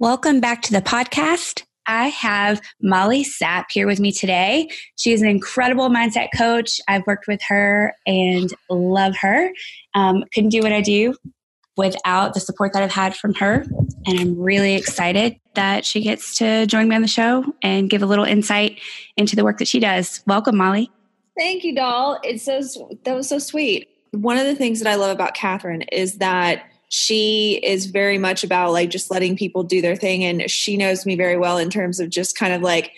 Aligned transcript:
Welcome 0.00 0.38
back 0.38 0.62
to 0.62 0.72
the 0.72 0.80
podcast. 0.80 1.64
I 1.88 2.06
have 2.06 2.60
Molly 2.80 3.24
Sapp 3.24 3.64
here 3.72 3.84
with 3.84 3.98
me 3.98 4.12
today. 4.12 4.68
She 4.94 5.10
is 5.10 5.22
an 5.22 5.28
incredible 5.28 5.88
mindset 5.88 6.28
coach. 6.36 6.80
I've 6.86 7.04
worked 7.04 7.26
with 7.26 7.40
her 7.48 7.92
and 8.06 8.54
love 8.70 9.16
her. 9.16 9.50
Um, 9.94 10.22
couldn't 10.32 10.50
do 10.50 10.60
what 10.60 10.70
I 10.70 10.82
do 10.82 11.16
without 11.76 12.34
the 12.34 12.38
support 12.38 12.74
that 12.74 12.84
I've 12.84 12.92
had 12.92 13.16
from 13.16 13.34
her. 13.34 13.66
And 14.06 14.20
I'm 14.20 14.38
really 14.38 14.76
excited 14.76 15.34
that 15.54 15.84
she 15.84 16.00
gets 16.02 16.38
to 16.38 16.64
join 16.66 16.86
me 16.86 16.94
on 16.94 17.02
the 17.02 17.08
show 17.08 17.44
and 17.60 17.90
give 17.90 18.00
a 18.00 18.06
little 18.06 18.24
insight 18.24 18.78
into 19.16 19.34
the 19.34 19.42
work 19.42 19.58
that 19.58 19.66
she 19.66 19.80
does. 19.80 20.22
Welcome, 20.28 20.56
Molly. 20.56 20.92
Thank 21.36 21.64
you, 21.64 21.74
doll. 21.74 22.20
It's 22.22 22.44
so 22.44 22.60
that 23.02 23.16
was 23.16 23.28
so 23.28 23.40
sweet. 23.40 23.88
One 24.12 24.38
of 24.38 24.46
the 24.46 24.54
things 24.54 24.78
that 24.78 24.88
I 24.88 24.94
love 24.94 25.10
about 25.10 25.34
Catherine 25.34 25.82
is 25.90 26.18
that 26.18 26.62
she 26.88 27.60
is 27.62 27.86
very 27.86 28.18
much 28.18 28.42
about 28.42 28.72
like 28.72 28.90
just 28.90 29.10
letting 29.10 29.36
people 29.36 29.62
do 29.62 29.82
their 29.82 29.96
thing 29.96 30.24
and 30.24 30.50
she 30.50 30.76
knows 30.76 31.04
me 31.04 31.16
very 31.16 31.36
well 31.36 31.58
in 31.58 31.70
terms 31.70 32.00
of 32.00 32.08
just 32.08 32.36
kind 32.36 32.52
of 32.52 32.62
like 32.62 32.92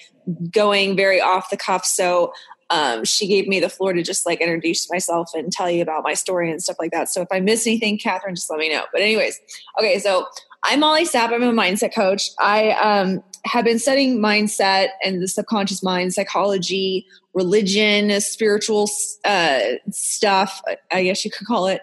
going 0.52 0.96
very 0.96 1.20
off 1.20 1.50
the 1.50 1.56
cuff. 1.56 1.84
So 1.84 2.32
um, 2.70 3.04
she 3.04 3.26
gave 3.26 3.48
me 3.48 3.58
the 3.58 3.68
floor 3.68 3.92
to 3.92 4.02
just 4.02 4.26
like 4.26 4.40
introduce 4.40 4.88
myself 4.90 5.32
and 5.34 5.52
tell 5.52 5.68
you 5.68 5.82
about 5.82 6.04
my 6.04 6.14
story 6.14 6.50
and 6.50 6.62
stuff 6.62 6.76
like 6.78 6.92
that. 6.92 7.08
So 7.08 7.20
if 7.20 7.28
i 7.32 7.40
miss 7.40 7.66
anything 7.66 7.98
catherine 7.98 8.36
just 8.36 8.48
let 8.48 8.60
me 8.60 8.68
know. 8.72 8.84
But 8.92 9.02
anyways 9.02 9.40
okay 9.78 9.98
so 9.98 10.26
i'm 10.62 10.80
molly 10.80 11.04
sapp. 11.04 11.32
I'm 11.32 11.42
a 11.42 11.52
mindset 11.52 11.92
coach. 11.92 12.30
I 12.38 12.70
um, 12.72 13.24
have 13.44 13.64
been 13.64 13.80
studying 13.80 14.18
mindset 14.18 14.88
and 15.04 15.20
the 15.20 15.26
subconscious 15.26 15.82
mind 15.82 16.14
psychology 16.14 17.06
religion 17.32 18.20
spiritual 18.20 18.88
uh, 19.24 19.60
stuff 19.90 20.60
i 20.90 21.04
guess 21.04 21.24
you 21.24 21.30
could 21.30 21.46
call 21.46 21.68
it 21.68 21.80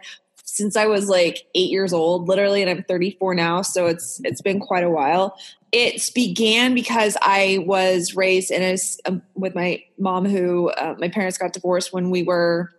since 0.58 0.76
I 0.76 0.88
was 0.88 1.08
like 1.08 1.46
eight 1.54 1.70
years 1.70 1.94
old, 1.94 2.28
literally, 2.28 2.62
and 2.62 2.70
I'm 2.70 2.84
34 2.84 3.36
now. 3.36 3.62
So 3.62 3.86
it's 3.86 4.20
it's 4.24 4.42
been 4.42 4.60
quite 4.60 4.84
a 4.84 4.90
while. 4.90 5.38
It 5.72 6.10
began 6.16 6.74
because 6.74 7.16
I 7.22 7.64
was 7.68 8.16
raised 8.16 8.50
in 8.50 8.64
a 8.64 8.78
um, 9.08 9.22
with 9.36 9.54
my 9.54 9.84
mom, 10.00 10.26
who 10.26 10.72
uh, 10.72 10.96
my 10.98 11.10
parents 11.10 11.38
got 11.38 11.54
divorced 11.54 11.94
when 11.94 12.10
we 12.10 12.24
were, 12.24 12.74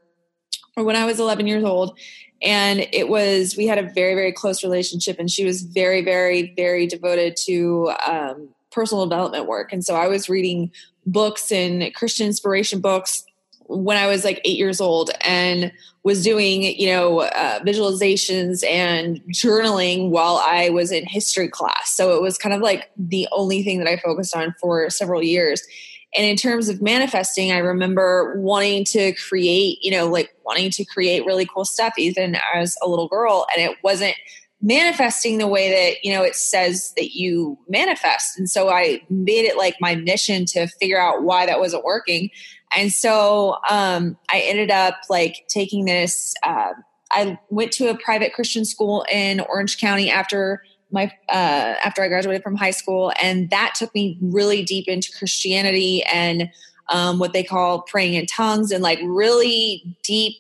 or 0.76 0.82
when 0.82 0.96
I 0.96 1.04
was 1.04 1.20
11 1.20 1.46
years 1.46 1.62
old, 1.62 1.96
and 2.42 2.80
it 2.92 3.08
was 3.08 3.56
we 3.56 3.66
had 3.66 3.78
a 3.78 3.88
very 3.92 4.14
very 4.14 4.32
close 4.32 4.64
relationship, 4.64 5.20
and 5.20 5.30
she 5.30 5.44
was 5.44 5.62
very 5.62 6.03
very 6.03 6.53
very 6.56 6.88
devoted 6.88 7.36
to 7.44 7.92
um, 8.04 8.48
personal 8.72 9.06
development 9.06 9.47
work, 9.47 9.72
and 9.72 9.84
so 9.84 9.94
I 9.94 10.08
was 10.08 10.28
reading 10.28 10.72
books 11.06 11.53
and 11.53 11.94
Christian 11.94 12.26
inspiration 12.26 12.80
books 12.80 13.24
when 13.68 13.96
I 13.96 14.06
was 14.06 14.24
like 14.24 14.40
eight 14.44 14.56
years 14.56 14.80
old 14.80 15.10
and 15.20 15.72
was 16.02 16.24
doing, 16.24 16.62
you 16.62 16.86
know, 16.86 17.20
uh, 17.20 17.60
visualizations 17.60 18.66
and 18.66 19.20
journaling 19.30 20.08
while 20.08 20.36
I 20.36 20.70
was 20.70 20.90
in 20.90 21.04
history 21.06 21.48
class. 21.48 21.94
So 21.94 22.16
it 22.16 22.22
was 22.22 22.38
kind 22.38 22.54
of 22.54 22.62
like 22.62 22.90
the 22.96 23.28
only 23.30 23.62
thing 23.62 23.78
that 23.78 23.88
I 23.88 23.98
focused 23.98 24.34
on 24.34 24.54
for 24.60 24.88
several 24.88 25.22
years. 25.22 25.62
And 26.16 26.24
in 26.24 26.36
terms 26.36 26.70
of 26.70 26.80
manifesting, 26.80 27.52
I 27.52 27.58
remember 27.58 28.40
wanting 28.40 28.84
to 28.86 29.12
create, 29.12 29.78
you 29.82 29.90
know, 29.90 30.06
like 30.06 30.30
wanting 30.44 30.70
to 30.70 30.84
create 30.86 31.26
really 31.26 31.44
cool 31.44 31.66
stuff 31.66 31.92
even 31.98 32.38
as 32.54 32.76
a 32.82 32.88
little 32.88 33.08
girl. 33.08 33.46
And 33.54 33.70
it 33.70 33.76
wasn't 33.84 34.14
manifesting 34.62 35.38
the 35.38 35.46
way 35.46 35.70
that, 35.70 36.04
you 36.04 36.12
know, 36.12 36.22
it 36.22 36.34
says 36.34 36.92
that 36.96 37.14
you 37.14 37.58
manifest. 37.68 38.38
And 38.38 38.48
so 38.48 38.70
I 38.70 39.02
made 39.10 39.44
it 39.44 39.56
like 39.56 39.76
my 39.80 39.94
mission 39.94 40.46
to 40.46 40.66
figure 40.66 41.00
out 41.00 41.22
why 41.22 41.46
that 41.46 41.60
wasn't 41.60 41.84
working 41.84 42.30
and 42.76 42.92
so 42.92 43.56
um, 43.70 44.16
I 44.32 44.40
ended 44.40 44.70
up 44.70 44.96
like 45.08 45.46
taking 45.48 45.84
this. 45.84 46.34
Uh, 46.42 46.72
I 47.10 47.38
went 47.48 47.72
to 47.72 47.88
a 47.88 47.96
private 47.96 48.34
Christian 48.34 48.64
school 48.64 49.04
in 49.10 49.40
Orange 49.40 49.78
County 49.78 50.10
after 50.10 50.62
my 50.90 51.12
uh, 51.28 51.74
after 51.82 52.02
I 52.02 52.08
graduated 52.08 52.42
from 52.42 52.56
high 52.56 52.70
school, 52.70 53.12
and 53.20 53.50
that 53.50 53.74
took 53.74 53.94
me 53.94 54.18
really 54.20 54.62
deep 54.62 54.88
into 54.88 55.10
Christianity 55.16 56.02
and 56.04 56.50
um, 56.90 57.18
what 57.18 57.32
they 57.32 57.42
call 57.42 57.82
praying 57.82 58.14
in 58.14 58.26
tongues 58.26 58.70
and 58.70 58.82
like 58.82 58.98
really 59.02 59.96
deep 60.02 60.36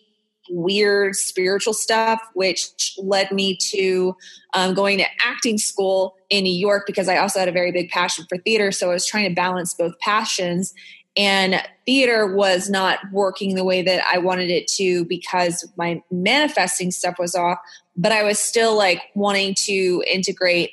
weird 0.50 1.14
spiritual 1.14 1.74
stuff, 1.74 2.20
which 2.34 2.94
led 2.98 3.30
me 3.30 3.56
to 3.56 4.16
um, 4.54 4.74
going 4.74 4.98
to 4.98 5.04
acting 5.20 5.58
school 5.58 6.16
in 6.30 6.44
New 6.44 6.54
York 6.54 6.84
because 6.86 7.08
I 7.08 7.18
also 7.18 7.38
had 7.38 7.48
a 7.48 7.52
very 7.52 7.70
big 7.70 7.90
passion 7.90 8.24
for 8.28 8.38
theater. 8.38 8.72
So 8.72 8.90
I 8.90 8.94
was 8.94 9.06
trying 9.06 9.28
to 9.28 9.34
balance 9.34 9.74
both 9.74 9.98
passions 10.00 10.74
and 11.16 11.62
theater 11.86 12.32
was 12.32 12.70
not 12.70 12.98
working 13.12 13.54
the 13.54 13.64
way 13.64 13.82
that 13.82 14.04
I 14.06 14.18
wanted 14.18 14.50
it 14.50 14.68
to 14.76 15.04
because 15.06 15.68
my 15.76 16.02
manifesting 16.10 16.90
stuff 16.90 17.16
was 17.18 17.34
off, 17.34 17.58
but 17.96 18.12
I 18.12 18.22
was 18.22 18.38
still 18.38 18.76
like 18.76 19.02
wanting 19.14 19.54
to 19.66 20.04
integrate 20.06 20.72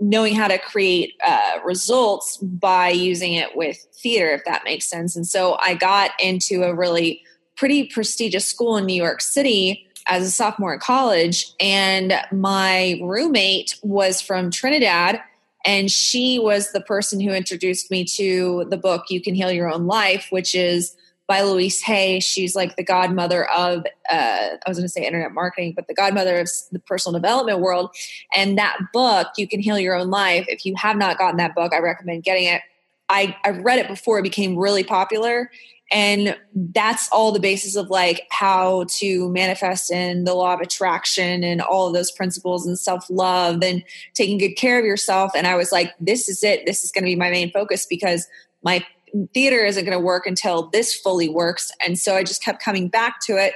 knowing 0.00 0.34
how 0.34 0.48
to 0.48 0.58
create 0.58 1.14
uh, 1.26 1.58
results 1.64 2.38
by 2.38 2.88
using 2.88 3.34
it 3.34 3.54
with 3.54 3.76
theater, 4.02 4.30
if 4.30 4.44
that 4.46 4.64
makes 4.64 4.86
sense. 4.86 5.14
And 5.16 5.26
so 5.26 5.58
I 5.60 5.74
got 5.74 6.12
into 6.18 6.62
a 6.62 6.74
really 6.74 7.20
pretty 7.56 7.84
prestigious 7.84 8.46
school 8.46 8.76
in 8.76 8.86
New 8.86 8.94
York 8.94 9.20
City 9.20 9.86
as 10.08 10.26
a 10.26 10.30
sophomore 10.30 10.74
in 10.74 10.80
college, 10.80 11.52
and 11.58 12.14
my 12.30 12.98
roommate 13.02 13.76
was 13.82 14.20
from 14.20 14.50
Trinidad 14.52 15.20
and 15.66 15.90
she 15.90 16.38
was 16.38 16.70
the 16.70 16.80
person 16.80 17.18
who 17.20 17.32
introduced 17.32 17.90
me 17.90 18.04
to 18.04 18.64
the 18.70 18.76
book 18.76 19.06
You 19.10 19.20
Can 19.20 19.34
Heal 19.34 19.50
Your 19.50 19.70
Own 19.70 19.86
Life, 19.86 20.28
which 20.30 20.54
is 20.54 20.96
by 21.26 21.42
Louise 21.42 21.82
Hay. 21.82 22.20
She's 22.20 22.54
like 22.54 22.76
the 22.76 22.84
godmother 22.84 23.50
of, 23.50 23.84
uh, 24.10 24.14
I 24.14 24.68
was 24.68 24.78
going 24.78 24.84
to 24.84 24.88
say 24.88 25.04
internet 25.04 25.32
marketing, 25.32 25.72
but 25.74 25.88
the 25.88 25.94
godmother 25.94 26.38
of 26.38 26.48
the 26.70 26.78
personal 26.78 27.18
development 27.18 27.58
world. 27.58 27.90
And 28.32 28.56
that 28.56 28.78
book, 28.92 29.26
You 29.36 29.48
Can 29.48 29.58
Heal 29.58 29.80
Your 29.80 29.96
Own 29.96 30.08
Life, 30.08 30.46
if 30.48 30.64
you 30.64 30.76
have 30.76 30.96
not 30.96 31.18
gotten 31.18 31.36
that 31.38 31.56
book, 31.56 31.74
I 31.74 31.80
recommend 31.80 32.22
getting 32.22 32.44
it. 32.44 32.62
I, 33.08 33.36
I 33.44 33.50
read 33.50 33.80
it 33.80 33.88
before 33.88 34.20
it 34.20 34.22
became 34.22 34.56
really 34.56 34.84
popular 34.84 35.50
and 35.90 36.36
that's 36.52 37.08
all 37.10 37.30
the 37.30 37.40
basis 37.40 37.76
of 37.76 37.90
like 37.90 38.26
how 38.30 38.84
to 38.88 39.28
manifest 39.30 39.92
in 39.92 40.24
the 40.24 40.34
law 40.34 40.54
of 40.54 40.60
attraction 40.60 41.44
and 41.44 41.62
all 41.62 41.86
of 41.86 41.94
those 41.94 42.10
principles 42.10 42.66
and 42.66 42.78
self-love 42.78 43.62
and 43.62 43.84
taking 44.14 44.38
good 44.38 44.54
care 44.54 44.78
of 44.78 44.84
yourself. 44.84 45.32
And 45.36 45.46
i 45.46 45.54
was 45.54 45.70
like 45.70 45.94
this 46.00 46.28
is 46.28 46.42
it. 46.42 46.66
This 46.66 46.84
is 46.84 46.90
going 46.90 47.04
to 47.04 47.10
be 47.10 47.16
my 47.16 47.30
main 47.30 47.52
focus 47.52 47.86
because 47.86 48.26
my 48.62 48.84
theater 49.32 49.64
isn't 49.64 49.84
going 49.84 49.96
to 49.96 50.04
work 50.04 50.26
until 50.26 50.68
this 50.70 50.92
fully 50.92 51.28
works. 51.28 51.70
And 51.84 51.98
so 51.98 52.16
i 52.16 52.24
just 52.24 52.42
kept 52.42 52.62
coming 52.62 52.88
back 52.88 53.20
to 53.26 53.36
it. 53.36 53.54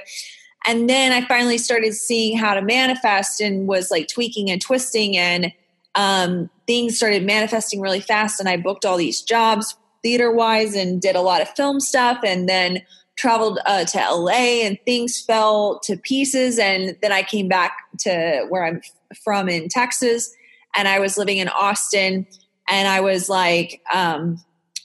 And 0.65 0.89
then 0.89 1.11
i 1.11 1.27
finally 1.27 1.57
started 1.57 1.93
seeing 1.95 2.37
how 2.37 2.53
to 2.53 2.61
manifest 2.61 3.41
and 3.41 3.67
was 3.67 3.91
like 3.91 4.07
tweaking 4.07 4.49
and 4.49 4.61
twisting 4.61 5.17
and 5.17 5.51
um, 5.95 6.49
things 6.67 6.95
started 6.95 7.25
manifesting 7.25 7.81
really 7.81 7.99
fast. 7.99 8.39
And 8.39 8.47
i 8.47 8.55
booked 8.55 8.85
all 8.85 8.95
these 8.95 9.21
jobs 9.21 9.75
theater 10.03 10.31
wise 10.31 10.75
and 10.75 11.01
did 11.01 11.15
a 11.15 11.21
lot 11.21 11.41
of 11.41 11.49
film 11.49 11.79
stuff 11.79 12.19
and 12.23 12.47
then 12.47 12.81
traveled 13.17 13.59
uh, 13.65 13.85
to 13.85 13.97
LA 13.97 14.63
and 14.63 14.79
things 14.85 15.21
fell 15.21 15.79
to 15.83 15.97
pieces. 15.97 16.57
And 16.57 16.97
then 17.01 17.11
I 17.11 17.21
came 17.21 17.47
back 17.47 17.77
to 17.99 18.45
where 18.49 18.65
I'm 18.65 18.81
from 19.23 19.49
in 19.49 19.69
Texas 19.69 20.33
and 20.75 20.87
I 20.87 20.99
was 20.99 21.17
living 21.17 21.37
in 21.37 21.49
Austin 21.49 22.25
and 22.69 22.87
I 22.87 23.01
was 23.01 23.29
like, 23.29 23.81
um, 23.93 24.43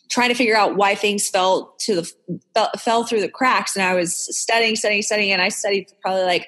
trying 0.08 0.28
to 0.28 0.34
figure 0.34 0.56
out 0.56 0.76
why 0.76 0.94
things 0.94 1.28
fell 1.28 1.74
to 1.78 1.96
the 1.96 2.12
fell, 2.54 2.70
fell 2.78 3.04
through 3.04 3.20
the 3.20 3.28
cracks 3.28 3.76
and 3.76 3.84
i 3.84 3.94
was 3.94 4.14
studying 4.14 4.76
studying 4.76 5.02
studying 5.02 5.32
and 5.32 5.42
i 5.42 5.48
studied 5.48 5.86
probably 6.00 6.22
like 6.22 6.46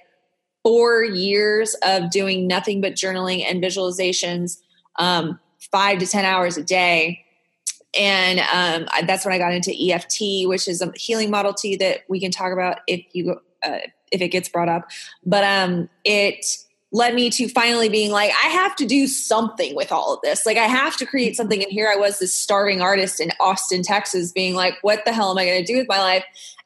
four 0.63 1.05
years 1.05 1.75
of 1.83 2.11
doing 2.11 2.47
nothing 2.47 2.81
but 2.81 2.95
journaling 2.95 3.45
and 3.45 3.63
visualizations 3.63 4.59
um, 4.99 5.39
five 5.73 5.99
to 5.99 6.07
ten 6.07 6.25
hours 6.25 6.57
a 6.57 6.63
day 6.63 7.25
and 7.99 8.41
um, 8.53 8.89
that's 9.07 9.25
when 9.25 9.35
I 9.35 9.39
got 9.39 9.53
into 9.53 9.73
EFT, 9.73 10.49
which 10.49 10.69
is 10.69 10.83
a 10.83 10.93
healing 10.97 11.31
modality 11.31 11.77
that 11.77 12.01
we 12.09 12.21
can 12.21 12.31
talk 12.31 12.53
about 12.53 12.81
if 12.87 13.05
you 13.13 13.41
uh, 13.63 13.79
if 14.13 14.21
it 14.21 14.29
gets 14.29 14.49
brought 14.49 14.69
up. 14.69 14.91
But 15.25 15.45
um, 15.45 15.89
it 16.05 16.45
led 16.91 17.15
me 17.15 17.29
to 17.31 17.49
finally 17.49 17.89
being 17.89 18.11
like, 18.11 18.31
I 18.43 18.49
have 18.49 18.75
to 18.77 18.87
do 18.87 19.07
something 19.07 19.75
with 19.75 19.93
all 19.93 20.15
of 20.15 20.21
this. 20.23 20.47
Like, 20.47 20.57
I 20.57 20.67
have 20.67 20.97
to 20.97 21.07
create 21.07 21.37
something. 21.37 21.63
And 21.63 21.71
here 21.71 21.91
I 21.93 21.97
was, 21.97 22.19
this 22.19 22.35
starving 22.35 22.81
artist 22.81 23.21
in 23.21 23.31
Austin, 23.41 23.83
Texas, 23.83 24.33
being 24.33 24.55
like, 24.55 24.75
what 24.81 25.05
the 25.05 25.13
hell 25.13 25.31
am 25.31 25.39
I 25.39 25.45
going 25.45 25.63
to 25.63 25.71
do 25.71 25.77
with 25.77 25.89
my 25.89 25.99
life? 25.99 26.25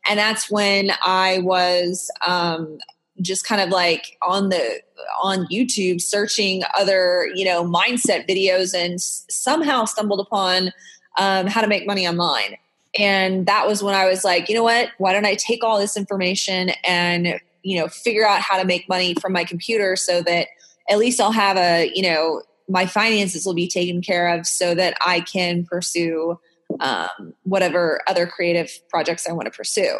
And 0.08 0.18
that's 0.18 0.50
when 0.50 0.92
I 1.04 1.38
was 1.38 2.08
um, 2.24 2.78
just 3.20 3.44
kind 3.44 3.60
of 3.60 3.70
like 3.70 4.16
on 4.22 4.48
the 4.48 4.80
on 5.22 5.46
YouTube 5.46 6.00
searching 6.00 6.62
other 6.76 7.28
you 7.34 7.44
know 7.44 7.64
mindset 7.64 8.28
videos 8.28 8.74
and 8.74 9.00
somehow 9.00 9.84
stumbled 9.84 10.20
upon 10.20 10.72
um, 11.18 11.46
how 11.46 11.60
to 11.60 11.66
make 11.66 11.86
money 11.86 12.06
online. 12.06 12.56
And 12.98 13.46
that 13.46 13.66
was 13.66 13.82
when 13.82 13.94
I 13.94 14.06
was 14.06 14.24
like, 14.24 14.48
you 14.48 14.54
know 14.54 14.62
what? 14.62 14.90
Why 14.98 15.12
don't 15.12 15.24
I 15.24 15.34
take 15.34 15.64
all 15.64 15.78
this 15.78 15.96
information 15.96 16.70
and 16.84 17.40
you 17.62 17.78
know 17.78 17.88
figure 17.88 18.26
out 18.26 18.40
how 18.40 18.58
to 18.58 18.64
make 18.64 18.88
money 18.88 19.14
from 19.14 19.32
my 19.32 19.44
computer 19.44 19.96
so 19.96 20.20
that 20.22 20.48
at 20.90 20.98
least 20.98 21.20
I'll 21.20 21.32
have 21.32 21.56
a 21.56 21.90
you 21.94 22.02
know 22.02 22.42
my 22.68 22.86
finances 22.86 23.46
will 23.46 23.54
be 23.54 23.68
taken 23.68 24.02
care 24.02 24.28
of 24.28 24.46
so 24.46 24.74
that 24.74 24.94
I 25.04 25.20
can 25.20 25.64
pursue 25.64 26.38
um, 26.80 27.34
whatever 27.42 28.00
other 28.06 28.26
creative 28.26 28.70
projects 28.88 29.28
I 29.28 29.32
want 29.32 29.46
to 29.46 29.56
pursue. 29.56 29.98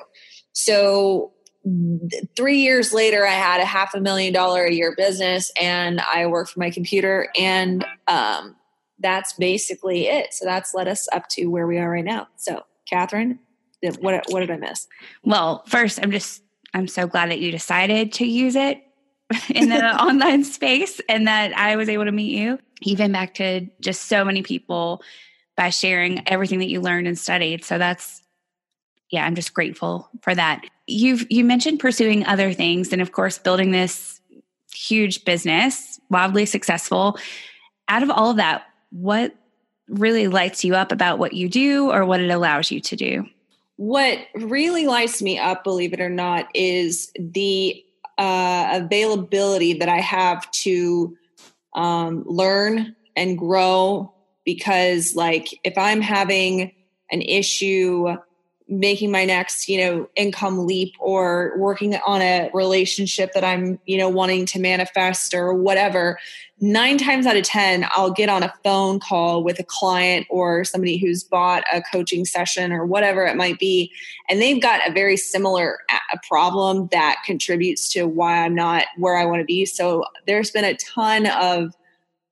So 0.52 1.32
three 2.36 2.58
years 2.58 2.92
later, 2.92 3.26
I 3.26 3.32
had 3.32 3.60
a 3.60 3.64
half 3.64 3.94
a 3.94 4.00
million 4.00 4.32
dollar 4.32 4.64
a 4.64 4.72
year 4.72 4.94
business 4.96 5.52
and 5.60 6.00
I 6.00 6.26
worked 6.26 6.50
for 6.50 6.60
my 6.60 6.70
computer 6.70 7.28
and 7.38 7.84
um, 8.08 8.56
that's 9.02 9.34
basically 9.34 10.06
it. 10.08 10.32
So 10.32 10.44
that's 10.44 10.74
led 10.74 10.88
us 10.88 11.08
up 11.12 11.28
to 11.30 11.46
where 11.46 11.66
we 11.66 11.78
are 11.78 11.90
right 11.90 12.04
now. 12.04 12.28
So 12.36 12.64
Catherine, 12.88 13.38
what, 14.00 14.24
what 14.28 14.40
did 14.40 14.50
I 14.50 14.56
miss? 14.56 14.86
Well, 15.24 15.64
first, 15.66 15.98
I'm 16.02 16.10
just, 16.10 16.42
I'm 16.74 16.88
so 16.88 17.06
glad 17.06 17.30
that 17.30 17.40
you 17.40 17.50
decided 17.50 18.12
to 18.14 18.26
use 18.26 18.56
it 18.56 18.82
in 19.54 19.68
the 19.68 19.84
online 20.02 20.44
space 20.44 21.00
and 21.08 21.26
that 21.26 21.56
I 21.56 21.76
was 21.76 21.88
able 21.88 22.04
to 22.04 22.12
meet 22.12 22.36
you, 22.36 22.58
even 22.82 23.12
back 23.12 23.34
to 23.34 23.66
just 23.80 24.02
so 24.02 24.24
many 24.24 24.42
people 24.42 25.02
by 25.56 25.70
sharing 25.70 26.26
everything 26.28 26.60
that 26.60 26.68
you 26.68 26.80
learned 26.80 27.06
and 27.06 27.18
studied. 27.18 27.64
So 27.64 27.78
that's, 27.78 28.22
yeah, 29.10 29.26
I'm 29.26 29.34
just 29.34 29.52
grateful 29.52 30.08
for 30.22 30.34
that. 30.34 30.62
You've, 30.86 31.26
you 31.30 31.44
mentioned 31.44 31.80
pursuing 31.80 32.24
other 32.24 32.52
things 32.52 32.92
and 32.92 33.02
of 33.02 33.12
course, 33.12 33.38
building 33.38 33.70
this 33.70 34.20
huge 34.74 35.24
business, 35.24 36.00
wildly 36.10 36.46
successful. 36.46 37.18
Out 37.88 38.02
of 38.02 38.10
all 38.10 38.30
of 38.30 38.36
that, 38.36 38.64
what 38.92 39.34
really 39.88 40.28
lights 40.28 40.64
you 40.64 40.74
up 40.74 40.92
about 40.92 41.18
what 41.18 41.32
you 41.32 41.48
do 41.48 41.90
or 41.90 42.04
what 42.04 42.20
it 42.20 42.30
allows 42.30 42.70
you 42.70 42.80
to 42.80 42.96
do? 42.96 43.26
What 43.76 44.18
really 44.34 44.86
lights 44.86 45.20
me 45.20 45.38
up, 45.38 45.64
believe 45.64 45.92
it 45.92 46.00
or 46.00 46.10
not, 46.10 46.48
is 46.54 47.10
the 47.18 47.82
uh, 48.18 48.80
availability 48.82 49.74
that 49.74 49.88
I 49.88 49.98
have 49.98 50.48
to 50.50 51.16
um, 51.74 52.22
learn 52.26 52.94
and 53.16 53.36
grow. 53.36 54.14
Because, 54.44 55.14
like, 55.14 55.48
if 55.64 55.78
I'm 55.78 56.00
having 56.00 56.72
an 57.10 57.22
issue 57.22 58.16
making 58.72 59.10
my 59.10 59.24
next 59.24 59.68
you 59.68 59.76
know 59.76 60.08
income 60.16 60.66
leap 60.66 60.94
or 60.98 61.52
working 61.58 61.94
on 62.06 62.22
a 62.22 62.50
relationship 62.54 63.32
that 63.34 63.44
i'm 63.44 63.78
you 63.84 63.98
know 63.98 64.08
wanting 64.08 64.46
to 64.46 64.58
manifest 64.58 65.34
or 65.34 65.52
whatever 65.52 66.18
nine 66.60 66.96
times 66.96 67.26
out 67.26 67.36
of 67.36 67.42
ten 67.42 67.84
i'll 67.90 68.10
get 68.10 68.30
on 68.30 68.42
a 68.42 68.52
phone 68.64 68.98
call 68.98 69.44
with 69.44 69.58
a 69.58 69.64
client 69.64 70.26
or 70.30 70.64
somebody 70.64 70.96
who's 70.96 71.22
bought 71.22 71.62
a 71.70 71.82
coaching 71.82 72.24
session 72.24 72.72
or 72.72 72.86
whatever 72.86 73.26
it 73.26 73.36
might 73.36 73.58
be 73.58 73.92
and 74.30 74.40
they've 74.40 74.62
got 74.62 74.80
a 74.88 74.92
very 74.92 75.18
similar 75.18 75.78
a 76.12 76.18
problem 76.26 76.88
that 76.92 77.18
contributes 77.26 77.92
to 77.92 78.06
why 78.06 78.42
i'm 78.42 78.54
not 78.54 78.86
where 78.96 79.16
i 79.16 79.26
want 79.26 79.40
to 79.40 79.44
be. 79.44 79.66
So 79.66 80.04
there's 80.26 80.50
been 80.50 80.64
a 80.64 80.76
ton 80.76 81.26
of 81.26 81.74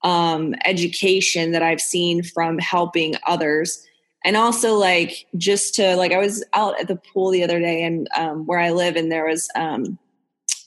um, 0.02 0.54
education 0.64 1.52
that 1.52 1.62
i've 1.62 1.80
seen 1.80 2.22
from 2.22 2.58
helping 2.58 3.14
others 3.26 3.86
and 4.24 4.36
also 4.36 4.74
like 4.74 5.26
just 5.36 5.74
to 5.74 5.96
like 5.96 6.12
i 6.12 6.18
was 6.18 6.44
out 6.52 6.78
at 6.80 6.88
the 6.88 6.96
pool 6.96 7.30
the 7.30 7.42
other 7.42 7.60
day 7.60 7.82
and 7.82 8.08
um, 8.16 8.46
where 8.46 8.58
i 8.58 8.70
live 8.70 8.96
and 8.96 9.10
there 9.10 9.26
was 9.26 9.48
um, 9.54 9.98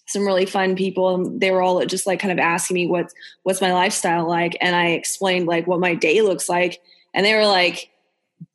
some 0.07 0.25
really 0.25 0.45
fun 0.45 0.75
people 0.75 1.15
and 1.15 1.41
they 1.41 1.51
were 1.51 1.61
all 1.61 1.83
just 1.85 2.05
like 2.07 2.19
kind 2.19 2.31
of 2.31 2.39
asking 2.39 2.75
me 2.75 2.87
what's 2.87 3.13
what's 3.43 3.61
my 3.61 3.73
lifestyle 3.73 4.27
like 4.27 4.57
and 4.61 4.75
i 4.75 4.87
explained 4.87 5.47
like 5.47 5.67
what 5.67 5.79
my 5.79 5.95
day 5.95 6.21
looks 6.21 6.49
like 6.49 6.81
and 7.13 7.25
they 7.25 7.33
were 7.33 7.45
like 7.45 7.89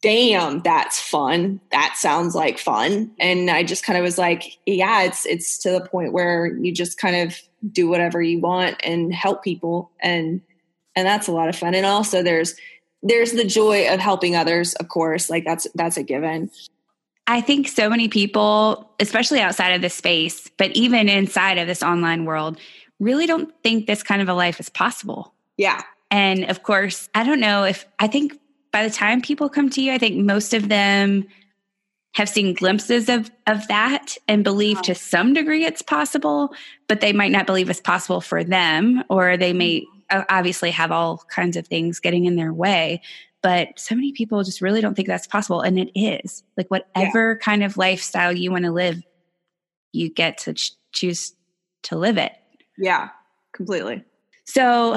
damn 0.02 0.60
that's 0.60 1.00
fun. 1.00 1.60
That 1.72 1.94
sounds 1.96 2.34
like 2.34 2.58
fun. 2.58 3.10
And 3.18 3.50
i 3.50 3.62
just 3.62 3.84
kind 3.84 3.96
of 3.96 4.02
was 4.02 4.18
like 4.18 4.58
yeah 4.66 5.02
it's 5.02 5.26
it's 5.26 5.58
to 5.58 5.70
the 5.70 5.80
point 5.80 6.12
where 6.12 6.46
you 6.46 6.72
just 6.72 6.98
kind 6.98 7.16
of 7.16 7.40
do 7.72 7.88
whatever 7.88 8.22
you 8.22 8.40
want 8.40 8.76
and 8.84 9.12
help 9.12 9.42
people 9.42 9.90
and 10.00 10.40
and 10.94 11.06
that's 11.06 11.28
a 11.28 11.32
lot 11.32 11.48
of 11.48 11.54
fun. 11.56 11.74
And 11.74 11.86
also 11.86 12.22
there's 12.22 12.56
there's 13.02 13.32
the 13.32 13.44
joy 13.44 13.92
of 13.92 14.00
helping 14.00 14.34
others 14.36 14.74
of 14.74 14.88
course 14.88 15.30
like 15.30 15.44
that's 15.44 15.66
that's 15.74 15.96
a 15.96 16.02
given. 16.02 16.50
I 17.26 17.40
think 17.42 17.68
so 17.68 17.90
many 17.90 18.08
people 18.08 18.90
especially 19.00 19.40
outside 19.40 19.70
of 19.70 19.82
this 19.82 19.94
space 19.94 20.48
but 20.56 20.70
even 20.72 21.08
inside 21.08 21.58
of 21.58 21.66
this 21.66 21.82
online 21.82 22.24
world 22.24 22.58
really 23.00 23.26
don't 23.26 23.52
think 23.62 23.86
this 23.86 24.02
kind 24.02 24.20
of 24.20 24.28
a 24.28 24.34
life 24.34 24.58
is 24.60 24.68
possible. 24.68 25.32
Yeah. 25.56 25.82
And 26.10 26.50
of 26.50 26.62
course 26.62 27.08
i 27.14 27.24
don't 27.24 27.40
know 27.40 27.64
if 27.64 27.84
i 27.98 28.06
think 28.06 28.38
by 28.72 28.86
the 28.86 28.94
time 28.94 29.20
people 29.20 29.48
come 29.48 29.70
to 29.70 29.82
you 29.82 29.92
i 29.92 29.98
think 29.98 30.16
most 30.16 30.54
of 30.54 30.68
them 30.68 31.26
have 32.14 32.28
seen 32.28 32.54
glimpses 32.54 33.08
of 33.08 33.30
of 33.46 33.66
that 33.68 34.16
and 34.26 34.42
believe 34.42 34.80
to 34.82 34.94
some 34.94 35.34
degree 35.34 35.64
it's 35.64 35.82
possible 35.82 36.52
but 36.88 37.00
they 37.00 37.12
might 37.12 37.30
not 37.30 37.46
believe 37.46 37.70
it's 37.70 37.80
possible 37.80 38.20
for 38.20 38.42
them 38.42 39.04
or 39.08 39.36
they 39.36 39.52
may 39.52 39.80
mm-hmm. 39.80 39.97
Obviously 40.10 40.70
have 40.70 40.90
all 40.90 41.18
kinds 41.30 41.56
of 41.56 41.66
things 41.66 42.00
getting 42.00 42.24
in 42.24 42.36
their 42.36 42.52
way 42.52 43.00
but 43.42 43.78
so 43.78 43.94
many 43.94 44.12
people 44.12 44.42
just 44.42 44.60
really 44.60 44.80
don't 44.80 44.94
think 44.94 45.06
that's 45.06 45.26
possible 45.26 45.60
and 45.60 45.78
it 45.78 45.90
is. 45.94 46.42
Like 46.56 46.68
whatever 46.72 47.32
yeah. 47.32 47.44
kind 47.44 47.62
of 47.62 47.76
lifestyle 47.76 48.32
you 48.32 48.50
want 48.50 48.64
to 48.64 48.72
live 48.72 49.00
you 49.92 50.10
get 50.12 50.38
to 50.38 50.54
ch- 50.54 50.72
choose 50.92 51.34
to 51.84 51.96
live 51.96 52.18
it. 52.18 52.32
Yeah 52.76 53.10
completely. 53.52 54.04
So 54.44 54.96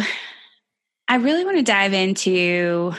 i 1.07 1.15
really 1.15 1.43
want 1.43 1.57
to 1.57 1.63
dive 1.63 1.93
into 1.93 2.93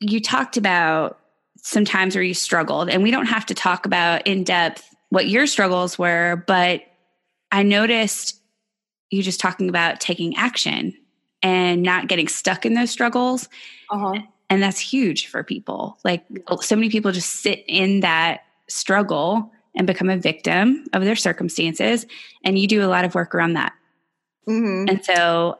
you 0.00 0.20
talked 0.20 0.56
about 0.56 1.18
some 1.56 1.84
times 1.84 2.14
where 2.14 2.22
you 2.22 2.34
struggled 2.34 2.88
and 2.88 3.02
we 3.02 3.10
don't 3.10 3.26
have 3.26 3.44
to 3.46 3.54
talk 3.54 3.84
about 3.84 4.24
in 4.26 4.44
depth 4.44 4.94
what 5.08 5.28
your 5.28 5.46
struggles 5.46 5.98
were 5.98 6.44
but 6.46 6.82
i 7.50 7.64
noticed 7.64 8.40
you 9.10 9.22
just 9.22 9.40
talking 9.40 9.68
about 9.68 9.98
taking 9.98 10.36
action 10.36 10.94
and 11.42 11.82
not 11.82 12.08
getting 12.08 12.28
stuck 12.28 12.66
in 12.66 12.74
those 12.74 12.90
struggles. 12.90 13.48
Uh-huh. 13.90 14.14
And 14.50 14.62
that's 14.62 14.80
huge 14.80 15.26
for 15.26 15.42
people. 15.42 15.98
Like 16.04 16.24
so 16.60 16.74
many 16.74 16.90
people 16.90 17.12
just 17.12 17.30
sit 17.30 17.64
in 17.66 18.00
that 18.00 18.40
struggle 18.68 19.52
and 19.74 19.86
become 19.86 20.10
a 20.10 20.16
victim 20.16 20.84
of 20.92 21.04
their 21.04 21.16
circumstances. 21.16 22.06
And 22.44 22.58
you 22.58 22.66
do 22.66 22.84
a 22.84 22.88
lot 22.88 23.04
of 23.04 23.14
work 23.14 23.34
around 23.34 23.54
that. 23.54 23.72
Mm-hmm. 24.48 24.88
And 24.88 25.04
so 25.04 25.58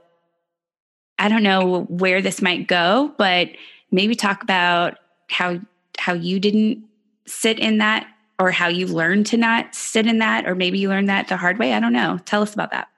I 1.18 1.28
don't 1.28 1.42
know 1.42 1.82
where 1.84 2.22
this 2.22 2.40
might 2.40 2.66
go, 2.66 3.12
but 3.18 3.48
maybe 3.90 4.14
talk 4.14 4.42
about 4.42 4.98
how 5.28 5.60
how 5.98 6.14
you 6.14 6.40
didn't 6.40 6.84
sit 7.26 7.58
in 7.58 7.78
that 7.78 8.06
or 8.38 8.50
how 8.50 8.68
you 8.68 8.86
learned 8.86 9.26
to 9.26 9.36
not 9.36 9.74
sit 9.74 10.06
in 10.06 10.18
that 10.18 10.46
or 10.46 10.54
maybe 10.54 10.78
you 10.78 10.88
learned 10.88 11.08
that 11.08 11.28
the 11.28 11.36
hard 11.36 11.58
way. 11.58 11.74
I 11.74 11.80
don't 11.80 11.92
know. 11.92 12.18
Tell 12.24 12.40
us 12.40 12.54
about 12.54 12.70
that. 12.70 12.88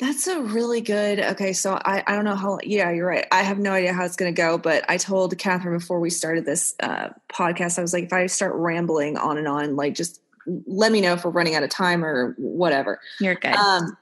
That's 0.00 0.26
a 0.26 0.40
really 0.40 0.80
good. 0.80 1.20
Okay, 1.20 1.52
so 1.52 1.78
I, 1.84 2.02
I 2.06 2.16
don't 2.16 2.24
know 2.24 2.34
how. 2.34 2.58
Yeah, 2.64 2.90
you're 2.90 3.06
right. 3.06 3.26
I 3.30 3.42
have 3.42 3.58
no 3.58 3.72
idea 3.72 3.92
how 3.92 4.04
it's 4.04 4.16
going 4.16 4.34
to 4.34 4.36
go, 4.36 4.58
but 4.58 4.84
I 4.88 4.96
told 4.96 5.36
Catherine 5.38 5.78
before 5.78 6.00
we 6.00 6.10
started 6.10 6.44
this 6.44 6.74
uh, 6.82 7.10
podcast, 7.32 7.78
I 7.78 7.82
was 7.82 7.92
like, 7.92 8.04
if 8.04 8.12
I 8.12 8.26
start 8.26 8.54
rambling 8.54 9.16
on 9.16 9.38
and 9.38 9.46
on, 9.46 9.76
like 9.76 9.94
just 9.94 10.20
let 10.66 10.92
me 10.92 11.00
know 11.00 11.12
if 11.12 11.24
we're 11.24 11.30
running 11.30 11.54
out 11.54 11.62
of 11.62 11.70
time 11.70 12.04
or 12.04 12.34
whatever. 12.38 13.00
You're 13.20 13.36
good. 13.36 13.54
Um, 13.54 13.96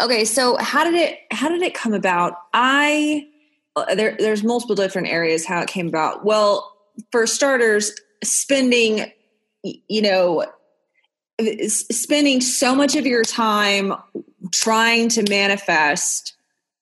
okay, 0.00 0.24
so 0.24 0.56
how 0.58 0.84
did 0.84 0.94
it 0.94 1.18
how 1.30 1.48
did 1.48 1.62
it 1.62 1.74
come 1.74 1.94
about? 1.94 2.34
I 2.52 3.26
uh, 3.74 3.94
there 3.94 4.16
there's 4.18 4.42
multiple 4.42 4.74
different 4.74 5.08
areas 5.08 5.46
how 5.46 5.60
it 5.60 5.68
came 5.68 5.88
about. 5.88 6.24
Well, 6.24 6.76
for 7.10 7.26
starters, 7.26 7.92
spending 8.22 9.10
you 9.62 10.02
know 10.02 10.46
spending 11.68 12.40
so 12.40 12.74
much 12.74 12.96
of 12.96 13.06
your 13.06 13.22
time 13.22 13.92
trying 14.52 15.08
to 15.10 15.22
manifest 15.28 16.34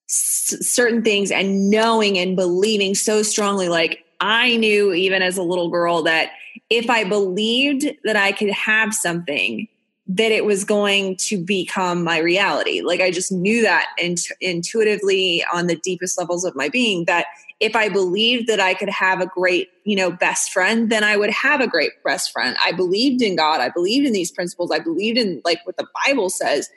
s- 0.08 0.56
certain 0.60 1.02
things 1.02 1.30
and 1.30 1.70
knowing 1.70 2.18
and 2.18 2.36
believing 2.36 2.94
so 2.94 3.22
strongly 3.22 3.68
like 3.68 4.04
i 4.20 4.56
knew 4.56 4.92
even 4.92 5.22
as 5.22 5.36
a 5.36 5.42
little 5.42 5.70
girl 5.70 6.02
that 6.02 6.30
if 6.70 6.88
i 6.90 7.04
believed 7.04 7.86
that 8.04 8.16
i 8.16 8.32
could 8.32 8.50
have 8.50 8.94
something 8.94 9.68
that 10.06 10.32
it 10.32 10.44
was 10.44 10.64
going 10.64 11.16
to 11.16 11.42
become 11.42 12.04
my 12.04 12.18
reality. 12.18 12.82
Like 12.82 13.00
I 13.00 13.10
just 13.10 13.32
knew 13.32 13.62
that 13.62 13.86
int- 13.96 14.32
intuitively 14.40 15.42
on 15.52 15.66
the 15.66 15.76
deepest 15.76 16.18
levels 16.18 16.44
of 16.44 16.54
my 16.54 16.68
being 16.68 17.06
that 17.06 17.26
if 17.60 17.74
I 17.74 17.88
believed 17.88 18.46
that 18.48 18.60
I 18.60 18.74
could 18.74 18.90
have 18.90 19.20
a 19.20 19.26
great, 19.26 19.70
you 19.84 19.96
know, 19.96 20.10
best 20.10 20.52
friend, 20.52 20.90
then 20.90 21.04
I 21.04 21.16
would 21.16 21.30
have 21.30 21.60
a 21.60 21.66
great 21.66 21.92
best 22.04 22.32
friend. 22.32 22.56
I 22.62 22.72
believed 22.72 23.22
in 23.22 23.36
God. 23.36 23.60
I 23.60 23.70
believed 23.70 24.06
in 24.06 24.12
these 24.12 24.30
principles. 24.30 24.70
I 24.70 24.80
believed 24.80 25.16
in 25.16 25.40
like 25.44 25.64
what 25.64 25.78
the 25.78 25.86
Bible 26.04 26.28
says. 26.28 26.68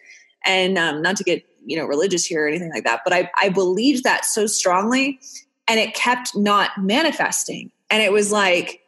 And 0.47 0.77
um, 0.77 1.01
not 1.01 1.17
to 1.17 1.23
get, 1.23 1.43
you 1.65 1.77
know, 1.77 1.85
religious 1.85 2.25
here 2.25 2.45
or 2.45 2.47
anything 2.47 2.71
like 2.73 2.85
that, 2.85 3.01
but 3.03 3.13
I, 3.13 3.29
I 3.39 3.49
believed 3.49 4.05
that 4.05 4.25
so 4.25 4.47
strongly 4.47 5.19
and 5.67 5.79
it 5.79 5.93
kept 5.93 6.35
not 6.35 6.71
manifesting. 6.77 7.69
And 7.89 8.01
it 8.01 8.13
was 8.13 8.31
like, 8.31 8.81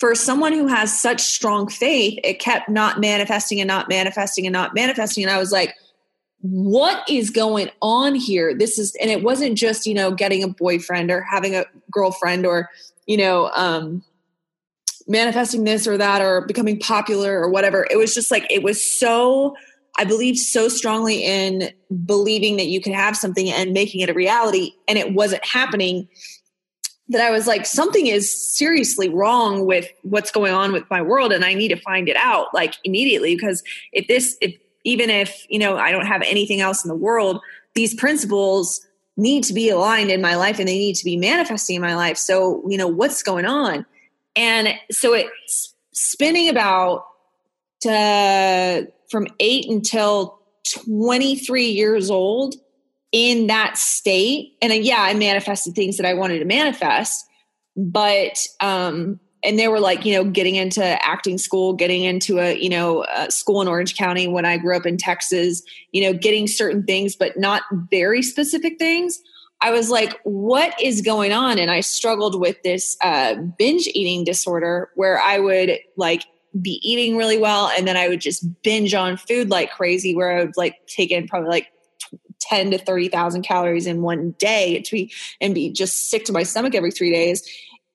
for 0.00 0.14
someone 0.14 0.52
who 0.52 0.66
has 0.66 0.98
such 0.98 1.20
strong 1.20 1.68
faith, 1.68 2.18
it 2.24 2.38
kept 2.38 2.68
not 2.68 3.00
manifesting 3.00 3.60
and 3.60 3.68
not 3.68 3.88
manifesting 3.88 4.46
and 4.46 4.52
not 4.52 4.74
manifesting. 4.74 5.22
And 5.22 5.30
I 5.30 5.38
was 5.38 5.52
like, 5.52 5.74
what 6.40 7.08
is 7.08 7.30
going 7.30 7.70
on 7.80 8.14
here? 8.14 8.54
This 8.54 8.78
is, 8.78 8.94
and 9.00 9.10
it 9.10 9.22
wasn't 9.22 9.56
just, 9.56 9.86
you 9.86 9.94
know, 9.94 10.10
getting 10.10 10.42
a 10.42 10.48
boyfriend 10.48 11.10
or 11.10 11.22
having 11.22 11.54
a 11.54 11.64
girlfriend 11.90 12.44
or, 12.44 12.68
you 13.06 13.16
know, 13.16 13.50
um, 13.54 14.02
manifesting 15.06 15.64
this 15.64 15.86
or 15.86 15.96
that 15.96 16.20
or 16.20 16.42
becoming 16.42 16.78
popular 16.78 17.40
or 17.40 17.48
whatever. 17.48 17.86
It 17.90 17.96
was 17.96 18.14
just 18.14 18.30
like, 18.30 18.46
it 18.50 18.62
was 18.62 18.82
so, 18.82 19.56
I 19.96 20.04
believed 20.04 20.38
so 20.38 20.68
strongly 20.68 21.24
in 21.24 21.70
believing 22.04 22.56
that 22.56 22.66
you 22.66 22.80
could 22.80 22.92
have 22.92 23.16
something 23.16 23.50
and 23.50 23.72
making 23.72 24.00
it 24.00 24.10
a 24.10 24.14
reality, 24.14 24.72
and 24.88 24.98
it 24.98 25.14
wasn't 25.14 25.44
happening 25.46 26.08
that 27.08 27.20
I 27.20 27.30
was 27.30 27.46
like, 27.46 27.66
something 27.66 28.06
is 28.06 28.56
seriously 28.56 29.08
wrong 29.08 29.66
with 29.66 29.88
what's 30.02 30.30
going 30.30 30.54
on 30.54 30.72
with 30.72 30.84
my 30.90 31.02
world, 31.02 31.32
and 31.32 31.44
I 31.44 31.54
need 31.54 31.68
to 31.68 31.76
find 31.76 32.08
it 32.08 32.16
out 32.16 32.48
like 32.54 32.74
immediately. 32.82 33.34
Because 33.34 33.62
if 33.92 34.08
this, 34.08 34.36
if 34.40 34.54
even 34.84 35.10
if 35.10 35.46
you 35.48 35.58
know 35.58 35.76
I 35.76 35.92
don't 35.92 36.06
have 36.06 36.22
anything 36.22 36.60
else 36.60 36.84
in 36.84 36.88
the 36.88 36.96
world, 36.96 37.40
these 37.74 37.94
principles 37.94 38.84
need 39.16 39.44
to 39.44 39.52
be 39.52 39.70
aligned 39.70 40.10
in 40.10 40.20
my 40.20 40.34
life 40.34 40.58
and 40.58 40.66
they 40.66 40.78
need 40.78 40.96
to 40.96 41.04
be 41.04 41.16
manifesting 41.16 41.76
in 41.76 41.82
my 41.82 41.94
life. 41.94 42.16
So 42.16 42.62
you 42.68 42.78
know 42.78 42.88
what's 42.88 43.22
going 43.22 43.44
on, 43.44 43.84
and 44.34 44.68
so 44.90 45.12
it's 45.12 45.74
spinning 45.92 46.48
about 46.48 47.04
to, 47.84 48.88
from 49.10 49.26
eight 49.40 49.68
until 49.68 50.38
23 50.86 51.66
years 51.66 52.10
old 52.10 52.54
in 53.12 53.46
that 53.46 53.78
state. 53.78 54.54
And 54.60 54.72
uh, 54.72 54.76
yeah 54.76 55.02
i 55.02 55.14
manifested 55.14 55.74
things 55.74 55.96
that 55.96 56.06
i 56.06 56.14
wanted 56.14 56.40
to 56.40 56.44
manifest 56.44 57.24
but 57.76 58.46
um 58.60 59.20
and 59.44 59.58
they 59.58 59.68
were 59.68 59.80
like 59.80 60.04
you 60.04 60.14
know 60.14 60.24
getting 60.24 60.56
into 60.56 60.82
acting 61.04 61.38
school 61.38 61.74
getting 61.74 62.02
into 62.02 62.38
a 62.38 62.58
you 62.58 62.68
know 62.68 63.04
a 63.14 63.30
school 63.30 63.60
in 63.60 63.68
orange 63.68 63.96
county 63.96 64.26
when 64.26 64.44
i 64.44 64.56
grew 64.56 64.76
up 64.76 64.86
in 64.86 64.96
texas 64.96 65.62
you 65.92 66.02
know 66.02 66.16
getting 66.16 66.46
certain 66.46 66.82
things 66.82 67.14
but 67.14 67.38
not 67.38 67.62
very 67.90 68.22
specific 68.22 68.78
things. 68.78 69.20
I 69.60 69.70
was 69.70 69.88
like 69.88 70.20
what 70.24 70.74
is 70.82 71.00
going 71.00 71.32
on? 71.32 71.58
And 71.58 71.70
i 71.70 71.80
struggled 71.80 72.40
with 72.40 72.62
this 72.62 72.96
uh, 73.02 73.34
binge 73.58 73.86
eating 73.88 74.24
disorder 74.24 74.90
where 74.94 75.20
i 75.20 75.38
would 75.38 75.78
like 75.96 76.24
be 76.60 76.80
eating 76.82 77.16
really 77.16 77.38
well 77.38 77.68
and 77.76 77.86
then 77.86 77.96
i 77.96 78.08
would 78.08 78.20
just 78.20 78.46
binge 78.62 78.94
on 78.94 79.16
food 79.16 79.50
like 79.50 79.72
crazy 79.72 80.14
where 80.14 80.36
i 80.36 80.44
would 80.44 80.56
like 80.56 80.76
take 80.86 81.10
in 81.10 81.26
probably 81.26 81.50
like 81.50 81.68
10 82.40 82.72
to 82.72 82.78
30,000 82.78 83.42
calories 83.42 83.86
in 83.86 84.02
one 84.02 84.32
day 84.32 84.82
to 84.82 84.90
be 84.92 85.12
and 85.40 85.54
be 85.54 85.70
just 85.70 86.10
sick 86.10 86.24
to 86.26 86.32
my 86.32 86.42
stomach 86.42 86.74
every 86.74 86.90
3 86.90 87.10
days. 87.10 87.42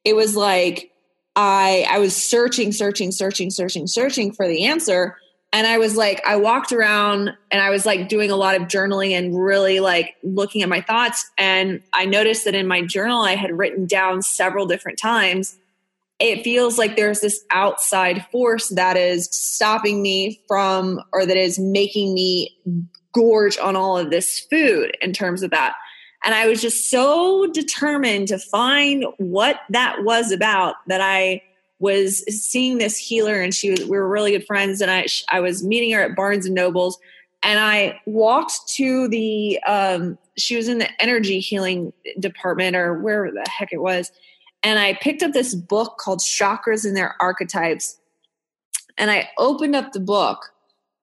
It 0.04 0.16
was 0.16 0.36
like 0.36 0.92
i 1.36 1.86
i 1.90 2.00
was 2.00 2.16
searching 2.16 2.72
searching 2.72 3.12
searching 3.12 3.52
searching 3.52 3.86
searching 3.86 4.32
for 4.32 4.48
the 4.48 4.66
answer 4.66 5.16
and 5.54 5.68
i 5.68 5.78
was 5.78 5.96
like 5.96 6.22
i 6.26 6.36
walked 6.36 6.72
around 6.72 7.32
and 7.52 7.62
i 7.62 7.70
was 7.70 7.86
like 7.86 8.10
doing 8.10 8.32
a 8.32 8.36
lot 8.36 8.56
of 8.56 8.64
journaling 8.64 9.12
and 9.12 9.40
really 9.40 9.80
like 9.80 10.16
looking 10.24 10.64
at 10.64 10.70
my 10.70 10.82
thoughts 10.82 11.30
and 11.38 11.82
i 11.94 12.04
noticed 12.06 12.46
that 12.46 12.56
in 12.56 12.68
my 12.68 12.82
journal 12.82 13.22
i 13.22 13.36
had 13.36 13.56
written 13.56 13.86
down 13.86 14.24
several 14.24 14.66
different 14.66 14.98
times 14.98 15.56
it 16.20 16.44
feels 16.44 16.78
like 16.78 16.96
there's 16.96 17.22
this 17.22 17.44
outside 17.50 18.26
force 18.32 18.70
that 18.70 18.98
is 18.98 19.30
stopping 19.32 20.02
me 20.02 20.42
from 20.48 21.02
or 21.14 21.26
that 21.26 21.38
is 21.38 21.58
making 21.58 22.14
me 22.14 22.58
gorge 23.14 23.58
on 23.58 23.76
all 23.76 23.98
of 23.98 24.10
this 24.10 24.40
food 24.40 24.96
in 25.02 25.14
terms 25.14 25.44
of 25.44 25.52
that. 25.52 25.74
And 26.24 26.36
I 26.36 26.48
was 26.48 26.62
just 26.62 26.90
so 26.90 27.48
determined 27.48 28.28
to 28.28 28.38
find 28.38 29.06
what 29.18 29.62
that 29.70 30.04
was 30.04 30.32
about 30.32 30.76
that 30.88 31.00
I 31.00 31.42
was 31.80 32.20
seeing 32.28 32.78
this 32.78 32.98
healer 32.98 33.40
and 33.40 33.54
she 33.54 33.72
was 33.72 33.86
we 33.86 33.98
were 33.98 34.10
really 34.10 34.32
good 34.32 34.46
friends 34.46 34.82
and 34.82 34.92
I 34.92 35.06
I 35.32 35.40
was 35.40 35.64
meeting 35.64 35.92
her 35.92 36.02
at 36.02 36.16
Barnes 36.16 36.46
and 36.46 36.54
Nobles 36.54 37.00
and 37.42 37.58
I 37.58 38.02
walked 38.06 38.68
to 38.76 39.08
the 39.08 39.60
um 39.64 40.18
she 40.38 40.58
was 40.58 40.68
in 40.68 40.80
the 40.80 40.90
energy 41.02 41.40
healing 41.40 41.94
department 42.20 42.76
or 42.76 43.00
where 43.00 43.32
the 43.32 43.46
heck 43.50 43.72
it 43.72 43.82
was 43.82 44.12
and 44.64 44.80
I 44.80 44.94
picked 44.96 45.24
up 45.24 45.32
this 45.32 45.56
book 45.56 45.98
called 45.98 46.20
Chakras 46.20 46.86
and 46.86 46.96
Their 46.96 47.16
Archetypes 47.22 48.00
and 49.00 49.10
I 49.10 49.30
opened 49.38 49.76
up 49.76 49.94
the 49.94 50.00
book 50.00 50.52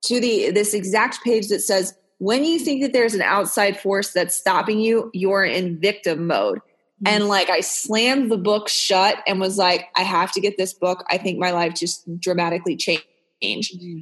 to 0.03 0.21
the 0.21 0.51
this 0.51 0.75
exact 0.75 1.25
page 1.25 1.49
that 1.49 1.61
says 1.61 1.95
when 2.19 2.45
you 2.45 2.59
think 2.59 2.83
that 2.83 2.93
there's 2.93 3.15
an 3.15 3.23
outside 3.23 3.81
force 3.81 4.13
that's 4.13 4.37
stopping 4.37 4.79
you 4.79 5.11
you're 5.13 5.45
in 5.45 5.81
victim 5.81 6.27
mode 6.27 6.59
mm-hmm. 6.59 7.09
and 7.09 7.29
like 7.29 7.51
i 7.51 7.61
slammed 7.61 8.31
the 8.31 8.37
book 8.37 8.69
shut 8.69 9.17
and 9.27 9.41
was 9.41 9.59
like 9.59 9.89
i 9.97 10.03
have 10.03 10.31
to 10.31 10.41
get 10.41 10.57
this 10.57 10.73
book 10.73 11.05
i 11.11 11.19
think 11.19 11.39
my 11.39 11.51
life 11.51 11.75
just 11.75 12.05
dramatically 12.21 12.77
changed 12.77 13.03
mm-hmm. 13.43 14.01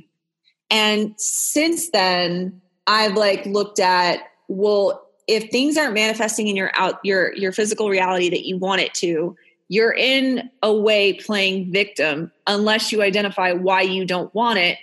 and 0.70 1.14
since 1.16 1.90
then 1.90 2.60
i've 2.86 3.14
like 3.14 3.46
looked 3.46 3.80
at 3.80 4.20
well 4.48 5.00
if 5.26 5.50
things 5.50 5.78
aren't 5.78 5.94
manifesting 5.94 6.48
in 6.48 6.56
your 6.56 6.70
out 6.74 6.98
your 7.02 7.34
your 7.34 7.52
physical 7.52 7.88
reality 7.88 8.28
that 8.28 8.46
you 8.46 8.58
want 8.58 8.80
it 8.80 8.92
to 8.92 9.34
you're 9.68 9.94
in 9.94 10.50
a 10.62 10.72
way 10.72 11.14
playing 11.14 11.72
victim 11.72 12.30
unless 12.46 12.92
you 12.92 13.02
identify 13.02 13.52
why 13.52 13.80
you 13.80 14.04
don't 14.04 14.34
want 14.34 14.58
it 14.58 14.78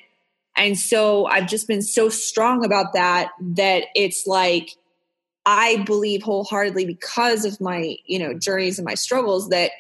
and 0.56 0.78
so 0.78 1.26
I've 1.26 1.48
just 1.48 1.68
been 1.68 1.82
so 1.82 2.10
strong 2.10 2.66
about 2.66 2.94
that 2.94 3.32
that 3.42 3.86
it's 3.96 4.28
like 4.28 4.76
I 5.46 5.84
believe 5.86 6.22
wholeheartedly 6.24 6.86
because 6.86 7.46
of 7.46 7.60
my, 7.60 7.98
you 8.06 8.20
know, 8.20 8.34
journeys 8.34 8.78
and 8.78 8.86
my 8.86 8.94
struggles 8.94 9.50
that 9.50 9.72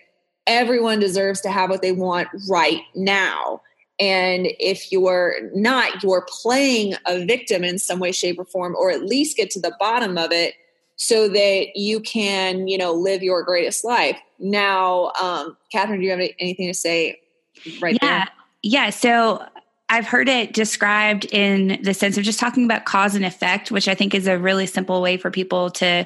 everyone 0.48 1.00
deserves 1.00 1.42
to 1.42 1.52
have 1.52 1.70
what 1.70 1.82
they 1.82 1.92
want 1.92 2.30
right 2.50 2.82
now. 2.96 3.62
And 4.00 4.48
if 4.60 4.92
you're 4.92 5.36
not, 5.54 6.02
you're 6.02 6.26
playing 6.28 6.96
a 7.06 7.24
victim 7.24 7.64
in 7.64 7.78
some 7.78 8.00
way, 8.00 8.12
shape, 8.12 8.40
or 8.40 8.46
form, 8.46 8.76
or 8.76 8.90
at 8.90 9.04
least 9.04 9.38
get 9.38 9.52
to 9.52 9.60
the 9.60 9.76
bottom 9.80 10.18
of 10.18 10.32
it 10.32 10.56
so 10.96 11.28
that 11.28 11.76
you 11.76 12.00
can, 12.00 12.68
you 12.68 12.78
know, 12.78 12.94
live 12.94 13.22
your 13.22 13.44
greatest 13.44 13.84
life. 13.84 14.18
Now, 14.42 15.12
um, 15.22 15.56
Catherine, 15.72 16.00
do 16.00 16.06
you 16.06 16.12
have 16.12 16.20
anything 16.40 16.68
to 16.68 16.74
say 16.74 17.20
right 17.80 17.98
yeah. 18.02 18.26
there? 18.26 18.28
Yeah. 18.64 18.90
So 18.90 19.46
I've 19.90 20.08
heard 20.08 20.30
it 20.30 20.54
described 20.54 21.26
in 21.26 21.80
the 21.84 21.94
sense 21.94 22.18
of 22.18 22.24
just 22.24 22.40
talking 22.40 22.66
about 22.66 22.86
cause 22.86 23.14
and 23.14 23.26
effect, 23.26 23.72
which 23.72 23.88
I 23.88 23.94
think 23.94 24.16
is 24.16 24.28
a 24.28 24.38
really 24.38 24.66
simple 24.66 25.02
way 25.02 25.18
for 25.18 25.30
people 25.30 25.70
to 25.72 26.06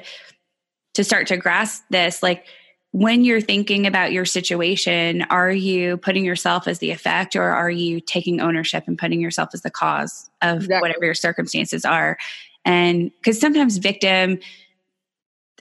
to 0.94 1.04
start 1.04 1.26
to 1.28 1.36
grasp 1.36 1.82
this. 1.90 2.22
Like 2.22 2.46
when 2.90 3.24
you're 3.24 3.40
thinking 3.40 3.86
about 3.86 4.12
your 4.12 4.24
situation, 4.24 5.22
are 5.28 5.50
you 5.50 5.98
putting 5.98 6.24
yourself 6.24 6.66
as 6.66 6.78
the 6.78 6.90
effect 6.90 7.36
or 7.36 7.42
are 7.42 7.70
you 7.70 8.00
taking 8.00 8.40
ownership 8.40 8.84
and 8.86 8.98
putting 8.98 9.20
yourself 9.20 9.50
as 9.52 9.62
the 9.62 9.70
cause 9.70 10.30
of 10.40 10.56
exactly. 10.56 10.80
whatever 10.80 11.04
your 11.04 11.14
circumstances 11.14 11.84
are? 11.84 12.16
And 12.64 13.12
because 13.18 13.38
sometimes 13.38 13.76
victim, 13.76 14.40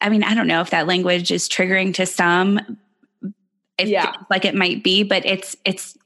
I 0.01 0.09
mean, 0.09 0.23
I 0.23 0.33
don't 0.35 0.47
know 0.47 0.61
if 0.61 0.71
that 0.71 0.87
language 0.87 1.31
is 1.31 1.47
triggering 1.47 1.93
to 1.95 2.05
some. 2.05 2.77
It 3.77 3.87
yeah. 3.87 4.13
like 4.29 4.45
it 4.45 4.55
might 4.55 4.83
be, 4.83 5.03
but 5.03 5.25
it's 5.25 5.55
it's 5.65 5.97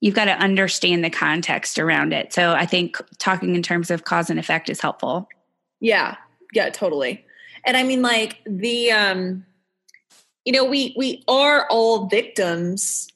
you've 0.00 0.14
got 0.14 0.24
to 0.24 0.32
understand 0.32 1.04
the 1.04 1.10
context 1.10 1.78
around 1.78 2.12
it. 2.12 2.32
So 2.32 2.52
I 2.52 2.66
think 2.66 2.96
talking 3.18 3.54
in 3.54 3.62
terms 3.62 3.90
of 3.90 4.04
cause 4.04 4.30
and 4.30 4.38
effect 4.38 4.68
is 4.68 4.80
helpful. 4.80 5.28
Yeah. 5.78 6.16
Yeah, 6.52 6.70
totally. 6.70 7.24
And 7.64 7.76
I 7.76 7.82
mean 7.82 8.02
like 8.02 8.38
the 8.46 8.90
um 8.92 9.44
you 10.44 10.52
know, 10.52 10.64
we 10.64 10.94
we 10.96 11.22
are 11.28 11.66
all 11.68 12.06
victims. 12.06 13.08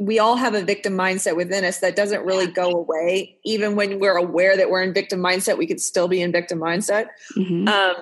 We 0.00 0.18
all 0.18 0.36
have 0.36 0.54
a 0.54 0.62
victim 0.62 0.94
mindset 0.94 1.36
within 1.36 1.64
us 1.64 1.80
that 1.80 1.96
doesn't 1.96 2.24
really 2.24 2.46
go 2.46 2.70
away. 2.70 3.38
Even 3.44 3.76
when 3.76 3.98
we're 3.98 4.16
aware 4.16 4.56
that 4.56 4.70
we're 4.70 4.82
in 4.82 4.94
victim 4.94 5.20
mindset, 5.20 5.58
we 5.58 5.66
could 5.66 5.80
still 5.80 6.06
be 6.06 6.20
in 6.20 6.32
victim 6.32 6.58
mindset. 6.60 7.08
Mm-hmm. 7.36 7.66
Um, 7.66 7.96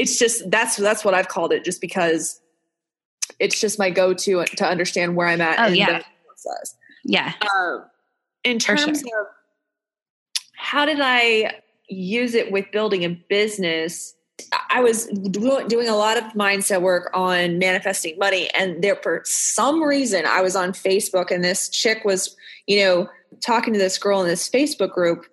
it's 0.00 0.18
just 0.18 0.50
that's 0.50 0.76
that's 0.76 1.04
what 1.04 1.12
I've 1.12 1.28
called 1.28 1.52
it, 1.52 1.64
just 1.64 1.80
because 1.80 2.40
it's 3.38 3.60
just 3.60 3.78
my 3.78 3.90
go-to 3.90 4.44
to 4.44 4.66
understand 4.66 5.14
where 5.14 5.28
I'm 5.28 5.40
at. 5.40 5.58
Oh 5.60 5.72
yeah. 5.72 6.02
Process. 6.26 6.76
Yeah. 7.04 7.32
Um, 7.54 7.84
in 8.42 8.58
terms 8.58 8.80
sure. 8.82 9.20
of 9.20 9.26
how 10.56 10.86
did 10.86 11.00
I 11.00 11.60
use 11.88 12.34
it 12.34 12.50
with 12.50 12.70
building 12.72 13.04
a 13.04 13.08
business? 13.08 14.14
I 14.70 14.80
was 14.80 15.06
doing 15.06 15.88
a 15.88 15.96
lot 15.96 16.16
of 16.16 16.24
mindset 16.32 16.80
work 16.80 17.10
on 17.12 17.58
manifesting 17.58 18.18
money. 18.18 18.48
And 18.54 18.82
there, 18.82 18.96
for 18.96 19.20
some 19.26 19.82
reason, 19.82 20.24
I 20.24 20.40
was 20.40 20.56
on 20.56 20.72
Facebook 20.72 21.30
and 21.30 21.44
this 21.44 21.68
chick 21.68 22.06
was, 22.06 22.34
you 22.66 22.80
know, 22.80 23.08
talking 23.44 23.74
to 23.74 23.78
this 23.78 23.98
girl 23.98 24.22
in 24.22 24.28
this 24.28 24.48
Facebook 24.48 24.92
group. 24.92 25.26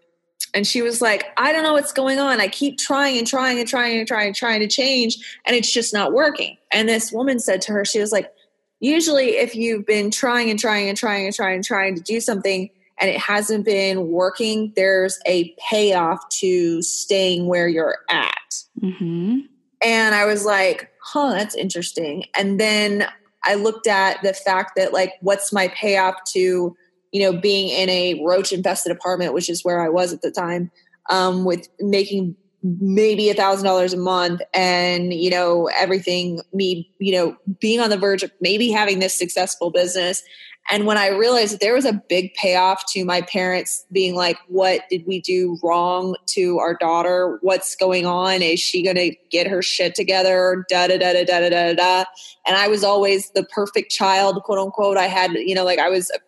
And 0.53 0.65
she 0.65 0.81
was 0.81 1.01
like, 1.01 1.25
I 1.37 1.51
don't 1.51 1.63
know 1.63 1.73
what's 1.73 1.91
going 1.91 2.19
on. 2.19 2.39
I 2.39 2.47
keep 2.47 2.77
trying 2.77 3.17
and 3.17 3.27
trying 3.27 3.59
and 3.59 3.67
trying 3.67 3.99
and 3.99 4.07
trying 4.07 4.27
and 4.27 4.35
trying 4.35 4.59
to 4.61 4.67
change, 4.67 5.17
and 5.45 5.55
it's 5.55 5.71
just 5.71 5.93
not 5.93 6.13
working. 6.13 6.57
And 6.71 6.87
this 6.87 7.11
woman 7.11 7.39
said 7.39 7.61
to 7.63 7.73
her, 7.73 7.85
she 7.85 7.99
was 7.99 8.11
like, 8.11 8.31
Usually, 8.79 9.37
if 9.37 9.55
you've 9.55 9.87
been 9.87 10.11
trying 10.11 10.51
and 10.51 10.59
trying 10.59 10.87
and 10.87 10.95
trying 10.95 11.25
and 11.25 11.33
trying 11.33 11.55
and 11.55 11.65
trying 11.65 11.95
to 11.95 12.01
do 12.01 12.21
something, 12.21 12.69
and 12.99 13.09
it 13.09 13.19
hasn't 13.19 13.65
been 13.65 14.11
working, 14.11 14.73
there's 14.75 15.19
a 15.25 15.55
payoff 15.69 16.27
to 16.29 16.81
staying 16.81 17.47
where 17.47 17.67
you're 17.67 17.97
at. 18.09 18.63
Mm-hmm. 18.81 19.39
And 19.83 20.15
I 20.15 20.25
was 20.25 20.45
like, 20.45 20.91
huh, 21.03 21.31
that's 21.31 21.55
interesting. 21.55 22.25
And 22.35 22.59
then 22.59 23.07
I 23.43 23.55
looked 23.55 23.87
at 23.87 24.21
the 24.23 24.33
fact 24.33 24.73
that, 24.75 24.93
like, 24.93 25.13
what's 25.21 25.53
my 25.53 25.67
payoff 25.69 26.23
to, 26.33 26.75
you 27.11 27.21
know, 27.21 27.37
being 27.39 27.69
in 27.69 27.89
a 27.89 28.21
roach 28.25 28.51
infested 28.51 28.91
apartment, 28.91 29.33
which 29.33 29.49
is 29.49 29.63
where 29.63 29.81
I 29.81 29.89
was 29.89 30.13
at 30.13 30.21
the 30.21 30.31
time, 30.31 30.71
um, 31.09 31.45
with 31.45 31.67
making 31.79 32.35
maybe 32.63 33.29
a 33.29 33.33
thousand 33.33 33.65
dollars 33.65 33.93
a 33.93 33.97
month 33.97 34.41
and 34.53 35.13
you 35.13 35.29
know 35.29 35.69
everything 35.77 36.41
me 36.53 36.91
you 36.99 37.13
know 37.13 37.37
being 37.61 37.79
on 37.79 37.91
the 37.91 37.97
verge 37.97 38.23
of 38.23 38.31
maybe 38.41 38.71
having 38.71 38.97
this 38.97 39.13
successful 39.13 39.69
business 39.69 40.23
and 40.69 40.85
when 40.85 40.97
I 40.97 41.09
realized 41.09 41.53
that 41.53 41.59
there 41.61 41.73
was 41.73 41.85
a 41.85 41.93
big 41.93 42.33
payoff 42.33 42.85
to 42.87 43.05
my 43.05 43.21
parents 43.21 43.85
being 43.91 44.15
like, 44.15 44.37
what 44.47 44.81
did 44.89 45.07
we 45.07 45.21
do 45.21 45.57
wrong 45.63 46.17
to 46.27 46.59
our 46.59 46.75
daughter? 46.75 47.39
What's 47.41 47.75
going 47.75 48.05
on? 48.05 48.41
Is 48.41 48.59
she 48.59 48.83
going 48.83 48.97
to 48.97 49.15
get 49.31 49.47
her 49.47 49.61
shit 49.61 49.95
together? 49.95 50.65
Da, 50.67 50.87
da, 50.87 50.97
da, 50.97 51.13
da, 51.13 51.23
da, 51.23 51.49
da, 51.49 51.73
da. 51.73 52.05
And 52.45 52.57
I 52.57 52.67
was 52.67 52.83
always 52.83 53.29
the 53.31 53.43
perfect 53.43 53.91
child, 53.91 54.43
quote 54.43 54.59
unquote. 54.59 54.97
I 54.97 55.07
had, 55.07 55.31
you 55.33 55.55
know, 55.55 55.63
like 55.63 55.79
I 55.79 55.89
was 55.89 56.11
a 56.11 56.19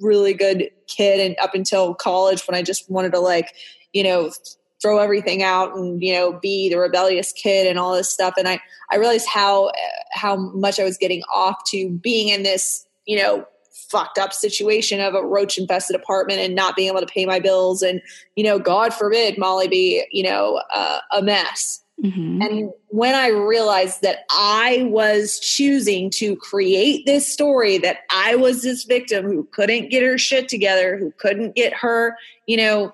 really 0.00 0.34
good 0.34 0.70
kid 0.86 1.20
and 1.20 1.36
up 1.42 1.54
until 1.54 1.94
college 1.94 2.42
when 2.46 2.54
I 2.54 2.62
just 2.62 2.90
wanted 2.90 3.12
to 3.12 3.20
like, 3.20 3.54
you 3.92 4.02
know, 4.02 4.30
throw 4.80 4.98
everything 4.98 5.42
out 5.42 5.76
and 5.76 6.02
you 6.02 6.12
know 6.14 6.32
be 6.32 6.68
the 6.68 6.78
rebellious 6.78 7.32
kid 7.32 7.66
and 7.66 7.78
all 7.78 7.94
this 7.94 8.08
stuff. 8.08 8.34
And 8.38 8.48
i 8.48 8.60
i 8.90 8.96
realized 8.96 9.28
how 9.28 9.72
how 10.12 10.36
much 10.36 10.78
i 10.78 10.84
was 10.84 10.96
getting 10.96 11.22
off 11.34 11.64
to 11.68 11.90
being 11.90 12.28
in 12.28 12.42
this 12.42 12.86
you 13.06 13.16
know 13.16 13.44
fucked 13.72 14.18
up 14.18 14.32
situation 14.32 15.00
of 15.00 15.14
a 15.14 15.22
roach 15.22 15.56
infested 15.56 15.96
apartment 15.96 16.40
and 16.40 16.54
not 16.54 16.76
being 16.76 16.88
able 16.88 17.00
to 17.00 17.06
pay 17.06 17.24
my 17.24 17.40
bills 17.40 17.82
and 17.82 18.02
you 18.36 18.44
know 18.44 18.58
god 18.58 18.92
forbid 18.92 19.38
molly 19.38 19.66
be 19.66 20.04
you 20.12 20.22
know 20.22 20.60
uh, 20.74 20.98
a 21.12 21.22
mess 21.22 21.82
mm-hmm. 22.02 22.42
and 22.42 22.72
when 22.88 23.14
i 23.14 23.28
realized 23.28 24.02
that 24.02 24.24
i 24.30 24.86
was 24.90 25.38
choosing 25.40 26.10
to 26.10 26.36
create 26.36 27.04
this 27.06 27.30
story 27.30 27.78
that 27.78 27.98
i 28.10 28.34
was 28.34 28.62
this 28.62 28.84
victim 28.84 29.24
who 29.24 29.46
couldn't 29.52 29.90
get 29.90 30.02
her 30.02 30.18
shit 30.18 30.48
together 30.48 30.96
who 30.96 31.12
couldn't 31.18 31.54
get 31.54 31.72
her 31.72 32.16
you 32.46 32.56
know 32.56 32.92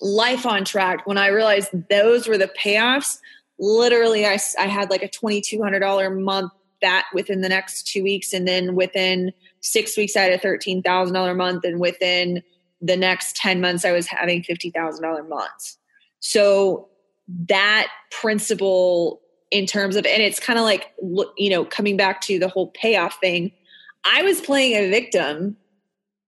life 0.00 0.46
on 0.46 0.64
track 0.64 1.06
when 1.06 1.18
i 1.18 1.28
realized 1.28 1.70
those 1.88 2.26
were 2.26 2.38
the 2.38 2.50
payoffs 2.62 3.18
literally 3.58 4.26
i, 4.26 4.38
I 4.58 4.66
had 4.66 4.90
like 4.90 5.02
a 5.02 5.08
$2200 5.08 6.06
a 6.06 6.10
month 6.10 6.52
that 6.84 7.06
within 7.14 7.40
the 7.40 7.48
next 7.48 7.86
two 7.86 8.02
weeks 8.02 8.32
and 8.32 8.46
then 8.46 8.74
within 8.74 9.32
six 9.64 9.96
weeks 9.96 10.14
I 10.16 10.20
had 10.20 10.32
a 10.32 10.38
$13,000 10.38 11.30
a 11.30 11.34
month. 11.34 11.64
And 11.64 11.80
within 11.80 12.42
the 12.80 12.96
next 12.96 13.36
10 13.36 13.60
months, 13.60 13.84
I 13.84 13.92
was 13.92 14.06
having 14.06 14.42
$50,000 14.42 15.28
months. 15.28 15.78
So 16.20 16.88
that 17.48 17.88
principle 18.10 19.20
in 19.50 19.66
terms 19.66 19.96
of, 19.96 20.04
and 20.06 20.22
it's 20.22 20.40
kind 20.40 20.58
of 20.58 20.64
like, 20.64 20.92
you 21.36 21.50
know, 21.50 21.64
coming 21.64 21.96
back 21.96 22.20
to 22.22 22.38
the 22.38 22.48
whole 22.48 22.68
payoff 22.68 23.18
thing, 23.20 23.52
I 24.04 24.22
was 24.22 24.40
playing 24.40 24.74
a 24.74 24.90
victim 24.90 25.56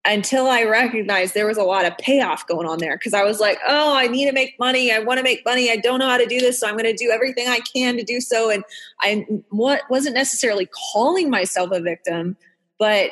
until 0.05 0.47
I 0.47 0.62
recognized 0.62 1.35
there 1.35 1.47
was 1.47 1.59
a 1.59 1.65
lot 1.65 1.85
of 1.85 1.99
payoff 1.99 2.47
going 2.47 2.67
on 2.67 2.79
there 2.79 2.97
because 2.97 3.12
I 3.12 3.25
was 3.25 3.41
like, 3.41 3.59
oh, 3.67 3.97
I 3.97 4.07
need 4.07 4.26
to 4.26 4.33
make 4.33 4.57
money. 4.59 4.93
I 4.93 5.00
want 5.00 5.19
to 5.19 5.25
make 5.25 5.45
money. 5.45 5.71
I 5.71 5.76
don't 5.76 5.99
know 5.99 6.09
how 6.09 6.17
to 6.17 6.26
do 6.26 6.38
this. 6.38 6.61
So 6.61 6.69
I'm 6.69 6.75
going 6.75 6.85
to 6.85 6.95
do 6.95 7.11
everything 7.11 7.49
I 7.49 7.59
can 7.61 7.97
to 7.97 8.05
do 8.05 8.21
so. 8.21 8.49
And 8.49 8.62
I 9.00 9.26
what 9.50 9.83
wasn't 9.91 10.15
necessarily 10.15 10.69
calling 10.93 11.29
myself 11.29 11.73
a 11.73 11.81
victim, 11.81 12.37
but 12.79 13.11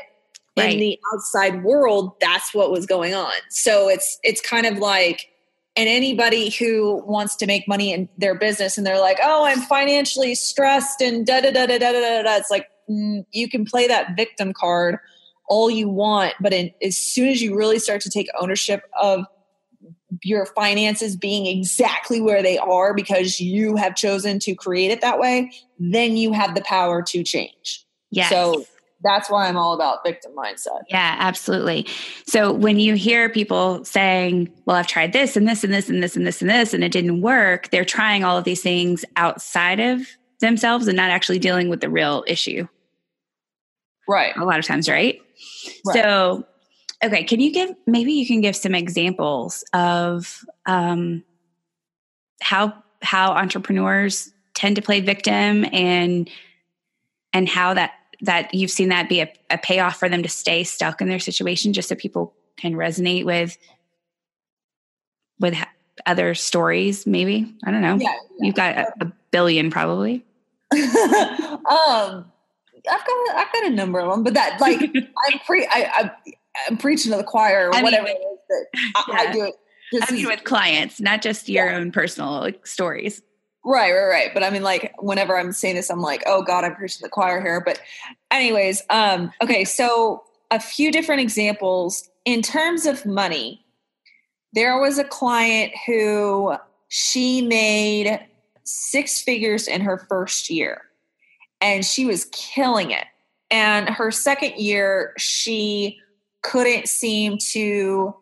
right. 0.57 0.73
in 0.73 0.79
the 0.79 0.99
outside 1.12 1.62
world 1.62 2.12
that's 2.21 2.55
what 2.55 2.71
was 2.71 2.87
going 2.87 3.14
on 3.14 3.33
so 3.49 3.88
it's 3.88 4.19
it's 4.23 4.41
kind 4.41 4.67
of 4.67 4.79
like 4.79 5.28
and 5.76 5.89
anybody 5.89 6.50
who 6.50 7.02
wants 7.04 7.37
to 7.37 7.47
make 7.47 7.67
money 7.67 7.93
in 7.93 8.08
their 8.17 8.34
business 8.34 8.78
and 8.78 8.87
they're 8.87 9.00
like 9.00 9.19
oh 9.23 9.45
i'm 9.45 9.60
financially 9.60 10.34
stressed 10.34 11.00
and 11.00 11.26
da 11.26 11.41
da 11.41 11.50
da 11.50 11.67
da 11.67 11.78
da 11.78 11.93
da 11.93 12.23
da 12.23 12.37
it's 12.37 12.50
like 12.50 12.69
mm, 12.91 13.25
you 13.32 13.49
can 13.49 13.65
play 13.65 13.87
that 13.87 14.17
victim 14.17 14.52
card 14.52 14.99
all 15.49 15.71
you 15.71 15.89
want 15.89 16.34
but 16.41 16.52
in, 16.52 16.71
as 16.82 16.97
soon 16.97 17.28
as 17.28 17.43
you 17.43 17.56
really 17.56 17.78
start 17.78 18.00
to 18.00 18.10
take 18.10 18.28
ownership 18.41 18.82
of 19.00 19.25
your 20.23 20.47
finances 20.47 21.17
being 21.17 21.47
exactly 21.47 22.21
where 22.21 22.43
they 22.43 22.56
are 22.56 22.95
because 22.95 23.41
you 23.41 23.75
have 23.75 23.97
chosen 23.97 24.39
to 24.39 24.54
create 24.54 24.91
it 24.91 25.00
that 25.00 25.19
way 25.19 25.50
then 25.78 26.17
you 26.17 26.32
have 26.32 26.54
the 26.54 26.63
power 26.63 27.02
to 27.02 27.23
change 27.23 27.84
yes. 28.10 28.30
so 28.30 28.65
that's 29.04 29.30
why 29.30 29.47
I'm 29.47 29.56
all 29.56 29.75
about 29.75 30.02
victim 30.04 30.32
mindset. 30.34 30.80
Yeah, 30.88 31.17
absolutely. 31.19 31.86
So 32.26 32.52
when 32.52 32.80
you 32.80 32.95
hear 32.95 33.28
people 33.28 33.84
saying, 33.84 34.50
well, 34.64 34.76
I've 34.76 34.86
tried 34.86 35.12
this 35.12 35.36
and 35.36 35.47
this 35.47 35.62
and 35.62 35.73
this 35.73 35.88
and 35.88 36.02
this 36.02 36.17
and 36.17 36.26
this 36.26 36.40
and 36.40 36.50
this, 36.50 36.75
and 36.75 36.82
it 36.82 36.90
didn't 36.90 37.21
work, 37.21 37.71
they're 37.71 37.84
trying 37.84 38.25
all 38.25 38.38
of 38.38 38.45
these 38.45 38.62
things 38.62 39.04
outside 39.17 39.78
of 39.78 40.00
themselves 40.40 40.88
and 40.88 40.97
not 40.97 41.10
actually 41.10 41.38
dealing 41.38 41.69
with 41.69 41.80
the 41.80 41.90
real 41.90 42.25
issue. 42.26 42.67
Right. 44.08 44.36
A 44.36 44.45
lot 44.45 44.58
of 44.58 44.64
times, 44.64 44.88
right? 44.88 45.21
right. 45.86 45.95
So, 45.95 46.47
okay, 47.04 47.25
can 47.25 47.40
you 47.40 47.52
give 47.52 47.71
maybe 47.86 48.12
you 48.12 48.26
can 48.26 48.40
give 48.40 48.56
some 48.56 48.75
examples 48.75 49.64
of 49.73 50.45
um, 50.67 51.25
how 52.40 52.75
how 53.02 53.32
entrepreneurs 53.32 54.30
tend 54.54 54.76
to 54.76 54.82
play 54.82 55.00
victim 55.00 55.67
and 55.73 56.28
and 57.32 57.49
how 57.49 57.75
that 57.75 57.93
that 58.25 58.52
you've 58.54 58.71
seen 58.71 58.89
that 58.89 59.08
be 59.08 59.21
a, 59.21 59.32
a 59.50 59.58
payoff 59.58 59.99
for 59.99 60.08
them 60.08 60.23
to 60.23 60.28
stay 60.28 60.65
stuck 60.65 61.00
in 61.00 61.08
their 61.08 61.19
situation 61.19 61.73
just 61.73 61.89
so 61.89 61.95
people 61.95 62.34
can 62.56 62.75
resonate 62.75 63.25
with 63.25 63.56
with 65.41 65.56
other 66.06 66.34
stories 66.34 67.06
maybe 67.06 67.52
i 67.65 67.71
don't 67.71 67.82
know 67.82 67.97
yeah, 67.97 68.13
yeah. 68.39 68.47
you've 68.47 68.54
got 68.54 68.76
a, 68.76 68.93
a, 69.00 69.13
billion 69.30 69.71
probably 69.71 70.25
um 70.73 72.25
i've 72.89 73.04
got 73.06 73.34
i've 73.34 73.52
got 73.52 73.65
a 73.65 73.71
number 73.71 74.00
of 74.00 74.10
them 74.10 74.23
but 74.23 74.34
that 74.34 74.60
like 74.60 74.80
i'm 74.95 75.39
pre 75.41 75.67
I, 75.67 75.91
I 75.95 76.10
am 76.69 76.76
preaching 76.76 77.10
to 77.13 77.19
the 77.19 77.25
choir 77.25 77.69
or 77.69 77.75
I 77.75 77.82
whatever 77.82 78.04
mean, 78.04 78.17
it 78.17 78.21
is 78.21 78.39
that 78.49 78.67
I, 78.95 79.04
yeah. 79.08 79.30
I 79.30 79.32
do 79.32 79.45
it 79.45 79.54
I 80.02 80.13
mean, 80.13 80.26
with 80.26 80.45
clients, 80.45 81.00
not 81.00 81.23
just 81.23 81.49
your 81.49 81.71
own 81.71 81.93
personal 81.93 82.41
like, 82.41 82.67
stories. 82.67 83.23
Right, 83.65 83.93
right, 83.93 84.07
right. 84.07 84.35
But 84.35 84.43
I 84.43 84.50
mean, 84.50 84.63
like, 84.63 84.93
whenever 84.99 85.39
I'm 85.39 85.53
saying 85.53 85.77
this, 85.77 85.91
I'm 85.91 86.00
like, 86.00 86.23
oh 86.27 86.43
God, 86.43 86.65
I'm 86.65 86.75
preaching 86.75 87.03
the 87.03 87.09
choir 87.09 87.41
here. 87.41 87.61
But, 87.61 87.81
anyways, 88.31 88.83
um, 88.91 89.33
okay, 89.43 89.65
so 89.65 90.23
a 90.50 90.61
few 90.61 90.93
different 90.93 91.23
examples 91.23 92.11
in 92.25 92.43
terms 92.43 92.87
of 92.87 93.07
money. 93.07 93.65
There 94.53 94.79
was 94.79 94.99
a 94.99 95.05
client 95.05 95.73
who 95.87 96.55
she 96.89 97.43
made 97.43 98.21
six 98.65 99.21
figures 99.21 99.67
in 99.67 99.81
her 99.81 99.99
first 100.09 100.50
year, 100.50 100.83
and 101.61 101.85
she 101.85 102.07
was 102.07 102.27
killing 102.27 102.91
it. 102.91 103.07
And 103.50 103.89
her 103.89 104.11
second 104.11 104.57
year, 104.57 105.15
she 105.17 105.99
couldn't 106.43 106.89
seem 106.89 107.39
to 107.53 108.15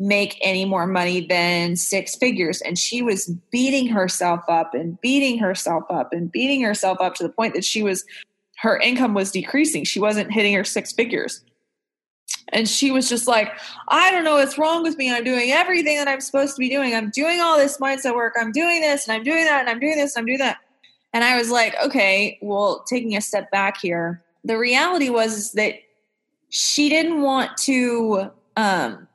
make 0.00 0.38
any 0.40 0.64
more 0.64 0.86
money 0.86 1.20
than 1.20 1.76
six 1.76 2.16
figures. 2.16 2.62
And 2.62 2.78
she 2.78 3.02
was 3.02 3.26
beating 3.52 3.86
herself 3.86 4.40
up 4.48 4.72
and 4.72 4.98
beating 5.02 5.38
herself 5.38 5.84
up 5.90 6.12
and 6.12 6.32
beating 6.32 6.62
herself 6.62 6.98
up 7.00 7.14
to 7.16 7.22
the 7.22 7.28
point 7.28 7.52
that 7.54 7.64
she 7.64 7.82
was, 7.82 8.04
her 8.56 8.78
income 8.78 9.12
was 9.12 9.30
decreasing. 9.30 9.84
She 9.84 10.00
wasn't 10.00 10.32
hitting 10.32 10.54
her 10.54 10.64
six 10.64 10.90
figures. 10.90 11.44
And 12.48 12.66
she 12.66 12.90
was 12.90 13.08
just 13.10 13.28
like, 13.28 13.52
I 13.88 14.10
don't 14.10 14.24
know 14.24 14.36
what's 14.36 14.56
wrong 14.56 14.82
with 14.82 14.96
me. 14.96 15.12
I'm 15.12 15.22
doing 15.22 15.50
everything 15.50 15.98
that 15.98 16.08
I'm 16.08 16.22
supposed 16.22 16.56
to 16.56 16.60
be 16.60 16.70
doing. 16.70 16.94
I'm 16.94 17.10
doing 17.10 17.40
all 17.40 17.58
this 17.58 17.76
mindset 17.78 18.14
work. 18.14 18.34
I'm 18.40 18.52
doing 18.52 18.80
this 18.80 19.06
and 19.06 19.14
I'm 19.14 19.22
doing 19.22 19.44
that 19.44 19.60
and 19.60 19.68
I'm 19.68 19.78
doing 19.78 19.96
this 19.96 20.16
and 20.16 20.22
I'm 20.22 20.26
doing 20.26 20.38
that. 20.38 20.58
And 21.12 21.24
I 21.24 21.36
was 21.36 21.50
like, 21.50 21.76
okay, 21.84 22.38
well, 22.40 22.84
taking 22.88 23.16
a 23.16 23.20
step 23.20 23.50
back 23.50 23.78
here, 23.80 24.22
the 24.44 24.56
reality 24.56 25.10
was 25.10 25.52
that 25.52 25.74
she 26.48 26.88
didn't 26.88 27.20
want 27.20 27.56
to 27.58 28.30
um, 28.56 29.06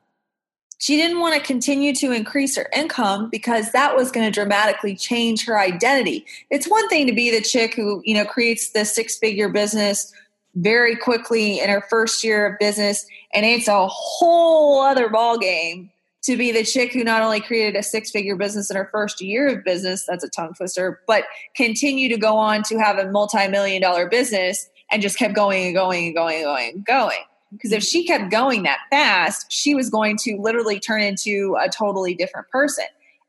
she 0.78 0.96
didn't 0.96 1.20
want 1.20 1.34
to 1.34 1.40
continue 1.40 1.94
to 1.94 2.12
increase 2.12 2.56
her 2.56 2.68
income 2.74 3.30
because 3.30 3.72
that 3.72 3.96
was 3.96 4.10
going 4.10 4.26
to 4.26 4.32
dramatically 4.32 4.94
change 4.94 5.44
her 5.46 5.58
identity. 5.58 6.26
It's 6.50 6.68
one 6.68 6.88
thing 6.88 7.06
to 7.06 7.14
be 7.14 7.30
the 7.30 7.42
chick 7.42 7.74
who, 7.74 8.02
you 8.04 8.14
know, 8.14 8.24
creates 8.24 8.70
the 8.70 8.84
six 8.84 9.16
figure 9.16 9.48
business 9.48 10.12
very 10.54 10.96
quickly 10.96 11.60
in 11.60 11.68
her 11.68 11.84
first 11.88 12.24
year 12.24 12.46
of 12.46 12.58
business 12.58 13.06
and 13.34 13.44
it's 13.44 13.68
a 13.68 13.86
whole 13.86 14.80
other 14.80 15.10
ball 15.10 15.36
game 15.36 15.90
to 16.22 16.36
be 16.36 16.50
the 16.50 16.64
chick 16.64 16.92
who 16.92 17.04
not 17.04 17.22
only 17.22 17.40
created 17.40 17.78
a 17.78 17.82
six 17.82 18.10
figure 18.10 18.34
business 18.34 18.70
in 18.70 18.76
her 18.76 18.88
first 18.90 19.20
year 19.20 19.48
of 19.48 19.64
business, 19.64 20.04
that's 20.06 20.24
a 20.24 20.28
tongue 20.28 20.54
twister, 20.54 21.00
but 21.06 21.24
continue 21.54 22.08
to 22.08 22.16
go 22.16 22.36
on 22.36 22.62
to 22.64 22.78
have 22.78 22.98
a 22.98 23.10
multi 23.12 23.46
million 23.46 23.80
dollar 23.80 24.08
business 24.08 24.68
and 24.90 25.02
just 25.02 25.18
kept 25.18 25.34
going 25.34 25.66
and 25.66 25.74
going 25.74 26.06
and 26.06 26.16
going 26.16 26.36
and 26.36 26.44
going 26.44 26.70
and 26.74 26.84
going. 26.84 27.18
Because 27.52 27.72
if 27.72 27.82
she 27.82 28.04
kept 28.04 28.30
going 28.30 28.64
that 28.64 28.80
fast, 28.90 29.50
she 29.50 29.74
was 29.74 29.88
going 29.88 30.16
to 30.18 30.36
literally 30.38 30.80
turn 30.80 31.00
into 31.00 31.56
a 31.62 31.68
totally 31.68 32.14
different 32.14 32.48
person. 32.48 32.84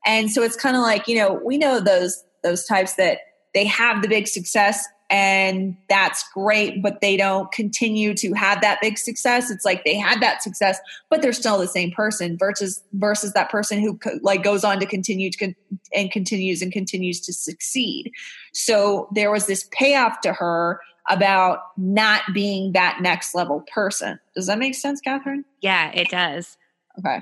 And 0.06 0.32
so 0.32 0.42
it's 0.42 0.56
kind 0.56 0.76
of 0.76 0.82
like, 0.82 1.08
you 1.08 1.18
know, 1.18 1.40
we 1.44 1.58
know 1.58 1.80
those 1.80 2.24
those 2.44 2.66
types 2.66 2.96
that 2.96 3.20
they 3.54 3.66
have 3.66 4.02
the 4.02 4.08
big 4.08 4.28
success 4.28 4.88
and 5.10 5.78
that's 5.90 6.28
great 6.34 6.82
but 6.84 7.00
they 7.00 7.16
don't 7.16 7.52
continue 7.52 8.14
to 8.14 8.34
have 8.34 8.60
that 8.62 8.80
big 8.82 8.98
success 8.98 9.50
it's 9.50 9.64
like 9.64 9.86
they 9.86 9.96
had 9.96 10.22
that 10.22 10.44
success 10.44 10.80
but 11.10 11.22
they're 11.22 11.32
still 11.32 11.58
the 11.58 11.68
same 11.68 11.92
person 11.92 12.38
versus 12.38 12.84
versus 12.94 13.34
that 13.34 13.50
person 13.50 13.80
who 13.80 13.98
like 14.22 14.44
goes 14.44 14.64
on 14.64 14.80
to 14.80 14.86
continue 14.86 15.30
to 15.30 15.38
con- 15.38 15.56
and 15.94 16.12
continues 16.12 16.62
and 16.62 16.74
continues 16.74 17.22
to 17.22 17.32
succeed 17.32 18.12
so 18.54 19.08
there 19.14 19.32
was 19.32 19.48
this 19.48 19.70
payoff 19.72 20.20
to 20.20 20.34
her 20.34 20.82
about 21.10 21.60
not 21.78 22.22
being 22.34 22.74
that 22.74 23.00
next 23.02 23.34
level 23.34 23.64
person 23.74 24.20
does 24.36 24.48
that 24.48 24.60
make 24.60 24.76
sense 24.76 25.02
catherine 25.02 25.46
yeah 25.62 25.92
it 25.94 26.10
does 26.10 26.58
okay 27.00 27.20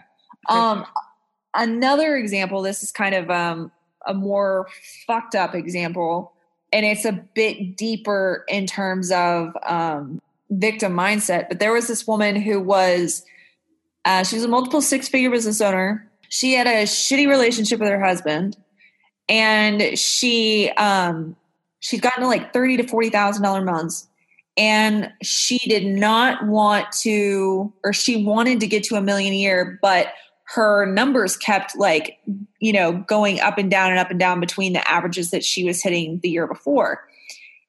um 0.50 0.86
another 1.54 2.16
example 2.16 2.62
this 2.62 2.84
is 2.84 2.92
kind 2.92 3.16
of 3.16 3.30
um 3.30 3.72
a 4.08 4.14
more 4.14 4.68
fucked 5.08 5.36
up 5.36 5.56
example 5.56 6.36
and 6.76 6.86
it's 6.86 7.06
a 7.06 7.14
bit 7.14 7.78
deeper 7.78 8.44
in 8.50 8.68
terms 8.68 9.10
of 9.10 9.56
um, 9.64 10.22
victim 10.50 10.94
mindset. 10.94 11.48
But 11.48 11.60
there 11.60 11.72
was 11.72 11.88
this 11.88 12.06
woman 12.06 12.36
who 12.36 12.60
was, 12.60 13.24
uh, 14.04 14.24
she 14.24 14.36
was 14.36 14.44
a 14.44 14.50
multiple 14.50 14.82
six 14.82 15.08
figure 15.08 15.30
business 15.30 15.62
owner. 15.62 16.06
She 16.28 16.54
had 16.54 16.68
a 16.68 16.84
shitty 16.84 17.30
relationship 17.30 17.80
with 17.80 17.88
her 17.88 18.04
husband, 18.04 18.58
and 19.30 19.98
she 19.98 20.70
um, 20.72 21.38
she'd 21.80 22.02
gotten 22.02 22.24
to 22.24 22.28
like 22.28 22.54
thirty 22.54 22.78
to 22.78 22.88
forty 22.88 23.10
thousand 23.10 23.44
dollar 23.44 23.64
months, 23.64 24.08
and 24.58 25.12
she 25.22 25.58
did 25.60 25.86
not 25.86 26.46
want 26.46 26.92
to, 27.02 27.74
or 27.84 27.94
she 27.94 28.24
wanted 28.24 28.60
to 28.60 28.68
get 28.68 28.84
to 28.86 28.96
a 28.96 29.02
million 29.02 29.34
a 29.34 29.38
year, 29.38 29.80
but 29.82 30.14
her 30.48 30.86
numbers 30.86 31.36
kept 31.36 31.76
like 31.76 32.20
you 32.60 32.72
know 32.72 33.04
going 33.08 33.40
up 33.40 33.58
and 33.58 33.72
down 33.72 33.90
and 33.90 34.00
up 34.00 34.12
and 34.12 34.20
down 34.20 34.40
between 34.40 34.74
the 34.74 34.90
averages 34.90 35.32
that 35.32 35.44
she 35.44 35.64
was 35.64 35.82
hitting 35.82 36.20
the 36.22 36.30
year 36.30 36.48
before. 36.48 37.08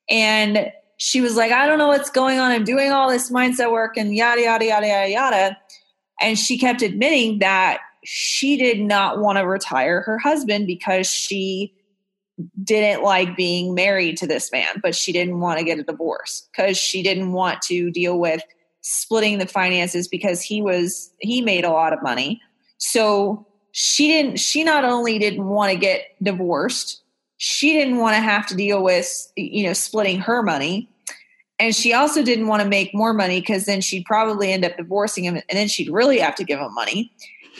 And 0.08 0.70
she 0.98 1.20
was 1.20 1.36
like 1.36 1.52
i 1.52 1.66
don't 1.66 1.78
know 1.78 1.88
what's 1.88 2.10
going 2.10 2.38
on. 2.38 2.50
I'm 2.50 2.64
doing 2.64 2.90
all 2.90 3.10
this 3.10 3.30
mindset 3.30 3.70
work 3.70 3.96
and 3.96 4.14
yada 4.14 4.42
yada 4.42 4.64
yada 4.64 4.86
yada 4.86 5.10
yada. 5.10 5.58
And 6.20 6.38
she 6.38 6.56
kept 6.58 6.80
admitting 6.82 7.40
that 7.40 7.80
she 8.04 8.56
did 8.56 8.80
not 8.80 9.18
want 9.18 9.36
to 9.36 9.46
retire 9.46 10.00
her 10.02 10.18
husband 10.18 10.66
because 10.66 11.06
she 11.06 11.74
didn't 12.62 13.02
like 13.02 13.36
being 13.36 13.74
married 13.74 14.16
to 14.16 14.26
this 14.26 14.52
man 14.52 14.80
but 14.82 14.94
she 14.94 15.12
didn't 15.12 15.40
want 15.40 15.58
to 15.58 15.64
get 15.64 15.78
a 15.78 15.82
divorce 15.82 16.48
because 16.52 16.76
she 16.76 17.02
didn't 17.02 17.32
want 17.32 17.62
to 17.62 17.90
deal 17.90 18.18
with 18.18 18.42
splitting 18.82 19.38
the 19.38 19.46
finances 19.46 20.06
because 20.06 20.42
he 20.42 20.60
was 20.60 21.10
he 21.20 21.40
made 21.40 21.64
a 21.64 21.70
lot 21.70 21.92
of 21.92 22.02
money 22.02 22.40
so 22.78 23.46
she 23.72 24.08
didn't, 24.08 24.38
she 24.38 24.64
not 24.64 24.84
only 24.84 25.18
didn't 25.18 25.46
want 25.46 25.70
to 25.70 25.76
get 25.76 26.06
divorced, 26.22 27.02
she 27.36 27.74
didn't 27.74 27.98
want 27.98 28.16
to 28.16 28.20
have 28.20 28.46
to 28.46 28.54
deal 28.54 28.82
with, 28.82 29.30
you 29.36 29.66
know, 29.66 29.74
splitting 29.74 30.18
her 30.18 30.42
money. 30.42 30.88
And 31.58 31.74
she 31.74 31.92
also 31.92 32.22
didn't 32.22 32.46
want 32.46 32.62
to 32.62 32.68
make 32.68 32.94
more 32.94 33.12
money 33.12 33.40
because 33.40 33.66
then 33.66 33.82
she'd 33.82 34.06
probably 34.06 34.50
end 34.50 34.64
up 34.64 34.76
divorcing 34.78 35.24
him 35.24 35.36
and 35.36 35.58
then 35.58 35.68
she'd 35.68 35.90
really 35.90 36.18
have 36.18 36.34
to 36.36 36.44
give 36.44 36.58
him 36.58 36.72
money. 36.74 37.12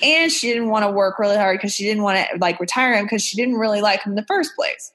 And 0.02 0.30
she 0.30 0.48
didn't 0.48 0.68
want 0.68 0.85
to 0.85 0.90
work 0.90 1.18
really 1.18 1.37
hard 1.37 1.59
because 1.59 1.72
she 1.72 1.85
didn't 1.85 2.02
want 2.02 2.18
to 2.18 2.38
like 2.38 2.61
retire 2.61 2.94
him 2.94 3.06
because 3.06 3.22
she 3.22 3.37
didn't 3.37 3.56
really 3.56 3.80
like 3.80 4.02
him 4.02 4.12
in 4.12 4.16
the 4.16 4.24
first 4.24 4.54
place. 4.54 4.92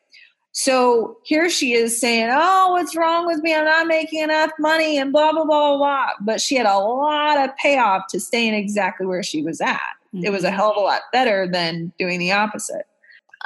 So 0.53 1.17
here 1.23 1.49
she 1.49 1.73
is 1.73 1.99
saying, 1.99 2.29
Oh, 2.31 2.71
what's 2.71 2.95
wrong 2.95 3.25
with 3.25 3.41
me? 3.41 3.55
I'm 3.55 3.65
not 3.65 3.87
making 3.87 4.21
enough 4.21 4.51
money 4.59 4.97
and 4.97 5.11
blah, 5.11 5.31
blah, 5.31 5.45
blah, 5.45 5.77
blah. 5.77 6.09
But 6.19 6.41
she 6.41 6.55
had 6.55 6.65
a 6.65 6.77
lot 6.77 7.37
of 7.37 7.55
payoff 7.57 8.03
to 8.09 8.19
staying 8.19 8.53
exactly 8.53 9.05
where 9.05 9.23
she 9.23 9.41
was 9.41 9.61
at. 9.61 9.79
Mm-hmm. 10.13 10.25
It 10.25 10.31
was 10.31 10.43
a 10.43 10.47
mm-hmm. 10.47 10.57
hell 10.57 10.71
of 10.71 10.77
a 10.77 10.81
lot 10.81 11.01
better 11.13 11.47
than 11.47 11.93
doing 11.97 12.19
the 12.19 12.33
opposite. 12.33 12.85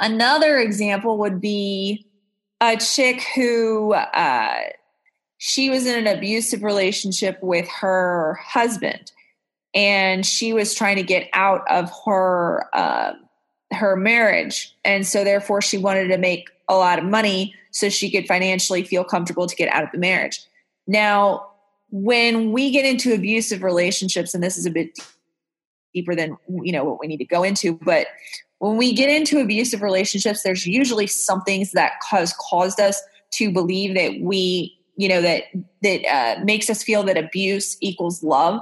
Another 0.00 0.58
example 0.58 1.16
would 1.18 1.40
be 1.40 2.06
a 2.60 2.76
chick 2.76 3.22
who 3.34 3.92
uh, 3.94 4.58
she 5.38 5.70
was 5.70 5.86
in 5.86 6.06
an 6.06 6.16
abusive 6.16 6.62
relationship 6.62 7.38
with 7.42 7.68
her 7.68 8.38
husband, 8.42 9.12
and 9.76 10.24
she 10.24 10.54
was 10.54 10.74
trying 10.74 10.96
to 10.96 11.02
get 11.02 11.28
out 11.34 11.62
of 11.70 11.92
her 12.06 12.68
uh, 12.74 13.12
her 13.72 13.94
marriage, 13.94 14.74
and 14.84 15.06
so 15.06 15.22
therefore 15.22 15.60
she 15.60 15.78
wanted 15.78 16.08
to 16.08 16.18
make 16.18 16.48
a 16.68 16.74
lot 16.74 16.98
of 16.98 17.04
money 17.04 17.54
so 17.70 17.88
she 17.88 18.10
could 18.10 18.26
financially 18.26 18.82
feel 18.82 19.04
comfortable 19.04 19.46
to 19.46 19.54
get 19.54 19.72
out 19.72 19.84
of 19.84 19.90
the 19.92 19.98
marriage. 19.98 20.40
Now, 20.86 21.48
when 21.90 22.50
we 22.52 22.70
get 22.70 22.84
into 22.84 23.12
abusive 23.12 23.62
relationships, 23.62 24.34
and 24.34 24.42
this 24.42 24.56
is 24.56 24.66
a 24.66 24.70
bit 24.70 24.98
deeper 25.94 26.14
than 26.14 26.36
you 26.62 26.72
know 26.72 26.84
what 26.84 27.00
we 27.00 27.06
need 27.06 27.16
to 27.16 27.24
go 27.24 27.42
into 27.42 27.72
but 27.82 28.08
when 28.58 28.76
we 28.76 28.92
get 28.92 29.08
into 29.08 29.40
abusive 29.40 29.80
relationships 29.80 30.42
there's 30.42 30.66
usually 30.66 31.06
some 31.06 31.40
things 31.42 31.72
that 31.72 31.92
has 32.10 32.34
caused 32.38 32.78
us 32.78 33.00
to 33.32 33.50
believe 33.50 33.94
that 33.94 34.20
we 34.20 34.78
you 34.96 35.08
know 35.08 35.22
that 35.22 35.44
that 35.82 36.04
uh, 36.04 36.44
makes 36.44 36.68
us 36.68 36.82
feel 36.82 37.02
that 37.02 37.16
abuse 37.16 37.78
equals 37.80 38.22
love 38.22 38.60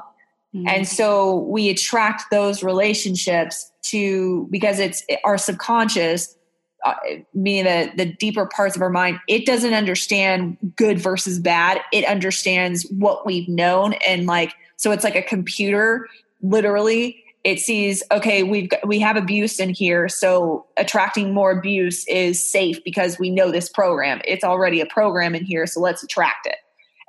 mm-hmm. 0.54 0.68
and 0.68 0.86
so 0.86 1.38
we 1.40 1.68
attract 1.68 2.30
those 2.30 2.62
relationships 2.62 3.70
to 3.82 4.48
because 4.50 4.78
it's 4.78 5.04
our 5.24 5.36
subconscious 5.36 6.36
uh, 6.84 6.94
meaning 7.32 7.64
the 7.64 7.90
the 7.96 8.12
deeper 8.12 8.46
parts 8.46 8.76
of 8.76 8.82
our 8.82 8.90
mind 8.90 9.18
it 9.26 9.46
doesn't 9.46 9.72
understand 9.72 10.56
good 10.76 10.98
versus 10.98 11.38
bad. 11.38 11.80
It 11.92 12.04
understands 12.04 12.86
what 12.90 13.24
we've 13.24 13.48
known 13.48 13.94
and 14.06 14.26
like 14.26 14.52
so 14.76 14.92
it's 14.92 15.04
like 15.04 15.16
a 15.16 15.22
computer 15.22 16.06
literally. 16.42 17.24
It 17.42 17.58
sees 17.60 18.02
okay 18.10 18.42
we've 18.42 18.68
got, 18.68 18.86
we 18.86 18.98
have 19.00 19.16
abuse 19.16 19.60
in 19.60 19.70
here 19.70 20.08
so 20.08 20.66
attracting 20.76 21.32
more 21.32 21.50
abuse 21.50 22.06
is 22.06 22.42
safe 22.42 22.82
because 22.84 23.18
we 23.18 23.30
know 23.30 23.50
this 23.50 23.68
program. 23.70 24.20
It's 24.26 24.44
already 24.44 24.82
a 24.82 24.86
program 24.86 25.34
in 25.34 25.44
here 25.44 25.66
so 25.66 25.80
let's 25.80 26.02
attract 26.02 26.46
it. 26.46 26.56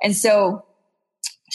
And 0.02 0.16
so 0.16 0.64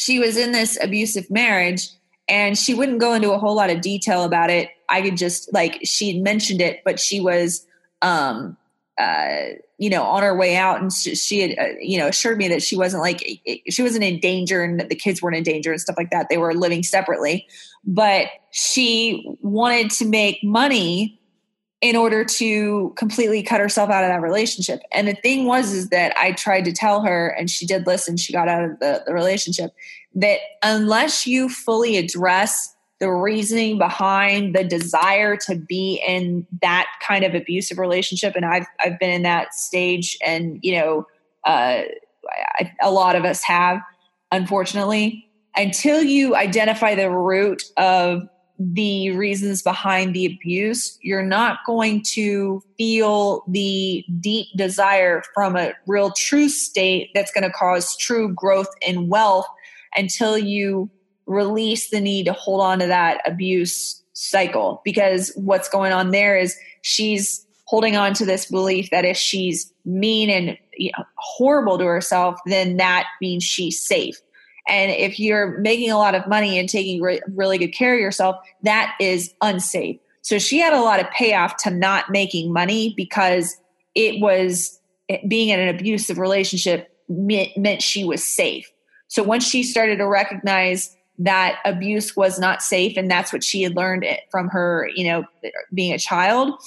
she 0.01 0.17
was 0.17 0.35
in 0.35 0.51
this 0.51 0.77
abusive 0.81 1.29
marriage 1.29 1.89
and 2.27 2.57
she 2.57 2.73
wouldn't 2.73 2.99
go 2.99 3.13
into 3.13 3.31
a 3.31 3.37
whole 3.37 3.55
lot 3.55 3.69
of 3.69 3.81
detail 3.81 4.23
about 4.23 4.49
it 4.49 4.69
i 4.89 5.01
could 5.01 5.15
just 5.15 5.53
like 5.53 5.79
she 5.83 6.19
mentioned 6.19 6.59
it 6.59 6.81
but 6.83 6.99
she 6.99 7.19
was 7.19 7.65
um 8.01 8.57
uh, 8.97 9.53
you 9.79 9.89
know, 9.89 10.03
on 10.03 10.21
her 10.21 10.37
way 10.37 10.55
out, 10.55 10.79
and 10.79 10.93
she, 10.93 11.15
she 11.15 11.39
had, 11.39 11.57
uh, 11.57 11.73
you 11.79 11.97
know, 11.97 12.07
assured 12.07 12.37
me 12.37 12.47
that 12.49 12.61
she 12.61 12.77
wasn't 12.77 13.01
like 13.01 13.41
she 13.69 13.81
wasn't 13.81 14.03
in 14.03 14.19
danger, 14.19 14.63
and 14.63 14.79
that 14.79 14.89
the 14.89 14.95
kids 14.95 15.21
weren't 15.21 15.35
in 15.35 15.43
danger 15.43 15.71
and 15.71 15.81
stuff 15.81 15.95
like 15.97 16.11
that. 16.11 16.27
They 16.29 16.37
were 16.37 16.53
living 16.53 16.83
separately, 16.83 17.47
but 17.83 18.27
she 18.51 19.25
wanted 19.41 19.89
to 19.91 20.05
make 20.05 20.43
money 20.43 21.19
in 21.81 21.95
order 21.95 22.23
to 22.23 22.93
completely 22.95 23.41
cut 23.41 23.59
herself 23.59 23.89
out 23.89 24.03
of 24.03 24.09
that 24.09 24.21
relationship. 24.21 24.81
And 24.91 25.07
the 25.07 25.15
thing 25.15 25.45
was, 25.45 25.73
is 25.73 25.89
that 25.89 26.15
I 26.15 26.31
tried 26.31 26.65
to 26.65 26.71
tell 26.71 27.01
her, 27.01 27.29
and 27.29 27.49
she 27.49 27.65
did 27.65 27.87
listen. 27.87 28.17
She 28.17 28.31
got 28.31 28.47
out 28.47 28.63
of 28.63 28.79
the, 28.79 29.03
the 29.07 29.13
relationship. 29.13 29.73
That 30.13 30.39
unless 30.61 31.25
you 31.25 31.49
fully 31.49 31.97
address 31.97 32.75
the 32.99 33.11
reasoning 33.11 33.79
behind 33.79 34.53
the 34.53 34.63
desire 34.63 35.35
to 35.35 35.55
be 35.55 36.01
in 36.07 36.45
that 36.61 36.87
kind 37.01 37.25
of 37.25 37.33
abusive 37.33 37.79
relationship 37.79 38.35
and 38.35 38.45
i've 38.45 38.67
i've 38.79 38.99
been 38.99 39.09
in 39.09 39.23
that 39.23 39.55
stage 39.55 40.19
and 40.23 40.59
you 40.61 40.75
know 40.75 41.07
uh, 41.45 41.81
I, 42.59 42.71
a 42.79 42.91
lot 42.91 43.15
of 43.15 43.25
us 43.25 43.41
have 43.41 43.81
unfortunately 44.31 45.27
until 45.55 46.03
you 46.03 46.35
identify 46.35 46.93
the 46.93 47.09
root 47.09 47.63
of 47.75 48.21
the 48.73 49.11
reasons 49.11 49.61
behind 49.61 50.13
the 50.13 50.25
abuse 50.25 50.97
you're 51.01 51.23
not 51.23 51.59
going 51.65 52.01
to 52.03 52.63
feel 52.77 53.43
the 53.47 54.05
deep 54.19 54.47
desire 54.55 55.23
from 55.33 55.55
a 55.55 55.73
real 55.87 56.11
true 56.11 56.49
state 56.49 57.09
that's 57.13 57.31
going 57.31 57.43
to 57.43 57.51
cause 57.51 57.95
true 57.97 58.33
growth 58.33 58.69
and 58.87 59.09
wealth 59.09 59.47
until 59.95 60.37
you 60.37 60.89
release 61.25 61.89
the 61.89 62.01
need 62.01 62.25
to 62.25 62.33
hold 62.33 62.61
on 62.61 62.79
to 62.79 62.87
that 62.87 63.21
abuse 63.25 64.01
cycle. 64.13 64.81
Because 64.83 65.31
what's 65.35 65.69
going 65.69 65.93
on 65.93 66.11
there 66.11 66.37
is 66.37 66.55
she's 66.81 67.45
holding 67.65 67.95
on 67.95 68.13
to 68.13 68.25
this 68.25 68.45
belief 68.47 68.89
that 68.91 69.05
if 69.05 69.17
she's 69.17 69.71
mean 69.85 70.29
and 70.29 70.57
you 70.77 70.91
know, 70.97 71.05
horrible 71.15 71.77
to 71.77 71.85
herself 71.85 72.37
then 72.45 72.77
that 72.77 73.05
means 73.21 73.43
she's 73.43 73.79
safe 73.79 74.21
and 74.67 74.91
if 74.91 75.19
you're 75.19 75.57
making 75.59 75.91
a 75.91 75.97
lot 75.97 76.15
of 76.15 76.27
money 76.27 76.59
and 76.59 76.69
taking 76.69 77.01
re- 77.01 77.21
really 77.33 77.57
good 77.57 77.69
care 77.69 77.93
of 77.93 77.99
yourself 77.99 78.35
that 78.63 78.95
is 78.99 79.33
unsafe. 79.41 79.97
So 80.21 80.37
she 80.37 80.59
had 80.59 80.73
a 80.73 80.81
lot 80.81 80.99
of 80.99 81.09
payoff 81.11 81.57
to 81.57 81.71
not 81.71 82.09
making 82.11 82.53
money 82.53 82.93
because 82.95 83.57
it 83.95 84.21
was 84.21 84.79
eh, 85.09 85.17
being 85.27 85.49
in 85.49 85.59
an 85.59 85.67
abusive 85.73 86.19
relationship 86.19 86.95
meant, 87.09 87.57
meant 87.57 87.81
she 87.81 88.03
was 88.03 88.23
safe. 88.23 88.71
So 89.07 89.23
once 89.23 89.47
she 89.47 89.63
started 89.63 89.97
to 89.97 90.07
recognize 90.07 90.95
that 91.19 91.59
abuse 91.65 92.15
was 92.15 92.39
not 92.39 92.61
safe 92.61 92.97
and 92.97 93.09
that's 93.09 93.33
what 93.33 93.43
she 93.43 93.61
had 93.63 93.75
learned 93.75 94.03
eh, 94.03 94.17
from 94.29 94.47
her 94.49 94.89
you 94.95 95.05
know 95.07 95.23
being 95.73 95.93
a 95.93 95.99
child 95.99 96.59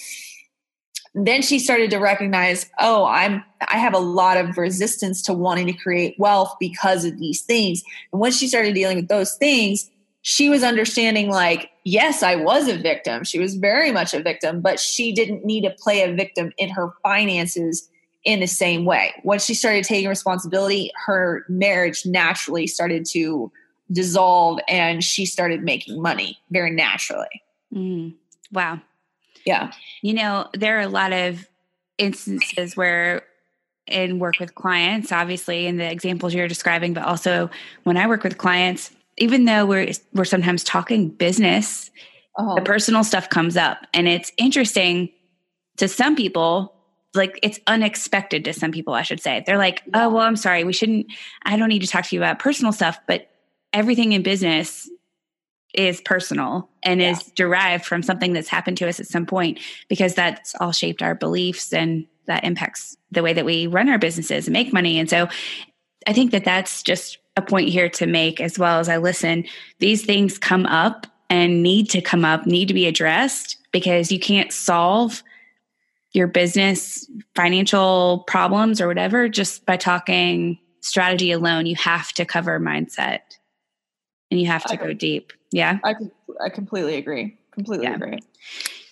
then 1.14 1.42
she 1.42 1.58
started 1.58 1.90
to 1.90 1.98
recognize 1.98 2.68
oh 2.80 3.04
i'm 3.06 3.42
i 3.68 3.76
have 3.76 3.94
a 3.94 3.98
lot 3.98 4.36
of 4.36 4.58
resistance 4.58 5.22
to 5.22 5.32
wanting 5.32 5.66
to 5.66 5.72
create 5.72 6.14
wealth 6.18 6.54
because 6.58 7.04
of 7.04 7.18
these 7.18 7.42
things 7.42 7.82
and 8.12 8.20
once 8.20 8.36
she 8.36 8.48
started 8.48 8.74
dealing 8.74 8.96
with 8.96 9.08
those 9.08 9.34
things 9.36 9.90
she 10.22 10.48
was 10.48 10.62
understanding 10.62 11.30
like 11.30 11.70
yes 11.84 12.22
i 12.22 12.34
was 12.34 12.68
a 12.68 12.76
victim 12.76 13.24
she 13.24 13.38
was 13.38 13.54
very 13.54 13.92
much 13.92 14.14
a 14.14 14.22
victim 14.22 14.60
but 14.60 14.80
she 14.80 15.12
didn't 15.12 15.44
need 15.44 15.62
to 15.62 15.70
play 15.70 16.02
a 16.02 16.14
victim 16.14 16.52
in 16.58 16.68
her 16.68 16.92
finances 17.02 17.88
in 18.24 18.40
the 18.40 18.46
same 18.46 18.84
way 18.84 19.12
once 19.22 19.44
she 19.44 19.54
started 19.54 19.84
taking 19.84 20.08
responsibility 20.08 20.90
her 21.06 21.44
marriage 21.48 22.04
naturally 22.06 22.66
started 22.66 23.04
to 23.04 23.52
dissolve 23.92 24.58
and 24.68 25.02
she 25.02 25.26
started 25.26 25.62
making 25.62 26.00
money 26.00 26.38
very 26.50 26.70
naturally. 26.70 27.42
Mm, 27.72 28.14
wow. 28.52 28.80
Yeah. 29.44 29.72
You 30.02 30.14
know, 30.14 30.48
there 30.54 30.78
are 30.78 30.82
a 30.82 30.88
lot 30.88 31.12
of 31.12 31.46
instances 31.98 32.76
where 32.76 33.22
in 33.86 34.18
work 34.18 34.40
with 34.40 34.54
clients, 34.54 35.12
obviously 35.12 35.66
in 35.66 35.76
the 35.76 35.90
examples 35.90 36.34
you're 36.34 36.48
describing, 36.48 36.94
but 36.94 37.04
also 37.04 37.50
when 37.82 37.96
I 37.96 38.06
work 38.06 38.24
with 38.24 38.38
clients, 38.38 38.90
even 39.18 39.44
though 39.44 39.66
we're 39.66 39.92
we're 40.12 40.24
sometimes 40.24 40.64
talking 40.64 41.08
business, 41.08 41.90
uh-huh. 42.36 42.54
the 42.54 42.62
personal 42.62 43.04
stuff 43.04 43.28
comes 43.28 43.56
up. 43.56 43.86
And 43.92 44.08
it's 44.08 44.32
interesting 44.38 45.10
to 45.76 45.88
some 45.88 46.16
people 46.16 46.74
like 47.14 47.38
it's 47.42 47.60
unexpected 47.66 48.44
to 48.44 48.52
some 48.52 48.72
people 48.72 48.92
i 48.94 49.02
should 49.02 49.20
say 49.20 49.42
they're 49.46 49.58
like 49.58 49.82
oh 49.94 50.08
well 50.08 50.24
i'm 50.24 50.36
sorry 50.36 50.64
we 50.64 50.72
shouldn't 50.72 51.06
i 51.44 51.56
don't 51.56 51.68
need 51.68 51.82
to 51.82 51.86
talk 51.86 52.04
to 52.04 52.14
you 52.14 52.20
about 52.20 52.38
personal 52.38 52.72
stuff 52.72 52.98
but 53.06 53.30
everything 53.72 54.12
in 54.12 54.22
business 54.22 54.90
is 55.74 56.00
personal 56.00 56.68
and 56.82 57.00
yeah. 57.00 57.10
is 57.10 57.22
derived 57.32 57.84
from 57.84 58.02
something 58.02 58.32
that's 58.32 58.48
happened 58.48 58.78
to 58.78 58.88
us 58.88 59.00
at 59.00 59.06
some 59.06 59.26
point 59.26 59.58
because 59.88 60.14
that's 60.14 60.54
all 60.60 60.72
shaped 60.72 61.02
our 61.02 61.14
beliefs 61.14 61.72
and 61.72 62.06
that 62.26 62.44
impacts 62.44 62.96
the 63.10 63.22
way 63.22 63.32
that 63.32 63.44
we 63.44 63.66
run 63.66 63.88
our 63.88 63.98
businesses 63.98 64.46
and 64.46 64.52
make 64.52 64.72
money. 64.72 64.98
And 64.98 65.10
so 65.10 65.28
I 66.06 66.12
think 66.12 66.30
that 66.32 66.44
that's 66.44 66.82
just 66.82 67.18
a 67.36 67.42
point 67.42 67.68
here 67.68 67.88
to 67.90 68.06
make 68.06 68.40
as 68.40 68.58
well 68.58 68.78
as 68.78 68.88
I 68.88 68.98
listen. 68.98 69.44
These 69.78 70.04
things 70.04 70.38
come 70.38 70.66
up 70.66 71.06
and 71.28 71.62
need 71.62 71.90
to 71.90 72.00
come 72.00 72.24
up, 72.24 72.46
need 72.46 72.68
to 72.68 72.74
be 72.74 72.86
addressed 72.86 73.58
because 73.72 74.12
you 74.12 74.20
can't 74.20 74.52
solve 74.52 75.22
your 76.12 76.28
business 76.28 77.10
financial 77.34 78.24
problems 78.28 78.80
or 78.80 78.86
whatever 78.86 79.28
just 79.28 79.66
by 79.66 79.76
talking 79.76 80.58
strategy 80.80 81.32
alone. 81.32 81.66
You 81.66 81.76
have 81.76 82.12
to 82.12 82.24
cover 82.24 82.60
mindset 82.60 83.20
and 84.30 84.40
you 84.40 84.46
have 84.46 84.64
to 84.64 84.76
go 84.76 84.92
deep. 84.92 85.32
Yeah. 85.54 85.78
I, 85.84 85.94
I 86.44 86.48
completely 86.48 86.96
agree. 86.96 87.38
Completely 87.52 87.86
yeah. 87.86 87.94
agree. 87.94 88.18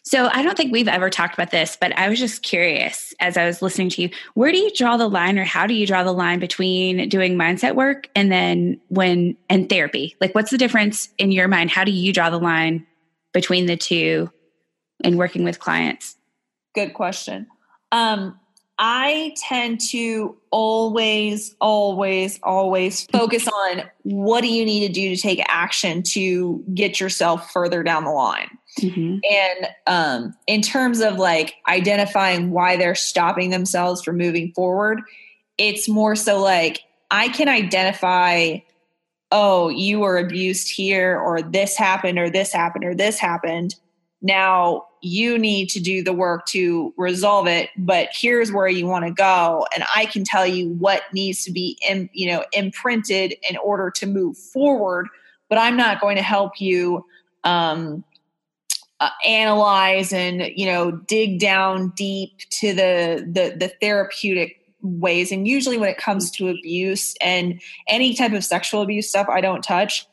So 0.05 0.29
I 0.33 0.43
don't 0.43 0.57
think 0.57 0.73
we've 0.73 0.87
ever 0.87 1.11
talked 1.11 1.35
about 1.35 1.51
this, 1.51 1.77
but 1.81 1.97
I 1.99 2.09
was 2.09 2.21
just 2.21 2.45
curious 2.45 3.13
as 3.19 3.37
I 3.37 3.47
was 3.47 3.63
listening 3.63 3.89
to 3.91 4.03
you. 4.03 4.11
Where 4.35 4.53
do 4.53 4.59
you 4.59 4.71
draw 4.73 4.97
the 4.97 5.09
line 5.09 5.41
or 5.41 5.45
how 5.45 5.67
do 5.67 5.75
you 5.75 5.89
draw 5.89 6.05
the 6.05 6.13
line 6.13 6.39
between 6.39 7.09
doing 7.09 7.35
mindset 7.35 7.75
work 7.75 8.09
and 8.15 8.31
then 8.31 8.81
when 8.89 9.37
and 9.49 9.69
therapy? 9.69 10.15
Like 10.21 10.37
what's 10.37 10.53
the 10.53 10.59
difference 10.59 11.09
in 11.19 11.33
your 11.33 11.49
mind? 11.49 11.71
How 11.71 11.83
do 11.83 11.91
you 11.91 12.13
draw 12.13 12.31
the 12.31 12.39
line 12.39 12.87
between 13.33 13.67
the 13.67 13.77
two 13.77 14.31
in 15.03 15.17
working 15.17 15.43
with 15.43 15.59
clients? 15.59 16.17
Good 16.77 16.95
question. 16.95 17.49
Um, 17.91 18.39
I 18.85 19.37
tend 19.37 19.81
to 19.91 20.37
always, 20.51 21.55
always, 21.61 22.41
always 22.43 23.07
focus 23.07 23.47
on 23.47 23.85
what 24.03 24.41
do 24.41 24.53
you 24.53 24.65
need 24.65 24.89
to 24.89 24.93
do 24.93 25.15
to 25.15 25.23
take 25.23 25.41
action 25.47 26.03
to 26.03 26.65
get 26.75 26.99
yourself 26.99 27.53
further 27.53 27.85
down 27.85 28.03
the 28.03 28.11
line. 28.11 28.59
Mm-hmm. 28.81 29.19
And 29.31 29.69
um, 29.87 30.35
in 30.49 30.63
terms 30.63 31.01
of 31.01 31.15
like 31.15 31.55
identifying 31.69 32.51
why 32.51 32.77
they're 32.77 32.97
stopping 32.97 33.51
themselves 33.51 34.03
from 34.03 34.17
moving 34.17 34.53
forward, 34.53 35.01
it's 35.59 35.89
more 35.89 36.17
so 36.17 36.41
like 36.41 36.81
I 37.09 37.29
can 37.29 37.49
identify, 37.49 38.57
oh, 39.31 39.69
you 39.69 40.01
were 40.01 40.19
abused 40.19 40.69
here, 40.69 41.21
or 41.21 41.41
this 41.41 41.77
happened, 41.77 42.19
or 42.19 42.31
this 42.31 42.53
happened, 42.53 42.85
or 42.85 42.97
this 42.97 43.21
happened. 43.21 43.77
Now 44.23 44.87
you 45.03 45.37
need 45.37 45.69
to 45.71 45.81
do 45.81 46.03
the 46.03 46.13
work 46.13 46.47
to 46.47 46.95
resolve 46.97 47.49
it, 47.49 47.71
but 47.77 48.09
here's 48.13 48.53
where 48.53 48.69
you 48.69 48.87
want 48.87 49.05
to 49.05 49.11
go. 49.11 49.67
And 49.75 49.85
I 49.95 50.07
can 50.07 50.23
tell 50.23 50.47
you 50.47 50.69
what 50.69 51.03
needs 51.13 51.45
to 51.45 51.51
be, 51.51 51.77
in, 51.89 52.09
you 52.13 52.29
know, 52.29 52.45
imprinted 52.53 53.35
in 53.49 53.57
order 53.57 53.91
to 53.91 54.07
move 54.07 54.39
forward. 54.39 55.09
But 55.49 55.59
I'm 55.59 55.77
not 55.77 56.01
going 56.01 56.17
to 56.17 56.23
help 56.23 56.61
you 56.61 57.05
um, 57.43 58.05
uh, 59.03 59.11
analyze 59.27 60.13
and 60.13 60.53
you 60.55 60.65
know 60.65 60.93
dig 60.93 61.41
down 61.41 61.93
deep 61.97 62.39
to 62.51 62.73
the 62.73 63.27
the, 63.29 63.57
the 63.59 63.73
therapeutic 63.81 64.61
ways 64.81 65.33
and 65.33 65.49
usually 65.49 65.77
when 65.77 65.89
it 65.89 65.99
comes 65.99 66.31
to 66.31 66.49
abuse 66.49 67.17
and 67.21 67.61
any 67.89 68.15
type 68.15 68.33
of 68.33 68.45
sexual 68.45 68.81
abuse 68.81 69.09
stuff 69.09 69.27
i 69.29 69.41
don't 69.41 69.63
touch 69.63 70.07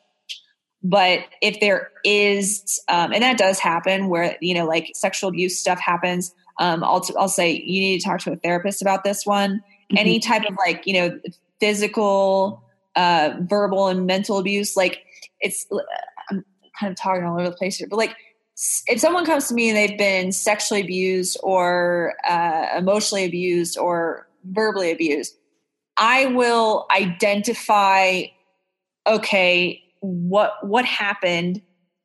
but 0.84 1.26
if 1.42 1.60
there 1.60 1.92
is 2.06 2.82
um, 2.88 3.12
and 3.12 3.22
that 3.22 3.38
does 3.38 3.60
happen 3.60 4.08
where 4.08 4.38
you 4.42 4.54
know 4.54 4.66
like 4.66 4.92
sexual 4.96 5.30
abuse 5.30 5.60
stuff 5.60 5.80
happens 5.80 6.34
um, 6.60 6.84
I'll, 6.84 7.00
t- 7.00 7.14
I'll 7.18 7.30
say 7.30 7.52
you 7.52 7.82
need 7.82 8.00
to 8.00 8.06
talk 8.06 8.20
to 8.22 8.34
a 8.34 8.36
therapist 8.36 8.82
about 8.82 9.04
this 9.04 9.26
one 9.26 9.56
mm-hmm. 9.58 9.98
any 9.98 10.20
type 10.20 10.44
of 10.46 10.56
like 10.66 10.86
you 10.86 10.94
know 10.94 11.20
physical 11.60 12.64
uh, 12.96 13.34
verbal 13.42 13.88
and 13.88 14.06
mental 14.06 14.38
abuse 14.38 14.78
like 14.78 15.04
it's 15.42 15.66
i'm 16.30 16.44
kind 16.80 16.92
of 16.92 16.98
talking 16.98 17.24
all 17.24 17.36
over 17.40 17.50
the 17.50 17.56
place 17.56 17.78
here 17.78 17.88
but 17.90 17.98
like 17.98 18.16
if 18.88 19.00
someone 19.00 19.26
comes 19.26 19.48
to 19.48 19.54
me 19.54 19.70
and 19.70 19.78
they've 19.78 19.98
been 19.98 20.32
sexually 20.32 20.82
abused 20.82 21.38
or 21.44 22.14
uh, 22.28 22.68
emotionally 22.78 23.26
abused 23.26 23.78
or 23.78 24.28
verbally 24.46 24.92
abused 24.92 25.36
i 25.98 26.26
will 26.28 26.88
identify 26.92 28.24
okay 29.08 29.82
what 30.02 30.54
what 30.62 30.86
happened 30.86 31.62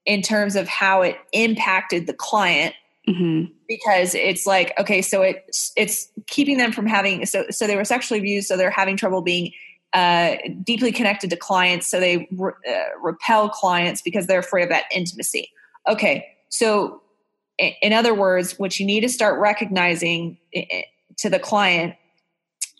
in 0.07 0.23
terms 0.23 0.57
of 0.57 0.69
how 0.69 1.03
it 1.03 1.17
impacted 1.33 2.07
the 2.07 2.15
client. 2.15 2.75
Mm-hmm. 3.07 3.53
because 3.69 4.15
it's 4.15 4.47
like 4.47 4.73
okay 4.81 5.03
so 5.03 5.21
it's 5.21 5.73
it's 5.77 6.09
keeping 6.27 6.57
them 6.57 6.73
from 6.73 6.87
having 6.87 7.27
so 7.27 7.45
so 7.51 7.67
they 7.67 7.77
were 7.77 7.85
sexually 7.85 8.19
abused 8.19 8.49
so 8.49 8.57
they're 8.57 8.71
having 8.71 8.97
trouble 8.97 9.21
being 9.21 9.53
uh, 9.93 10.37
deeply 10.63 10.91
connected 10.91 11.29
to 11.29 11.37
clients 11.37 11.87
so 11.87 12.01
they 12.01 12.27
re- 12.33 12.55
uh, 12.67 12.99
repel 13.03 13.51
clients 13.51 14.01
because 14.01 14.27
they're 14.27 14.39
afraid 14.39 14.63
of 14.63 14.71
that 14.71 14.85
intimacy. 14.91 15.51
Okay 15.87 16.27
so 16.49 17.03
in 17.59 17.93
other 17.93 18.15
words 18.15 18.59
what 18.59 18.81
you 18.81 18.87
need 18.87 19.01
to 19.01 19.09
start 19.11 19.39
recognizing 19.39 20.39
to 21.19 21.29
the 21.29 21.39
client 21.39 21.95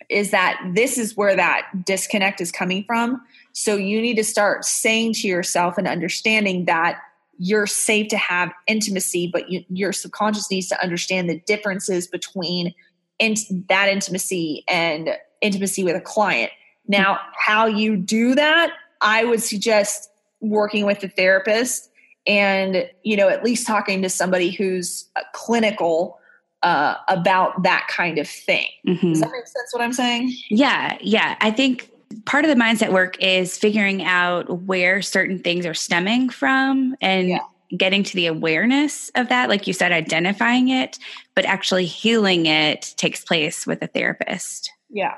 is 0.09 0.31
that 0.31 0.59
this 0.75 0.97
is 0.97 1.15
where 1.17 1.37
that 1.37 1.69
disconnect 1.85 2.41
is 2.41 2.51
coming 2.51 2.83
from 2.85 3.21
so 3.55 3.77
you 3.77 4.03
need 4.03 4.17
to 4.17 4.25
start 4.25 4.65
saying 4.65 5.13
to 5.15 5.29
yourself 5.29 5.79
and 5.79 5.87
understanding 5.87 6.65
that 6.65 6.99
you're 7.39 7.69
safe 7.69 8.09
to 8.09 8.17
have 8.17 8.53
intimacy, 8.67 9.31
but 9.33 9.49
you, 9.49 9.65
your 9.69 9.93
subconscious 9.93 10.51
needs 10.51 10.69
to 10.69 10.83
understand 10.83 11.31
the 11.31 11.39
differences 11.47 12.09
between 12.09 12.75
in, 13.21 13.37
that 13.69 13.89
intimacy 13.89 14.65
and 14.69 15.11
intimacy 15.41 15.85
with 15.85 15.95
a 15.95 16.01
client. 16.01 16.51
Now, 16.89 17.21
how 17.39 17.67
you 17.67 17.97
do 17.97 18.35
that, 18.35 18.73
I 19.01 19.25
would 19.25 19.43
suggest 19.43 20.11
working 20.41 20.85
with 20.85 21.03
a 21.05 21.09
therapist 21.09 21.91
and 22.27 22.89
you 23.03 23.17
know 23.17 23.29
at 23.29 23.45
least 23.45 23.67
talking 23.67 24.03
to 24.03 24.09
somebody 24.09 24.51
who's 24.51 25.09
clinical 25.33 26.19
uh, 26.63 26.97
about 27.09 27.63
that 27.63 27.87
kind 27.89 28.19
of 28.19 28.29
thing. 28.29 28.67
Mm-hmm. 28.87 29.13
Does 29.13 29.21
that 29.21 29.31
make 29.31 29.47
sense? 29.47 29.73
What 29.73 29.83
I'm 29.83 29.93
saying? 29.93 30.35
Yeah, 30.51 30.97
yeah. 31.01 31.37
I 31.41 31.51
think 31.51 31.91
part 32.25 32.45
of 32.45 32.49
the 32.49 32.61
mindset 32.61 32.93
work 32.93 33.17
is 33.23 33.57
figuring 33.57 34.05
out 34.05 34.63
where 34.63 35.03
certain 35.03 35.39
things 35.39 35.67
are 35.67 35.75
stemming 35.75 36.29
from 36.29 36.95
and 37.01 37.29
yeah. 37.29 37.39
getting 37.77 38.03
to 38.03 38.15
the 38.15 38.27
awareness 38.27 39.11
of 39.15 39.29
that 39.29 39.49
like 39.49 39.67
you 39.67 39.73
said 39.73 39.93
identifying 39.93 40.69
it 40.69 40.99
but 41.35 41.45
actually 41.45 41.87
healing 41.87 42.47
it 42.47 42.95
takes 42.97 43.25
place 43.25 43.67
with 43.67 43.83
a 43.83 43.87
therapist 43.87 44.71
yeah 44.91 45.15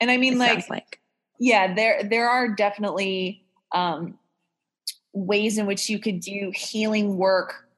and 0.00 0.10
i 0.10 0.16
mean 0.16 0.38
like, 0.38 0.68
like 0.70 1.00
yeah 1.38 1.74
there 1.74 2.02
there 2.04 2.28
are 2.28 2.48
definitely 2.48 3.44
um 3.72 4.18
ways 5.12 5.58
in 5.58 5.66
which 5.66 5.88
you 5.88 5.98
could 5.98 6.20
do 6.20 6.50
healing 6.54 7.16
work 7.16 7.68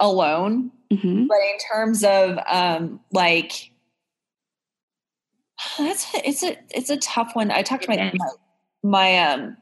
alone 0.00 0.70
mm-hmm. 0.92 1.26
but 1.26 1.38
in 1.38 1.58
terms 1.72 2.04
of 2.04 2.38
um 2.48 3.00
like 3.12 3.72
that's 5.78 6.06
it's 6.14 6.42
a 6.42 6.56
it's 6.70 6.90
a 6.90 6.96
tough 6.98 7.34
one. 7.34 7.50
I 7.50 7.62
talked 7.62 7.84
to 7.84 7.90
my, 7.90 8.12
my, 8.14 8.28
my 8.82 9.18
um 9.18 9.56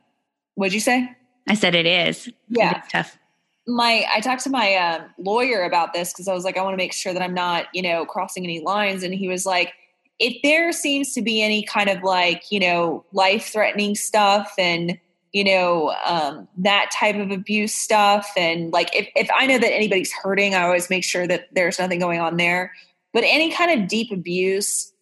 what'd 0.54 0.74
you 0.74 0.80
say? 0.80 1.10
I 1.48 1.54
said 1.54 1.74
it 1.74 1.86
is. 1.86 2.28
Yeah. 2.48 2.78
It's 2.78 2.92
tough. 2.92 3.18
My 3.66 4.04
I 4.12 4.20
talked 4.20 4.44
to 4.44 4.50
my 4.50 4.74
um, 4.74 5.02
lawyer 5.18 5.62
about 5.64 5.92
this 5.92 6.12
because 6.12 6.28
I 6.28 6.34
was 6.34 6.44
like, 6.44 6.56
I 6.56 6.62
want 6.62 6.74
to 6.74 6.78
make 6.78 6.92
sure 6.92 7.12
that 7.12 7.22
I'm 7.22 7.34
not, 7.34 7.66
you 7.72 7.82
know, 7.82 8.04
crossing 8.04 8.44
any 8.44 8.60
lines. 8.60 9.02
And 9.02 9.14
he 9.14 9.28
was 9.28 9.44
like, 9.46 9.72
if 10.18 10.36
there 10.42 10.72
seems 10.72 11.12
to 11.14 11.22
be 11.22 11.42
any 11.42 11.64
kind 11.64 11.88
of 11.90 12.02
like, 12.02 12.50
you 12.50 12.60
know, 12.60 13.04
life 13.12 13.52
threatening 13.52 13.94
stuff 13.94 14.52
and 14.58 14.98
you 15.32 15.44
know 15.44 15.94
um, 16.06 16.48
that 16.56 16.90
type 16.90 17.16
of 17.16 17.30
abuse 17.30 17.74
stuff 17.74 18.32
and 18.38 18.72
like 18.72 18.88
if, 18.96 19.06
if 19.14 19.28
i 19.36 19.46
know 19.46 19.58
that 19.58 19.74
anybody's 19.74 20.10
hurting 20.12 20.54
i 20.54 20.62
always 20.62 20.88
make 20.88 21.04
sure 21.04 21.26
that 21.26 21.48
there's 21.52 21.78
nothing 21.78 21.98
going 21.98 22.20
on 22.20 22.38
there 22.38 22.72
but 23.12 23.22
any 23.26 23.52
kind 23.52 23.78
of 23.78 23.86
deep 23.86 24.10
abuse 24.10 24.92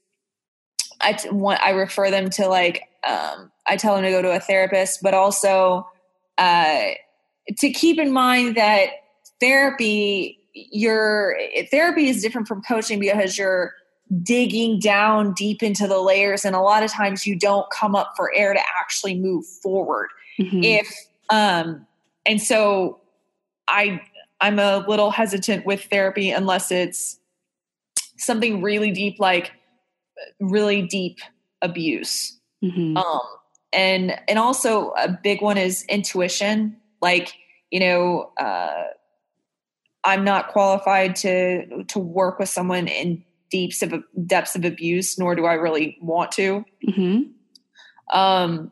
i 1.04 1.12
t- 1.12 1.30
want 1.30 1.60
i 1.62 1.70
refer 1.70 2.10
them 2.10 2.30
to 2.30 2.48
like 2.48 2.82
um, 3.06 3.50
i 3.66 3.76
tell 3.76 3.94
them 3.94 4.04
to 4.04 4.10
go 4.10 4.22
to 4.22 4.34
a 4.34 4.40
therapist 4.40 5.00
but 5.02 5.14
also 5.14 5.86
uh, 6.38 6.90
to 7.58 7.70
keep 7.70 7.98
in 7.98 8.12
mind 8.12 8.56
that 8.56 8.88
therapy 9.40 10.38
your 10.54 11.38
therapy 11.70 12.08
is 12.08 12.22
different 12.22 12.48
from 12.48 12.62
coaching 12.62 12.98
because 12.98 13.36
you're 13.36 13.74
digging 14.22 14.78
down 14.78 15.32
deep 15.32 15.62
into 15.62 15.86
the 15.86 15.98
layers 15.98 16.44
and 16.44 16.54
a 16.54 16.60
lot 16.60 16.82
of 16.82 16.90
times 16.90 17.26
you 17.26 17.36
don't 17.36 17.68
come 17.70 17.94
up 17.94 18.12
for 18.16 18.32
air 18.34 18.52
to 18.52 18.60
actually 18.80 19.14
move 19.14 19.44
forward 19.46 20.08
mm-hmm. 20.38 20.62
if 20.62 20.94
um 21.30 21.86
and 22.26 22.40
so 22.40 23.00
i 23.66 24.00
i'm 24.40 24.58
a 24.58 24.84
little 24.86 25.10
hesitant 25.10 25.64
with 25.66 25.84
therapy 25.84 26.30
unless 26.30 26.70
it's 26.70 27.18
something 28.16 28.62
really 28.62 28.90
deep 28.90 29.18
like 29.18 29.52
really 30.40 30.82
deep 30.82 31.18
abuse 31.62 32.38
mm-hmm. 32.62 32.96
um 32.96 33.20
and 33.72 34.18
and 34.28 34.38
also 34.38 34.90
a 34.90 35.08
big 35.08 35.42
one 35.42 35.58
is 35.58 35.84
intuition 35.88 36.76
like 37.00 37.34
you 37.70 37.80
know 37.80 38.30
uh 38.38 38.84
i'm 40.04 40.24
not 40.24 40.48
qualified 40.48 41.16
to 41.16 41.84
to 41.84 41.98
work 41.98 42.38
with 42.38 42.48
someone 42.48 42.86
in 42.86 43.22
deeps 43.50 43.82
of 43.82 43.94
depths 44.26 44.56
of 44.56 44.64
abuse 44.64 45.18
nor 45.18 45.34
do 45.34 45.44
i 45.44 45.54
really 45.54 45.98
want 46.00 46.32
to 46.32 46.64
mm-hmm. 46.86 48.16
um 48.16 48.70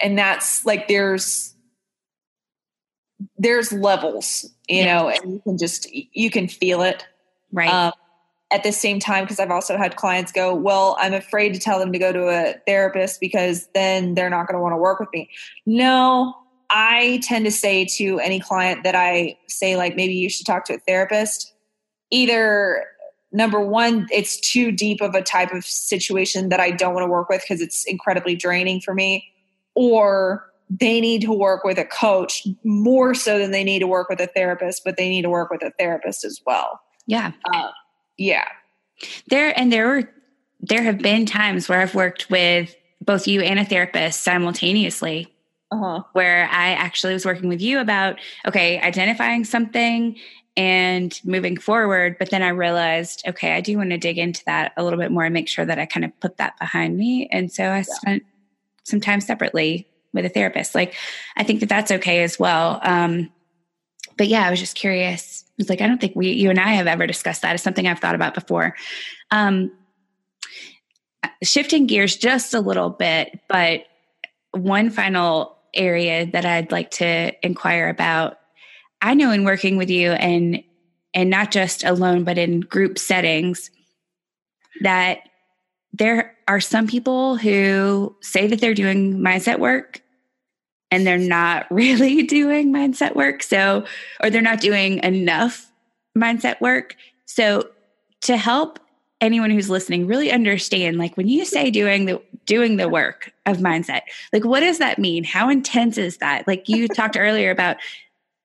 and 0.00 0.18
that's 0.18 0.64
like 0.64 0.88
there's 0.88 1.54
there's 3.38 3.72
levels 3.72 4.44
you 4.68 4.78
yeah. 4.78 4.98
know 4.98 5.08
and 5.08 5.32
you 5.32 5.40
can 5.40 5.58
just 5.58 5.88
you 5.92 6.30
can 6.30 6.48
feel 6.48 6.82
it 6.82 7.06
right 7.52 7.70
um, 7.70 7.92
at 8.54 8.62
the 8.62 8.70
same 8.70 9.00
time 9.00 9.24
because 9.24 9.40
i've 9.40 9.50
also 9.50 9.76
had 9.76 9.96
clients 9.96 10.30
go 10.30 10.54
well 10.54 10.96
i'm 11.00 11.12
afraid 11.12 11.52
to 11.52 11.58
tell 11.58 11.78
them 11.78 11.92
to 11.92 11.98
go 11.98 12.12
to 12.12 12.28
a 12.28 12.54
therapist 12.66 13.20
because 13.20 13.68
then 13.74 14.14
they're 14.14 14.30
not 14.30 14.46
going 14.46 14.54
to 14.54 14.60
want 14.60 14.72
to 14.72 14.78
work 14.78 15.00
with 15.00 15.08
me 15.12 15.28
no 15.66 16.32
i 16.70 17.20
tend 17.24 17.44
to 17.44 17.50
say 17.50 17.84
to 17.84 18.20
any 18.20 18.38
client 18.38 18.84
that 18.84 18.94
i 18.94 19.36
say 19.48 19.76
like 19.76 19.96
maybe 19.96 20.14
you 20.14 20.30
should 20.30 20.46
talk 20.46 20.64
to 20.64 20.74
a 20.74 20.78
therapist 20.78 21.52
either 22.10 22.86
number 23.32 23.60
one 23.60 24.06
it's 24.12 24.38
too 24.38 24.70
deep 24.70 25.00
of 25.00 25.14
a 25.16 25.22
type 25.22 25.52
of 25.52 25.64
situation 25.64 26.48
that 26.48 26.60
i 26.60 26.70
don't 26.70 26.94
want 26.94 27.04
to 27.04 27.10
work 27.10 27.28
with 27.28 27.42
because 27.42 27.60
it's 27.60 27.84
incredibly 27.86 28.36
draining 28.36 28.80
for 28.80 28.94
me 28.94 29.26
or 29.74 30.48
they 30.70 31.00
need 31.00 31.20
to 31.22 31.32
work 31.32 31.64
with 31.64 31.78
a 31.78 31.84
coach 31.84 32.46
more 32.62 33.14
so 33.14 33.38
than 33.38 33.50
they 33.50 33.64
need 33.64 33.80
to 33.80 33.86
work 33.86 34.08
with 34.08 34.20
a 34.20 34.26
therapist, 34.28 34.82
but 34.84 34.96
they 34.96 35.08
need 35.08 35.22
to 35.22 35.30
work 35.30 35.50
with 35.50 35.62
a 35.62 35.70
therapist 35.78 36.24
as 36.24 36.40
well. 36.46 36.80
Yeah. 37.06 37.32
Uh, 37.52 37.68
yeah. 38.16 38.48
There, 39.28 39.58
and 39.58 39.72
there 39.72 39.86
were, 39.88 40.10
there 40.60 40.82
have 40.82 40.98
been 40.98 41.26
times 41.26 41.68
where 41.68 41.80
I've 41.80 41.94
worked 41.94 42.30
with 42.30 42.74
both 43.00 43.26
you 43.26 43.40
and 43.42 43.58
a 43.58 43.64
therapist 43.64 44.22
simultaneously. 44.22 45.30
Uh-huh. 45.72 46.02
Where 46.12 46.48
I 46.52 46.72
actually 46.72 47.14
was 47.14 47.26
working 47.26 47.48
with 47.48 47.60
you 47.60 47.80
about, 47.80 48.20
okay, 48.46 48.80
identifying 48.80 49.44
something 49.44 50.16
and 50.56 51.18
moving 51.24 51.56
forward. 51.56 52.16
But 52.16 52.30
then 52.30 52.42
I 52.42 52.50
realized, 52.50 53.24
okay, 53.26 53.56
I 53.56 53.60
do 53.60 53.76
want 53.78 53.90
to 53.90 53.98
dig 53.98 54.16
into 54.16 54.44
that 54.44 54.72
a 54.76 54.84
little 54.84 55.00
bit 55.00 55.10
more 55.10 55.24
and 55.24 55.34
make 55.34 55.48
sure 55.48 55.64
that 55.64 55.80
I 55.80 55.86
kind 55.86 56.04
of 56.04 56.20
put 56.20 56.36
that 56.36 56.56
behind 56.60 56.96
me. 56.96 57.28
And 57.32 57.50
so 57.50 57.64
I 57.64 57.78
yeah. 57.78 57.82
spent 57.82 58.22
some 58.84 59.00
time 59.00 59.20
separately 59.20 59.88
with 60.12 60.24
a 60.24 60.28
therapist. 60.28 60.76
Like, 60.76 60.94
I 61.36 61.42
think 61.42 61.58
that 61.58 61.68
that's 61.68 61.90
okay 61.90 62.22
as 62.22 62.38
well. 62.38 62.78
Um, 62.82 63.32
but 64.16 64.28
yeah, 64.28 64.46
I 64.46 64.50
was 64.50 64.60
just 64.60 64.76
curious. 64.76 65.43
Was 65.58 65.68
like, 65.68 65.80
I 65.80 65.86
don't 65.86 66.00
think 66.00 66.16
we, 66.16 66.30
you 66.32 66.50
and 66.50 66.58
I 66.58 66.70
have 66.74 66.86
ever 66.86 67.06
discussed 67.06 67.42
that. 67.42 67.54
It's 67.54 67.62
something 67.62 67.86
I've 67.86 68.00
thought 68.00 68.16
about 68.16 68.34
before. 68.34 68.74
Um, 69.30 69.70
shifting 71.42 71.86
gears 71.86 72.16
just 72.16 72.54
a 72.54 72.60
little 72.60 72.90
bit, 72.90 73.38
but 73.48 73.84
one 74.52 74.90
final 74.90 75.56
area 75.74 76.26
that 76.26 76.44
I'd 76.44 76.72
like 76.72 76.90
to 76.92 77.32
inquire 77.44 77.88
about. 77.88 78.38
I 79.02 79.14
know 79.14 79.30
in 79.30 79.44
working 79.44 79.76
with 79.76 79.90
you 79.90 80.12
and 80.12 80.62
and 81.12 81.30
not 81.30 81.52
just 81.52 81.84
alone, 81.84 82.24
but 82.24 82.38
in 82.38 82.60
group 82.60 82.98
settings, 82.98 83.70
that 84.82 85.18
there 85.92 86.36
are 86.48 86.60
some 86.60 86.88
people 86.88 87.36
who 87.36 88.16
say 88.20 88.48
that 88.48 88.60
they're 88.60 88.74
doing 88.74 89.18
mindset 89.18 89.60
work 89.60 90.02
and 90.94 91.06
they're 91.06 91.18
not 91.18 91.66
really 91.70 92.22
doing 92.22 92.72
mindset 92.72 93.16
work. 93.16 93.42
So, 93.42 93.84
or 94.22 94.30
they're 94.30 94.40
not 94.40 94.60
doing 94.60 95.02
enough 95.02 95.70
mindset 96.16 96.60
work. 96.60 96.96
So, 97.26 97.68
to 98.22 98.36
help 98.36 98.78
anyone 99.20 99.50
who's 99.50 99.70
listening 99.70 100.06
really 100.06 100.30
understand 100.30 100.98
like 100.98 101.16
when 101.16 101.28
you 101.28 101.44
say 101.44 101.70
doing 101.70 102.04
the 102.04 102.20
doing 102.44 102.76
the 102.76 102.88
work 102.88 103.32
of 103.46 103.58
mindset 103.58 104.00
like 104.34 104.44
what 104.44 104.60
does 104.60 104.78
that 104.78 104.98
mean 104.98 105.24
how 105.24 105.48
intense 105.48 105.96
is 105.96 106.18
that 106.18 106.46
like 106.46 106.68
you 106.68 106.88
talked 106.96 107.16
earlier 107.16 107.50
about 107.50 107.76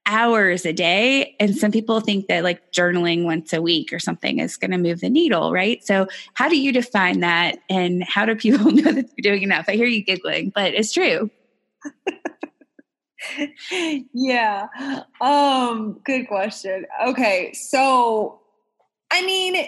hours 0.09 0.65
a 0.65 0.73
day. 0.73 1.35
And 1.39 1.55
some 1.55 1.71
people 1.71 1.99
think 2.01 2.27
that 2.27 2.43
like 2.43 2.71
journaling 2.71 3.23
once 3.25 3.53
a 3.53 3.61
week 3.61 3.93
or 3.93 3.99
something 3.99 4.39
is 4.39 4.57
going 4.57 4.71
to 4.71 4.77
move 4.77 5.01
the 5.01 5.09
needle, 5.09 5.51
right? 5.51 5.85
So, 5.85 6.07
how 6.33 6.49
do 6.49 6.59
you 6.59 6.73
define 6.73 7.19
that? 7.19 7.59
And 7.69 8.03
how 8.03 8.25
do 8.25 8.35
people 8.35 8.71
know 8.71 8.91
that 8.91 9.05
they're 9.07 9.33
doing 9.33 9.43
enough? 9.43 9.65
I 9.67 9.73
hear 9.73 9.85
you 9.85 10.03
giggling, 10.03 10.51
but 10.53 10.73
it's 10.73 10.91
true. 10.91 11.29
Yeah. 14.13 14.67
Um, 15.21 15.99
good 16.03 16.27
question. 16.27 16.85
Okay. 17.05 17.53
So, 17.53 18.39
I 19.11 19.25
mean, 19.25 19.67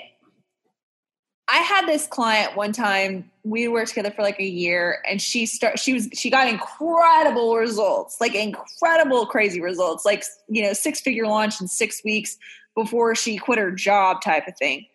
I 1.48 1.58
had 1.58 1.86
this 1.86 2.08
client 2.08 2.56
one 2.56 2.72
time. 2.72 3.30
We 3.44 3.68
worked 3.68 3.90
together 3.90 4.12
for 4.12 4.22
like 4.22 4.40
a 4.40 4.46
year, 4.46 5.00
and 5.08 5.22
she 5.22 5.46
start. 5.46 5.80
She 5.80 5.94
was 5.94 6.08
she 6.14 6.30
got 6.30 6.48
incredible 6.48 7.56
results, 7.58 8.22
like 8.22 8.36
incredible, 8.36 9.26
crazy 9.26 9.60
results, 9.60 10.06
like 10.06 10.24
you 10.48 10.62
know, 10.62 10.74
six 10.74 11.02
figure 11.02 11.28
launch 11.28 11.60
in 11.60 11.68
six 11.68 12.02
weeks 12.06 12.38
before 12.76 13.16
she 13.16 13.38
quit 13.38 13.60
her 13.60 13.72
job, 13.72 14.22
type 14.22 14.48
of 14.48 14.58
thing. 14.58 14.86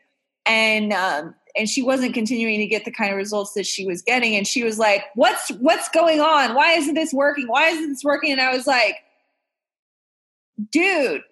And 0.46 0.92
um, 0.92 1.34
and 1.56 1.68
she 1.68 1.82
wasn't 1.82 2.14
continuing 2.14 2.58
to 2.58 2.66
get 2.66 2.84
the 2.84 2.90
kind 2.90 3.10
of 3.10 3.16
results 3.16 3.54
that 3.54 3.66
she 3.66 3.86
was 3.86 4.02
getting. 4.02 4.36
And 4.36 4.46
she 4.46 4.62
was 4.62 4.78
like, 4.78 5.04
"What's 5.14 5.50
what's 5.52 5.88
going 5.88 6.20
on? 6.20 6.54
Why 6.54 6.72
isn't 6.72 6.94
this 6.94 7.12
working? 7.12 7.46
Why 7.48 7.68
isn't 7.68 7.88
this 7.88 8.04
working?" 8.04 8.32
And 8.32 8.40
I 8.40 8.54
was 8.54 8.66
like, 8.66 8.96
"Dude, 10.70 11.22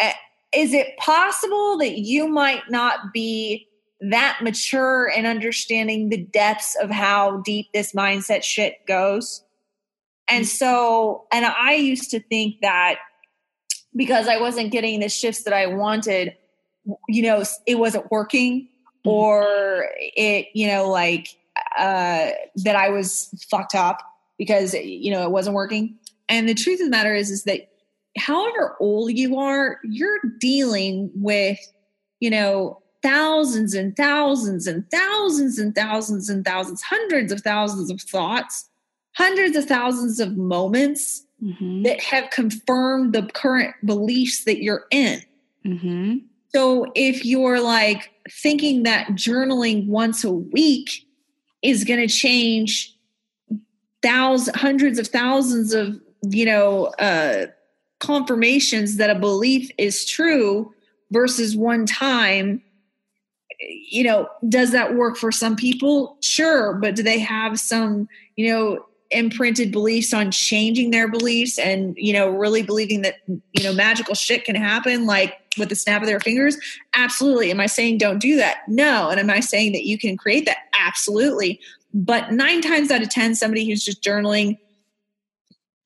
eh, 0.00 0.12
is 0.52 0.72
it 0.74 0.96
possible 0.98 1.78
that 1.78 1.98
you 1.98 2.28
might 2.28 2.70
not 2.70 3.12
be?" 3.12 3.66
that 4.00 4.38
mature 4.42 5.10
and 5.10 5.26
understanding 5.26 6.08
the 6.08 6.18
depths 6.18 6.76
of 6.80 6.88
how 6.88 7.38
deep 7.38 7.66
this 7.74 7.94
mindset 7.94 8.44
shit 8.44 8.86
goes. 8.86 9.42
And 10.28 10.44
mm-hmm. 10.44 10.56
so, 10.56 11.24
and 11.32 11.44
I 11.44 11.74
used 11.74 12.10
to 12.12 12.20
think 12.20 12.60
that 12.60 12.98
because 13.96 14.28
I 14.28 14.40
wasn't 14.40 14.70
getting 14.70 15.00
the 15.00 15.08
shifts 15.08 15.42
that 15.44 15.52
I 15.52 15.66
wanted, 15.66 16.36
you 17.08 17.22
know, 17.22 17.42
it 17.66 17.78
wasn't 17.78 18.10
working. 18.10 18.68
Or 19.08 19.88
it, 19.98 20.48
you 20.54 20.66
know, 20.66 20.88
like 20.88 21.36
uh, 21.78 22.30
that 22.56 22.76
I 22.76 22.90
was 22.90 23.30
fucked 23.50 23.74
up 23.74 24.02
because, 24.38 24.74
you 24.74 25.10
know, 25.10 25.22
it 25.22 25.30
wasn't 25.30 25.54
working. 25.54 25.96
And 26.28 26.48
the 26.48 26.54
truth 26.54 26.80
of 26.80 26.86
the 26.86 26.90
matter 26.90 27.14
is, 27.14 27.30
is 27.30 27.44
that 27.44 27.68
however 28.16 28.76
old 28.80 29.12
you 29.12 29.38
are, 29.38 29.80
you're 29.84 30.18
dealing 30.38 31.10
with, 31.14 31.58
you 32.20 32.30
know, 32.30 32.80
thousands 33.02 33.74
and 33.74 33.96
thousands 33.96 34.66
and 34.66 34.88
thousands 34.90 35.58
and 35.58 35.74
thousands 35.74 36.28
and 36.28 36.44
thousands, 36.44 36.82
hundreds 36.82 37.32
of 37.32 37.40
thousands 37.40 37.90
of 37.90 38.00
thoughts, 38.00 38.68
hundreds 39.12 39.56
of 39.56 39.64
thousands 39.66 40.20
of 40.20 40.36
moments 40.36 41.24
mm-hmm. 41.42 41.82
that 41.82 42.00
have 42.00 42.30
confirmed 42.30 43.12
the 43.14 43.22
current 43.34 43.74
beliefs 43.84 44.44
that 44.44 44.62
you're 44.62 44.86
in. 44.90 45.22
Mm-hmm. 45.64 46.16
So 46.54 46.90
if 46.94 47.24
you're 47.24 47.60
like 47.60 48.10
thinking 48.30 48.82
that 48.84 49.08
journaling 49.08 49.86
once 49.86 50.24
a 50.24 50.32
week 50.32 51.06
is 51.62 51.84
going 51.84 52.00
to 52.00 52.12
change 52.12 52.94
thousands, 54.02 54.56
hundreds 54.56 54.98
of 54.98 55.08
thousands 55.08 55.74
of, 55.74 56.00
you 56.22 56.44
know, 56.44 56.86
uh, 56.98 57.46
confirmations 58.00 58.96
that 58.96 59.10
a 59.10 59.18
belief 59.18 59.70
is 59.76 60.04
true 60.04 60.72
versus 61.10 61.56
one 61.56 61.84
time 61.84 62.62
you 63.60 64.04
know, 64.04 64.28
does 64.48 64.70
that 64.72 64.94
work 64.94 65.16
for 65.16 65.32
some 65.32 65.56
people? 65.56 66.16
Sure, 66.22 66.74
but 66.74 66.94
do 66.94 67.02
they 67.02 67.18
have 67.18 67.58
some, 67.58 68.08
you 68.36 68.50
know, 68.50 68.86
imprinted 69.10 69.72
beliefs 69.72 70.12
on 70.12 70.30
changing 70.30 70.90
their 70.90 71.08
beliefs 71.08 71.58
and, 71.58 71.94
you 71.96 72.12
know, 72.12 72.28
really 72.28 72.62
believing 72.62 73.02
that, 73.02 73.16
you 73.26 73.62
know, 73.62 73.72
magical 73.72 74.14
shit 74.14 74.44
can 74.44 74.54
happen 74.54 75.06
like 75.06 75.40
with 75.58 75.70
the 75.70 75.74
snap 75.74 76.02
of 76.02 76.08
their 76.08 76.20
fingers? 76.20 76.56
Absolutely. 76.94 77.50
Am 77.50 77.60
I 77.60 77.66
saying 77.66 77.98
don't 77.98 78.18
do 78.18 78.36
that? 78.36 78.58
No. 78.68 79.08
And 79.08 79.18
am 79.18 79.30
I 79.30 79.40
saying 79.40 79.72
that 79.72 79.84
you 79.84 79.98
can 79.98 80.16
create 80.16 80.44
that? 80.46 80.58
Absolutely. 80.78 81.60
But 81.94 82.32
nine 82.32 82.60
times 82.60 82.90
out 82.90 83.02
of 83.02 83.08
10, 83.08 83.34
somebody 83.34 83.66
who's 83.66 83.84
just 83.84 84.02
journaling 84.02 84.58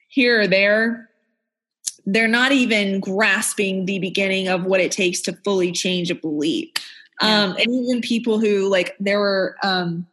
here 0.08 0.40
or 0.40 0.46
there, 0.46 1.08
they're 2.04 2.28
not 2.28 2.52
even 2.52 3.00
grasping 3.00 3.86
the 3.86 4.00
beginning 4.00 4.48
of 4.48 4.64
what 4.64 4.80
it 4.80 4.90
takes 4.90 5.20
to 5.22 5.32
fully 5.44 5.70
change 5.70 6.10
a 6.10 6.14
belief. 6.14 6.70
Yeah. 7.20 7.44
Um, 7.44 7.50
and 7.52 7.68
even 7.68 8.00
people 8.00 8.40
who 8.40 8.68
like 8.68 8.96
there 8.98 9.20
were 9.20 9.56
um, 9.62 10.06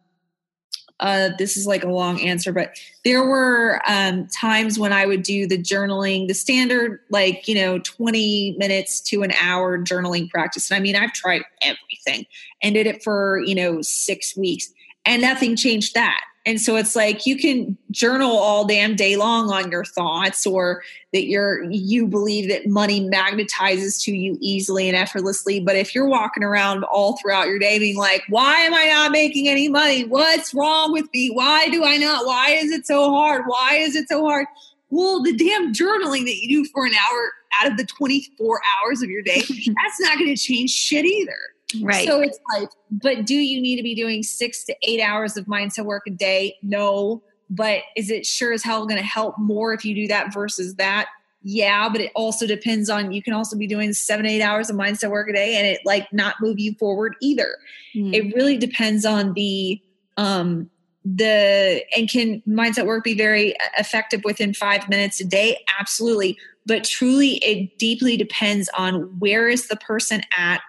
uh, 1.00 1.30
this 1.38 1.56
is 1.56 1.66
like 1.66 1.84
a 1.84 1.90
long 1.90 2.20
answer, 2.22 2.52
but 2.52 2.78
there 3.06 3.24
were 3.24 3.82
um, 3.88 4.28
times 4.28 4.78
when 4.78 4.92
I 4.92 5.06
would 5.06 5.24
do 5.24 5.48
the 5.48 5.58
journaling, 5.58 6.28
the 6.28 6.34
standard, 6.34 7.00
like, 7.10 7.48
you 7.48 7.56
know, 7.56 7.80
20 7.80 8.56
minutes 8.58 9.00
to 9.02 9.24
an 9.24 9.32
hour 9.42 9.78
journaling 9.78 10.30
practice. 10.30 10.70
And 10.70 10.78
I 10.78 10.82
mean, 10.82 10.96
I've 10.96 11.14
tried 11.14 11.44
everything 11.62 12.26
and 12.62 12.76
did 12.76 12.88
it 12.88 13.04
for, 13.04 13.42
you 13.46 13.56
know, 13.56 13.82
six 13.82 14.36
weeks 14.36 14.74
and 15.06 15.22
nothing 15.22 15.56
changed 15.56 15.96
that. 15.96 16.22
And 16.46 16.60
so 16.60 16.78
it's 16.78 16.96
like 16.96 17.26
you 17.26 17.38
can 17.38 17.78
journal 17.92 18.32
all 18.32 18.66
damn 18.66 18.96
day 18.96 19.18
long 19.18 19.52
on 19.52 19.70
your 19.70 19.84
thoughts 19.84 20.48
or 20.48 20.84
that 21.12 21.26
you're 21.28 21.70
you 21.70 22.08
believe 22.08 22.50
that 22.50 22.68
money 22.68 23.08
magnetizes 23.08 24.02
to 24.04 24.16
you 24.16 24.38
easily 24.40 24.88
and 24.88 24.98
effortlessly. 24.98 25.60
But 25.60 25.76
if 25.76 25.94
you're 25.94 26.08
walking 26.08 26.44
around 26.44 26.86
all 26.86 27.18
throughout 27.18 27.48
your 27.48 27.60
day 27.60 27.78
being 27.78 27.98
like, 27.98 28.24
why 28.30 28.56
am 28.62 28.74
I 28.74 28.86
not 28.86 29.12
making 29.12 29.48
any 29.48 29.68
money? 29.68 30.06
What's 30.06 30.54
wrong 30.54 30.94
with 30.94 31.06
me? 31.14 31.30
Why 31.32 31.70
do 31.70 31.84
I 31.84 31.98
not? 31.98 32.26
Why 32.26 32.52
is 32.52 32.72
it 32.72 32.88
so 32.88 33.12
hard? 33.12 33.44
Why 33.46 33.76
is 33.76 33.96
it 33.96 34.08
so 34.08 34.24
hard? 34.26 34.48
Well, 34.92 35.22
the 35.22 35.36
damn 35.36 35.74
journaling 35.74 36.26
that 36.26 36.38
you 36.38 36.64
do 36.64 36.70
for 36.74 36.86
an 36.86 36.94
hour 36.94 37.32
out 37.62 37.72
of 37.72 37.78
the 37.78 37.86
24 37.86 38.62
hours 38.82 39.02
of 39.02 39.10
your 39.10 39.22
day, 39.22 39.42
that's 39.48 40.00
not 40.00 40.18
going 40.18 40.34
to 40.34 40.38
change 40.38 40.72
shit 40.72 41.06
either. 41.06 41.38
Right. 41.82 42.08
So 42.08 42.22
it's 42.22 42.40
like, 42.58 42.70
but 42.90 43.26
do 43.26 43.36
you 43.36 43.62
need 43.62 43.78
to 43.78 43.84
be 43.84 43.96
doing 43.96 44.24
six 44.24 44.64
to 44.66 44.76
eight 44.82 45.02
hours 45.02 45.38
of 45.38 45.46
mindset 45.46 45.86
work 45.86 46.04
a 46.08 46.12
day? 46.12 46.56
No. 46.64 47.22
But 47.50 47.82
is 47.96 48.10
it 48.10 48.26
sure 48.26 48.54
as 48.54 48.64
hell 48.64 48.86
going 48.86 49.00
to 49.00 49.06
help 49.06 49.38
more 49.38 49.74
if 49.74 49.86
you 49.86 49.96
do 49.96 50.08
that 50.08 50.34
versus 50.34 50.76
that? 50.76 51.08
Yeah, 51.42 51.88
but 51.90 52.02
it 52.02 52.12
also 52.16 52.46
depends 52.46 52.90
on 52.90 53.12
you 53.12 53.24
can 53.24 53.34
also 53.34 53.58
be 53.58 53.66
doing 53.66 53.94
seven, 53.94 54.26
eight 54.26 54.42
hours 54.42 54.70
of 54.70 54.76
mindset 54.76 55.10
work 55.10 55.30
a 55.30 55.34
day 55.34 55.56
and 55.56 55.66
it 55.66 55.80
like 55.86 56.12
not 56.12 56.36
move 56.42 56.60
you 56.60 56.74
forward 56.74 57.16
either. 57.22 57.56
Mm. 57.96 58.14
It 58.14 58.36
really 58.36 58.58
depends 58.58 59.06
on 59.06 59.34
the 59.34 59.82
um 60.18 60.70
the 61.06 61.82
and 61.96 62.10
can 62.10 62.42
mindset 62.48 62.86
work 62.86 63.04
be 63.04 63.14
very 63.14 63.56
effective 63.78 64.22
within 64.26 64.54
five 64.54 64.88
minutes 64.90 65.22
a 65.22 65.26
day 65.26 65.58
absolutely 65.80 66.38
but 66.66 66.84
truly 66.84 67.36
it 67.36 67.78
deeply 67.80 68.18
depends 68.18 68.70
on 68.78 69.04
where 69.18 69.48
is 69.48 69.70
the 69.70 69.78
person 69.78 70.22
at 70.38 70.60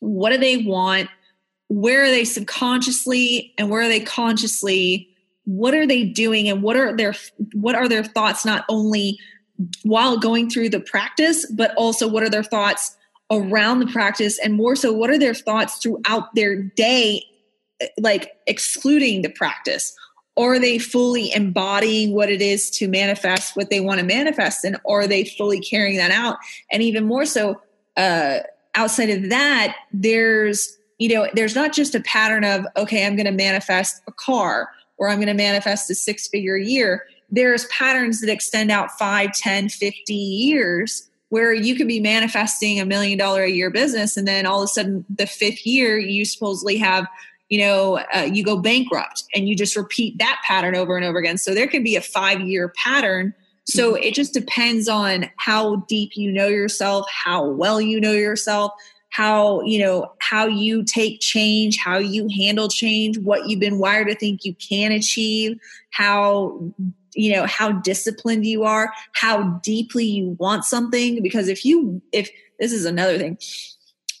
what 0.00 0.30
do 0.30 0.38
they 0.38 0.58
want? 0.58 1.08
Where 1.68 2.04
are 2.04 2.10
they 2.10 2.24
subconsciously? 2.24 3.52
And 3.58 3.70
where 3.70 3.82
are 3.82 3.88
they 3.88 4.00
consciously? 4.00 5.08
What 5.44 5.74
are 5.74 5.86
they 5.86 6.04
doing? 6.04 6.48
And 6.48 6.62
what 6.62 6.76
are 6.76 6.96
their 6.96 7.14
what 7.52 7.74
are 7.74 7.88
their 7.88 8.04
thoughts 8.04 8.44
not 8.44 8.64
only 8.68 9.18
while 9.84 10.18
going 10.18 10.50
through 10.50 10.68
the 10.68 10.80
practice 10.80 11.50
but 11.50 11.74
also 11.76 12.06
what 12.06 12.22
are 12.22 12.28
their 12.28 12.42
thoughts 12.42 12.96
around 13.30 13.80
the 13.80 13.86
practice? 13.86 14.38
And 14.38 14.54
more 14.54 14.76
so 14.76 14.92
what 14.92 15.10
are 15.10 15.18
their 15.18 15.34
thoughts 15.34 15.78
throughout 15.78 16.34
their 16.34 16.62
day 16.62 17.24
like 17.98 18.32
excluding 18.46 19.22
the 19.22 19.30
practice? 19.30 19.94
Are 20.36 20.58
they 20.58 20.78
fully 20.78 21.32
embodying 21.32 22.12
what 22.12 22.30
it 22.30 22.42
is 22.42 22.68
to 22.72 22.88
manifest 22.88 23.56
what 23.56 23.70
they 23.70 23.80
want 23.80 24.00
to 24.00 24.06
manifest? 24.06 24.64
And 24.64 24.76
are 24.86 25.06
they 25.06 25.24
fully 25.24 25.60
carrying 25.60 25.96
that 25.96 26.10
out? 26.10 26.36
And 26.70 26.82
even 26.82 27.06
more 27.06 27.26
so 27.26 27.60
uh 27.96 28.40
outside 28.76 29.10
of 29.10 29.28
that, 29.30 29.76
there's, 29.92 30.76
you 30.98 31.12
know, 31.12 31.28
there's 31.34 31.54
not 31.54 31.72
just 31.72 31.94
a 31.94 32.00
pattern 32.00 32.44
of, 32.44 32.66
okay, 32.76 33.06
I'm 33.06 33.16
going 33.16 33.26
to 33.26 33.32
manifest 33.32 34.02
a 34.06 34.12
car 34.12 34.70
or 34.98 35.08
I'm 35.08 35.16
going 35.16 35.26
to 35.28 35.34
manifest 35.34 35.90
a 35.90 35.94
six 35.94 36.28
figure 36.28 36.56
year. 36.56 37.04
There's 37.30 37.66
patterns 37.66 38.20
that 38.20 38.30
extend 38.30 38.70
out 38.70 38.92
5, 38.92 39.32
10, 39.32 39.68
50 39.68 40.14
years 40.14 41.08
where 41.28 41.52
you 41.52 41.74
could 41.74 41.88
be 41.88 42.00
manifesting 42.00 42.80
a 42.80 42.86
million 42.86 43.18
dollar 43.18 43.42
a 43.42 43.50
year 43.50 43.70
business 43.70 44.16
and 44.16 44.28
then 44.28 44.46
all 44.46 44.60
of 44.62 44.64
a 44.64 44.68
sudden 44.68 45.04
the 45.10 45.26
fifth 45.26 45.66
year 45.66 45.98
you 45.98 46.24
supposedly 46.24 46.76
have 46.76 47.06
you 47.48 47.58
know 47.58 47.98
uh, 48.14 48.20
you 48.20 48.44
go 48.44 48.56
bankrupt 48.56 49.24
and 49.34 49.48
you 49.48 49.56
just 49.56 49.76
repeat 49.76 50.16
that 50.18 50.40
pattern 50.46 50.76
over 50.76 50.96
and 50.96 51.04
over 51.04 51.18
again 51.18 51.36
so 51.36 51.52
there 51.52 51.66
can 51.66 51.82
be 51.82 51.96
a 51.96 52.00
five 52.00 52.40
year 52.40 52.72
pattern 52.76 53.34
so 53.66 53.94
it 53.96 54.14
just 54.14 54.32
depends 54.32 54.88
on 54.88 55.28
how 55.36 55.76
deep 55.88 56.12
you 56.14 56.30
know 56.30 56.46
yourself, 56.46 57.06
how 57.10 57.44
well 57.44 57.80
you 57.80 58.00
know 58.00 58.12
yourself, 58.12 58.72
how, 59.10 59.60
you 59.62 59.78
know, 59.78 60.12
how 60.20 60.46
you 60.46 60.84
take 60.84 61.20
change, 61.20 61.78
how 61.78 61.98
you 61.98 62.28
handle 62.28 62.68
change, 62.68 63.18
what 63.18 63.48
you've 63.48 63.60
been 63.60 63.78
wired 63.78 64.08
to 64.08 64.14
think 64.14 64.44
you 64.44 64.54
can 64.54 64.92
achieve, 64.92 65.58
how 65.90 66.72
you 67.16 67.32
know 67.32 67.46
how 67.46 67.72
disciplined 67.72 68.44
you 68.44 68.62
are 68.64 68.92
how 69.14 69.42
deeply 69.62 70.04
you 70.04 70.36
want 70.38 70.64
something. 70.64 71.22
Because 71.22 71.48
if 71.48 71.64
you 71.64 72.02
if 72.12 72.30
this 72.58 72.72
is 72.72 72.84
another 72.84 73.18
thing. 73.18 73.38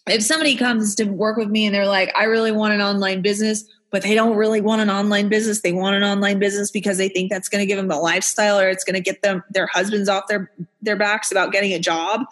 If 0.08 0.22
somebody 0.22 0.56
comes 0.56 0.94
to 0.96 1.04
work 1.04 1.36
with 1.36 1.48
me 1.48 1.66
and 1.66 1.74
they're 1.74 1.86
like 1.86 2.12
i 2.16 2.24
really 2.24 2.52
want 2.52 2.72
an 2.72 2.80
online 2.80 3.22
business 3.22 3.64
but 3.96 4.02
they 4.02 4.14
don't 4.14 4.36
really 4.36 4.60
want 4.60 4.82
an 4.82 4.90
online 4.90 5.30
business. 5.30 5.62
They 5.62 5.72
want 5.72 5.96
an 5.96 6.02
online 6.02 6.38
business 6.38 6.70
because 6.70 6.98
they 6.98 7.08
think 7.08 7.30
that's 7.30 7.48
going 7.48 7.62
to 7.62 7.66
give 7.66 7.78
them 7.78 7.88
the 7.88 7.96
lifestyle 7.96 8.60
or 8.60 8.68
it's 8.68 8.84
going 8.84 8.92
to 8.92 9.00
get 9.00 9.22
them 9.22 9.42
their 9.48 9.66
husbands 9.66 10.06
off 10.06 10.24
their 10.28 10.52
their 10.82 10.96
backs 10.96 11.32
about 11.32 11.50
getting 11.50 11.72
a 11.72 11.78
job. 11.78 12.26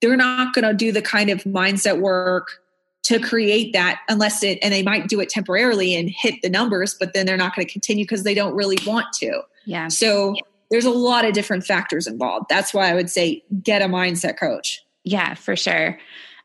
They're 0.00 0.16
not 0.16 0.52
going 0.54 0.64
to 0.64 0.74
do 0.74 0.90
the 0.90 1.00
kind 1.00 1.30
of 1.30 1.44
mindset 1.44 2.00
work 2.00 2.60
to 3.04 3.20
create 3.20 3.72
that 3.74 4.00
unless 4.08 4.42
it 4.42 4.58
and 4.60 4.74
they 4.74 4.82
might 4.82 5.06
do 5.06 5.20
it 5.20 5.28
temporarily 5.28 5.94
and 5.94 6.10
hit 6.10 6.42
the 6.42 6.50
numbers, 6.50 6.96
but 6.98 7.14
then 7.14 7.26
they're 7.26 7.36
not 7.36 7.54
going 7.54 7.64
to 7.64 7.72
continue 7.72 8.02
because 8.02 8.24
they 8.24 8.34
don't 8.34 8.56
really 8.56 8.78
want 8.84 9.06
to. 9.20 9.40
Yeah. 9.64 9.86
So 9.86 10.34
there's 10.72 10.84
a 10.84 10.90
lot 10.90 11.24
of 11.24 11.32
different 11.32 11.64
factors 11.64 12.08
involved. 12.08 12.46
That's 12.48 12.74
why 12.74 12.90
I 12.90 12.94
would 12.94 13.08
say 13.08 13.44
get 13.62 13.82
a 13.82 13.86
mindset 13.86 14.36
coach. 14.36 14.84
Yeah, 15.04 15.34
for 15.34 15.54
sure. 15.54 16.00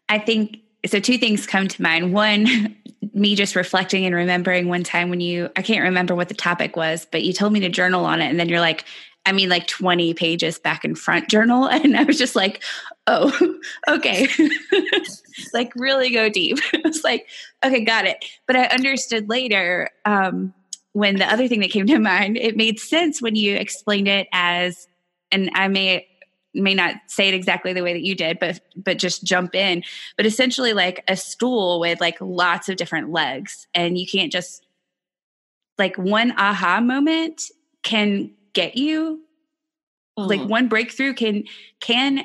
I 0.10 0.20
think 0.20 0.60
so 0.86 1.00
two 1.00 1.18
things 1.18 1.48
come 1.48 1.68
to 1.68 1.82
mind. 1.82 2.14
One, 2.14 2.78
me 3.18 3.36
just 3.36 3.56
reflecting 3.56 4.06
and 4.06 4.14
remembering 4.14 4.68
one 4.68 4.84
time 4.84 5.10
when 5.10 5.20
you, 5.20 5.50
I 5.56 5.62
can't 5.62 5.84
remember 5.84 6.16
what 6.16 6.30
the 6.30 6.34
topic 6.34 6.76
was, 6.76 7.08
but 7.12 7.24
you 7.24 7.34
told 7.34 7.54
me 7.54 7.60
to 7.62 7.70
journal 7.70 8.06
on 8.06 8.22
it. 8.22 8.28
And 8.28 8.40
then 8.40 8.50
you're 8.50 8.60
like, 8.60 8.86
I 9.26 9.34
mean, 9.34 9.50
like 9.50 9.68
20 9.68 10.14
pages 10.14 10.58
back 10.58 10.86
and 10.86 10.98
front 10.98 11.28
journal. 11.30 11.66
And 11.70 11.98
I 11.98 12.04
was 12.04 12.18
just 12.18 12.36
like, 12.36 12.64
oh, 13.08 13.60
okay. 13.88 14.28
like, 15.54 15.74
really 15.76 16.12
go 16.12 16.30
deep. 16.30 16.58
I 16.74 16.82
was 16.84 17.04
like, 17.04 17.28
okay, 17.64 17.84
got 17.84 18.06
it. 18.06 18.24
But 18.46 18.56
I 18.56 18.66
understood 18.66 19.30
later 19.30 19.90
um, 20.06 20.54
when 20.94 21.18
the 21.18 21.32
other 21.32 21.48
thing 21.48 21.60
that 21.60 21.72
came 21.72 21.88
to 21.88 22.00
mind, 22.00 22.38
it 22.38 22.56
made 22.56 22.80
sense 22.80 23.22
when 23.22 23.36
you 23.36 23.56
explained 23.56 24.08
it 24.08 24.28
as, 24.32 24.88
and 25.32 25.52
I 25.54 25.68
may 25.68 26.08
may 26.62 26.74
not 26.74 26.96
say 27.08 27.28
it 27.28 27.34
exactly 27.34 27.74
the 27.74 27.84
way 27.84 27.94
that 27.94 28.04
you 28.04 28.16
did 28.16 28.40
but 28.40 28.60
but 28.76 28.98
just 28.98 29.24
jump 29.24 29.56
in. 29.56 29.84
But 30.16 30.26
essentially 30.26 30.74
like 30.74 31.04
a 31.08 31.16
stool 31.16 31.80
with 31.80 32.02
like 32.02 32.18
lots 32.20 32.70
of 32.70 32.78
different 32.78 33.12
legs 33.12 33.68
and 33.74 33.98
you 33.98 34.08
can't 34.08 34.32
just 34.32 34.66
like 35.78 35.98
one 35.98 36.32
aha 36.32 36.82
moment 36.82 37.44
can 37.84 38.32
get 38.54 38.76
you 38.76 39.22
like 40.18 40.40
uh-huh. 40.40 40.48
one 40.48 40.68
breakthrough 40.68 41.14
can 41.14 41.44
can 41.80 42.24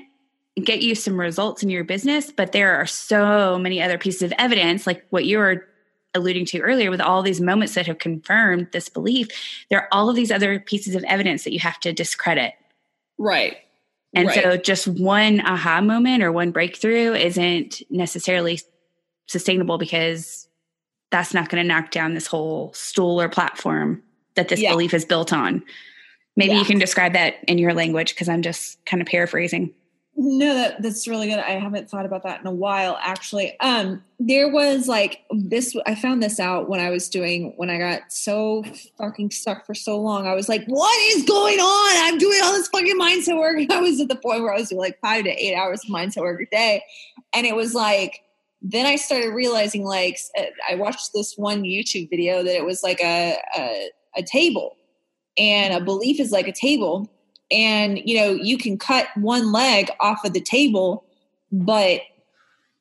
get 0.63 0.83
you 0.83 0.95
some 0.95 1.19
results 1.19 1.63
in 1.63 1.71
your 1.71 1.85
business 1.85 2.33
but 2.33 2.53
there 2.53 2.75
are 2.75 2.87
so 2.87 3.59
many 3.59 3.81
other 3.81 3.99
pieces 3.99 4.23
of 4.23 4.33
evidence 4.39 4.87
like 4.87 5.05
what 5.11 5.25
you 5.25 5.39
were 5.39 5.67
alluding 6.15 6.45
to 6.45 6.61
earlier 6.61 6.91
with 6.91 7.01
all 7.01 7.23
these 7.23 7.41
moments 7.41 7.75
that 7.75 7.87
have 7.87 7.99
confirmed 7.99 8.69
this 8.73 8.89
belief 8.89 9.29
there 9.71 9.81
are 9.81 9.89
all 9.93 10.11
of 10.11 10.17
these 10.17 10.31
other 10.31 10.59
pieces 10.61 10.95
of 10.95 11.05
evidence 11.05 11.45
that 11.45 11.53
you 11.53 11.61
have 11.61 11.79
to 11.81 11.93
discredit. 11.93 12.55
Right 13.19 13.57
and 14.15 14.29
right. 14.29 14.43
so 14.43 14.57
just 14.57 14.87
one 14.87 15.41
aha 15.41 15.81
moment 15.81 16.23
or 16.23 16.31
one 16.33 16.51
breakthrough 16.51 17.15
isn't 17.15 17.83
necessarily 17.91 18.61
sustainable 19.27 19.79
because 19.79 20.49
that's 21.11 21.35
not 21.35 21.49
going 21.49 21.63
to 21.63 21.69
knock 21.69 21.91
down 21.91 22.15
this 22.15 22.27
whole 22.27 22.73
stool 22.73 23.21
or 23.21 23.29
platform 23.29 24.03
that 24.35 24.49
this 24.49 24.61
yeah. 24.61 24.71
belief 24.71 24.95
is 24.95 25.05
built 25.05 25.33
on. 25.33 25.63
Maybe 26.37 26.53
yeah. 26.53 26.59
you 26.61 26.65
can 26.65 26.79
describe 26.79 27.13
that 27.13 27.37
in 27.47 27.59
your 27.59 27.75
language 27.75 28.15
because 28.15 28.29
I'm 28.29 28.43
just 28.43 28.85
kind 28.87 29.03
of 29.03 29.07
paraphrasing. 29.07 29.75
No, 30.15 30.55
that 30.55 30.83
that's 30.83 31.09
really 31.09 31.29
good. 31.29 31.39
I 31.39 31.53
haven't 31.53 31.89
thought 31.89 32.05
about 32.05 32.23
that 32.25 32.41
in 32.41 32.47
a 32.47 32.53
while 32.53 32.99
actually. 33.01 33.59
Um 33.61 34.05
there 34.21 34.49
was 34.49 34.87
like 34.87 35.23
this 35.31 35.75
I 35.87 35.95
found 35.95 36.23
this 36.23 36.39
out 36.39 36.69
when 36.69 36.81
I 36.81 36.91
was 36.91 37.09
doing 37.09 37.55
when 37.57 37.71
I 37.71 37.79
got 37.79 38.13
so 38.13 38.63
fucking 38.99 39.31
stuck 39.31 39.65
for 39.65 39.75
so 39.75 40.01
long. 40.01 40.27
I 40.27 40.35
was 40.35 40.49
like, 40.49 40.65
what 40.67 41.17
is 41.17 41.25
going 41.25 41.59
on? 41.59 42.07
I'm 42.07 42.19
doing 42.19 42.41
all 42.45 42.53
this 42.53 42.69
fucking 42.69 43.01
mindset 43.01 43.39
work. 43.39 43.59
I 43.71 43.81
was 43.81 44.01
at 44.01 44.09
the 44.09 44.17
point 44.17 44.43
where 44.43 44.53
I 44.53 44.59
was 44.59 44.69
doing 44.69 44.81
like 44.81 45.01
5 45.01 45.25
to 45.25 45.31
8 45.31 45.55
hours 45.55 45.81
of 45.85 45.91
mindset 45.91 46.23
work 46.23 46.41
a 46.41 46.47
day 46.47 46.83
and 47.33 47.47
it 47.47 47.57
was 47.57 47.75
like 47.75 48.23
then 48.61 48.87
I 48.87 48.97
started 48.97 49.31
realizing 49.31 49.85
like 49.85 50.19
uh, 50.39 50.45
I 50.71 50.75
watched 50.77 51.13
this 51.15 51.37
one 51.37 51.63
YouTube 51.63 52.11
video 52.11 52.43
that 52.43 52.55
it 52.55 52.65
was 52.65 52.83
like 52.83 53.01
a 53.01 53.39
a, 53.57 53.91
a 54.17 54.23
table 54.23 54.77
and 55.39 55.75
a 55.75 55.81
belief 55.81 56.21
is 56.21 56.31
like 56.31 56.47
a 56.47 56.53
table 56.53 57.11
and 57.53 58.01
you 58.05 58.17
know 58.19 58.31
you 58.31 58.59
can 58.59 58.79
cut 58.79 59.07
one 59.17 59.53
leg 59.53 59.91
off 60.01 60.25
of 60.25 60.33
the 60.33 60.41
table 60.41 61.05
but 61.51 62.01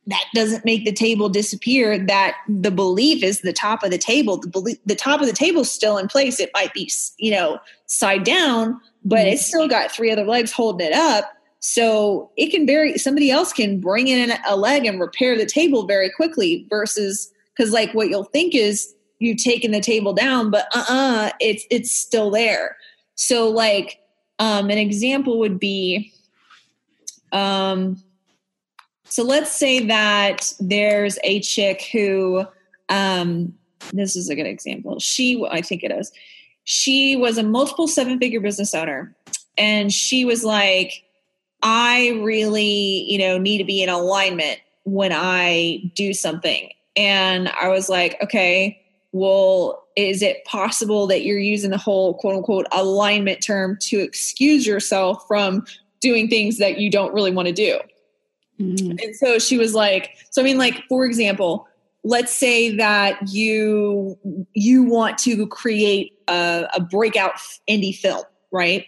that 0.07 0.26
doesn't 0.34 0.65
make 0.65 0.84
the 0.84 0.91
table 0.91 1.30
disappear. 1.30 1.97
That 1.99 2.36
the 2.49 2.72
belief 2.72 3.22
is 3.22 3.41
the 3.41 3.53
top 3.53 3.84
of 3.84 3.91
the 3.91 3.99
table. 3.99 4.38
The 4.38 4.47
belief 4.47 4.78
the 4.86 4.95
top 4.95 5.22
of 5.22 5.28
the 5.28 5.34
table 5.34 5.61
is 5.61 5.72
still 5.72 5.97
in 5.97 6.07
place. 6.07 6.39
It 6.39 6.49
might 6.53 6.74
be 6.74 6.91
you 7.17 7.32
know 7.32 7.59
side 7.86 8.24
down 8.24 8.80
but 9.03 9.19
mm-hmm. 9.19 9.28
it's 9.30 9.45
still 9.45 9.67
got 9.67 9.91
three 9.91 10.11
other 10.11 10.26
legs 10.26 10.51
holding 10.51 10.88
it 10.88 10.93
up. 10.93 11.32
So 11.59 12.32
it 12.38 12.49
can 12.49 12.65
very 12.65 12.97
somebody 12.97 13.30
else 13.30 13.53
can 13.53 13.80
bring 13.80 14.07
in 14.07 14.32
a 14.47 14.55
leg 14.55 14.86
and 14.86 14.99
repair 14.99 15.38
the 15.38 15.45
table 15.45 15.86
very 15.86 16.09
quickly 16.09 16.65
versus 16.69 17.32
because 17.55 17.72
like 17.72 17.93
what 17.93 18.09
you'll 18.09 18.24
think 18.24 18.55
is 18.55 18.93
you've 19.19 19.38
taken 19.38 19.72
the 19.72 19.82
table 19.82 20.13
down 20.13 20.49
but 20.49 20.65
uh-uh 20.74 21.32
it's 21.39 21.65
it's 21.69 21.91
still 21.91 22.32
there. 22.32 22.78
So 23.15 23.49
like 23.49 23.99
um 24.41 24.69
an 24.69 24.77
example 24.77 25.39
would 25.39 25.57
be 25.57 26.11
um 27.31 28.03
so 29.11 29.23
let's 29.23 29.51
say 29.51 29.85
that 29.87 30.53
there's 30.61 31.19
a 31.25 31.41
chick 31.41 31.83
who, 31.91 32.45
um, 32.87 33.53
this 33.91 34.15
is 34.15 34.29
a 34.29 34.35
good 34.35 34.47
example. 34.47 35.01
She, 35.01 35.45
I 35.51 35.61
think 35.61 35.83
it 35.83 35.91
is, 35.91 36.13
she 36.63 37.17
was 37.17 37.37
a 37.37 37.43
multiple 37.43 37.89
seven 37.89 38.19
figure 38.19 38.39
business 38.39 38.73
owner. 38.73 39.13
And 39.57 39.91
she 39.91 40.23
was 40.23 40.45
like, 40.45 41.03
I 41.61 42.21
really, 42.23 43.03
you 43.03 43.17
know, 43.17 43.37
need 43.37 43.57
to 43.57 43.65
be 43.65 43.83
in 43.83 43.89
alignment 43.89 44.59
when 44.83 45.11
I 45.13 45.91
do 45.93 46.13
something. 46.13 46.69
And 46.95 47.49
I 47.49 47.67
was 47.67 47.89
like, 47.89 48.15
okay, 48.23 48.81
well, 49.11 49.80
is 49.95 50.21
it 50.21 50.43
possible 50.45 51.07
that 51.07 51.23
you're 51.23 51.39
using 51.39 51.71
the 51.71 51.77
whole 51.77 52.13
quote 52.15 52.35
unquote 52.35 52.67
alignment 52.71 53.41
term 53.41 53.77
to 53.81 53.99
excuse 53.99 54.65
yourself 54.65 55.25
from 55.27 55.65
doing 55.99 56.27
things 56.27 56.57
that 56.57 56.77
you 56.79 56.89
don't 56.89 57.13
really 57.13 57.31
want 57.31 57.47
to 57.47 57.53
do? 57.53 57.79
Mm-hmm. 58.59 58.97
And 59.03 59.15
so 59.15 59.39
she 59.39 59.57
was 59.57 59.73
like, 59.73 60.11
so 60.29 60.41
I 60.41 60.45
mean, 60.45 60.57
like, 60.57 60.83
for 60.87 61.05
example, 61.05 61.67
let's 62.03 62.35
say 62.35 62.75
that 62.75 63.29
you 63.29 64.17
you 64.53 64.83
want 64.83 65.17
to 65.19 65.47
create 65.47 66.13
a, 66.27 66.67
a 66.75 66.81
breakout 66.81 67.33
indie 67.69 67.95
film, 67.95 68.23
right? 68.51 68.85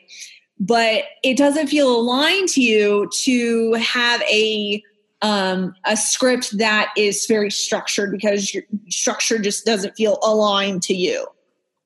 But 0.60 1.06
it 1.24 1.38
doesn't 1.38 1.68
feel 1.68 1.94
aligned 1.96 2.50
to 2.50 2.62
you 2.62 3.10
to 3.24 3.74
have 3.74 4.22
a 4.24 4.84
um, 5.24 5.74
a 5.86 5.96
script 5.96 6.58
that 6.58 6.92
is 6.98 7.26
very 7.26 7.50
structured 7.50 8.12
because 8.12 8.54
your 8.54 8.64
structure 8.90 9.40
just 9.40 9.66
doesn't 9.66 9.96
feel 9.96 10.20
aligned 10.22 10.84
to 10.84 10.94
you. 10.94 11.26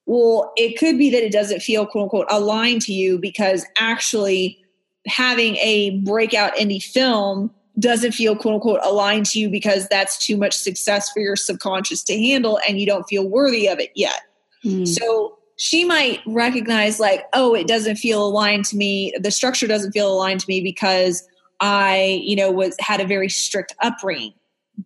Well, 0.07 0.51
it 0.57 0.77
could 0.77 0.97
be 0.97 1.11
that 1.11 1.23
it 1.23 1.31
doesn't 1.31 1.61
feel 1.61 1.85
quote 1.85 2.03
unquote 2.03 2.27
aligned 2.31 2.81
to 2.83 2.93
you 2.93 3.19
because 3.19 3.65
actually 3.77 4.57
having 5.05 5.55
a 5.57 5.99
breakout 5.99 6.55
indie 6.55 6.83
film 6.83 7.51
doesn't 7.79 8.13
feel 8.13 8.35
quote 8.35 8.55
unquote 8.55 8.79
aligned 8.83 9.27
to 9.27 9.39
you 9.39 9.49
because 9.49 9.87
that's 9.87 10.17
too 10.25 10.35
much 10.35 10.55
success 10.55 11.11
for 11.11 11.19
your 11.19 11.35
subconscious 11.35 12.03
to 12.05 12.17
handle 12.17 12.59
and 12.67 12.79
you 12.79 12.87
don't 12.87 13.03
feel 13.03 13.29
worthy 13.29 13.67
of 13.67 13.79
it 13.79 13.91
yet. 13.93 14.21
Mm. 14.65 14.87
So 14.87 15.37
she 15.57 15.83
might 15.83 16.21
recognize 16.25 16.99
like, 16.99 17.25
oh, 17.33 17.53
it 17.53 17.67
doesn't 17.67 17.97
feel 17.97 18.25
aligned 18.25 18.65
to 18.65 18.77
me. 18.77 19.13
The 19.19 19.29
structure 19.29 19.67
doesn't 19.67 19.91
feel 19.91 20.11
aligned 20.11 20.39
to 20.39 20.45
me 20.47 20.61
because 20.61 21.27
I, 21.59 22.21
you 22.23 22.35
know, 22.35 22.51
was 22.51 22.75
had 22.79 23.01
a 23.01 23.07
very 23.07 23.29
strict 23.29 23.75
upbringing. 23.81 24.33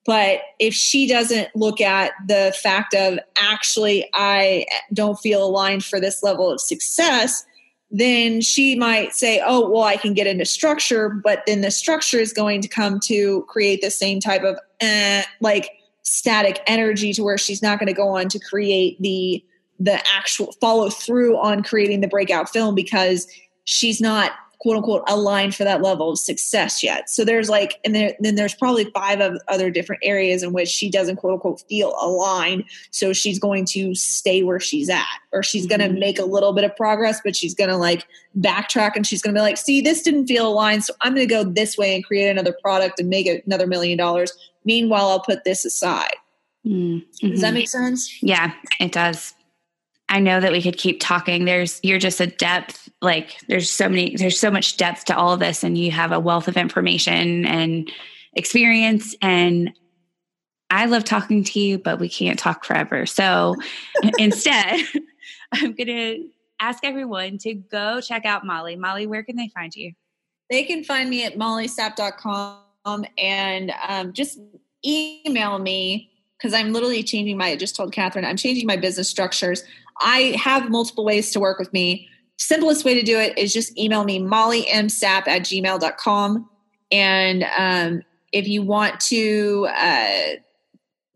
But 0.06 0.40
if 0.58 0.74
she 0.74 1.06
doesn't 1.06 1.54
look 1.56 1.82
at 1.82 2.14
the 2.28 2.56
fact 2.62 2.94
of 2.94 3.20
actually 3.38 4.10
I 4.14 4.66
don't 4.94 5.20
feel 5.20 5.46
aligned 5.46 5.84
for 5.84 6.00
this 6.00 6.24
level 6.24 6.50
of 6.50 6.62
success, 6.62 7.46
then 7.92 8.40
she 8.40 8.76
might 8.76 9.14
say, 9.14 9.42
oh, 9.46 9.70
well, 9.70 9.84
I 9.84 9.98
can 9.98 10.14
get 10.14 10.28
into 10.28 10.46
structure, 10.46 11.10
but 11.10 11.44
then 11.46 11.60
the 11.60 11.72
structure 11.72 12.20
is 12.20 12.32
going 12.32 12.62
to 12.62 12.70
come 12.70 13.02
to 13.02 13.44
create 13.50 13.82
the 13.82 13.92
same 13.92 14.22
type 14.22 14.44
of 14.44 14.58
eh, 14.80 15.24
like 15.42 15.72
static 16.04 16.62
energy 16.68 17.12
to 17.14 17.24
where 17.24 17.38
she's 17.38 17.62
not 17.62 17.80
going 17.80 17.88
to 17.88 17.94
go 17.94 18.10
on 18.10 18.30
to 18.30 18.40
create 18.40 19.00
the 19.02 19.44
the 19.80 20.00
actual 20.14 20.52
follow 20.62 20.92
through 20.92 21.38
on 21.40 21.64
creating 21.64 22.02
the 22.02 22.08
breakout 22.08 22.48
film 22.48 22.76
because 22.76 23.28
she's 23.64 24.00
not 24.00 24.32
quote 24.62 24.78
unquote 24.78 25.02
aligned 25.08 25.56
for 25.56 25.64
that 25.64 25.82
level 25.82 26.12
of 26.12 26.20
success 26.20 26.84
yet. 26.84 27.10
So 27.10 27.26
there's 27.26 27.50
like, 27.50 27.80
and 27.84 27.96
there, 27.96 28.16
then 28.20 28.36
there's 28.36 28.54
probably 28.54 28.86
five 28.94 29.20
of 29.20 29.42
other 29.48 29.72
different 29.72 30.04
areas 30.06 30.44
in 30.44 30.54
which 30.54 30.70
she 30.70 30.88
doesn't 30.88 31.16
quote 31.16 31.34
unquote 31.34 31.64
feel 31.68 31.96
aligned. 32.00 32.66
So 32.92 33.12
she's 33.12 33.40
going 33.40 33.66
to 33.72 33.96
stay 33.96 34.44
where 34.44 34.60
she's 34.60 34.88
at, 34.88 35.08
or 35.32 35.42
she's 35.42 35.66
going 35.66 35.80
to 35.80 35.88
mm-hmm. 35.88 36.00
make 36.00 36.20
a 36.20 36.26
little 36.26 36.54
bit 36.54 36.64
of 36.64 36.76
progress, 36.76 37.20
but 37.24 37.36
she's 37.36 37.56
going 37.56 37.72
to 37.72 37.76
like 37.76 38.06
backtrack 38.40 38.92
and 38.96 39.06
she's 39.06 39.24
going 39.24 39.34
to 39.34 39.40
be 39.40 39.42
like, 39.42 39.58
see, 39.58 39.82
this 39.82 40.04
didn't 40.04 40.28
feel 40.28 40.48
aligned. 40.48 40.84
So 40.84 40.94
I'm 41.02 41.16
going 41.16 41.28
to 41.28 41.34
go 41.34 41.44
this 41.44 41.76
way 41.76 41.96
and 41.96 42.06
create 42.06 42.30
another 42.30 42.56
product 42.62 43.00
and 43.00 43.10
make 43.10 43.28
another 43.48 43.66
million 43.66 43.98
dollars. 43.98 44.32
Meanwhile, 44.64 45.08
I'll 45.08 45.22
put 45.22 45.44
this 45.44 45.66
aside. 45.66 46.16
Mm-hmm. 46.68 47.30
Does 47.32 47.42
that 47.42 47.56
make 47.56 47.68
sense? 47.68 48.22
Yeah, 48.22 48.54
it 48.80 48.92
does. 48.92 49.34
I 50.12 50.20
know 50.20 50.42
that 50.42 50.52
we 50.52 50.62
could 50.62 50.78
keep 50.78 51.00
talking. 51.00 51.46
There's 51.46 51.80
you're 51.84 51.98
just 51.98 52.20
a 52.20 52.28
depth 52.28 52.90
like 53.02 53.38
there's 53.48 53.70
so 53.70 53.88
many 53.88 54.16
there's 54.18 54.38
so 54.38 54.52
much 54.52 54.76
depth 54.76 55.06
to 55.06 55.16
all 55.16 55.34
of 55.34 55.40
this 55.40 55.64
and 55.64 55.78
you 55.78 55.90
have 55.92 56.12
a 56.12 56.20
wealth 56.20 56.50
of 56.50 56.58
information 56.58 57.46
and 57.46 57.90
experience 58.34 59.16
and 59.22 59.72
I 60.70 60.86
love 60.86 61.06
talking 61.06 61.46
to 61.46 61.60
you 61.62 61.80
but 61.80 62.00
we 62.00 62.10
can't 62.10 62.38
talk 62.38 62.66
forever. 62.66 63.06
So 63.06 63.56
instead 64.20 64.82
I'm 65.54 65.74
going 65.74 65.88
to 65.88 66.30
ask 66.60 66.84
everyone 66.84 67.38
to 67.40 67.54
go 67.54 68.02
check 68.02 68.26
out 68.26 68.46
Molly. 68.46 68.76
Molly, 68.76 69.08
where 69.08 69.24
can 69.24 69.38
they 69.38 69.50
find 69.56 69.74
you? 69.74 69.94
They 70.50 70.64
can 70.64 70.84
find 70.84 71.10
me 71.10 71.26
at 71.26 71.38
mollysapp.com 71.38 73.06
and 73.18 73.74
um, 73.88 74.12
just 74.12 74.40
email 74.86 75.58
me 75.58 76.12
because 76.38 76.54
I'm 76.54 76.74
literally 76.74 77.04
changing 77.04 77.38
my, 77.38 77.50
I 77.50 77.56
just 77.56 77.76
told 77.76 77.94
Catherine, 77.94 78.26
I'm 78.26 78.38
changing 78.38 78.66
my 78.66 78.76
business 78.76 79.08
structures. 79.08 79.64
I 80.00 80.36
have 80.42 80.70
multiple 80.70 81.06
ways 81.06 81.32
to 81.32 81.40
work 81.40 81.60
with 81.60 81.72
me. 81.74 82.08
Simplest 82.38 82.86
way 82.86 82.96
to 82.96 83.04
do 83.04 83.20
it 83.20 83.38
is 83.38 83.54
just 83.54 83.78
email 83.78 84.04
me, 84.04 84.20
mollymsapp 84.20 85.28
at 85.28 85.44
gmail.com. 85.44 86.50
And 86.92 87.46
um, 87.58 88.02
if 88.32 88.48
you 88.48 88.64
want 88.64 89.00
to, 89.02 89.68
uh, 89.76 90.22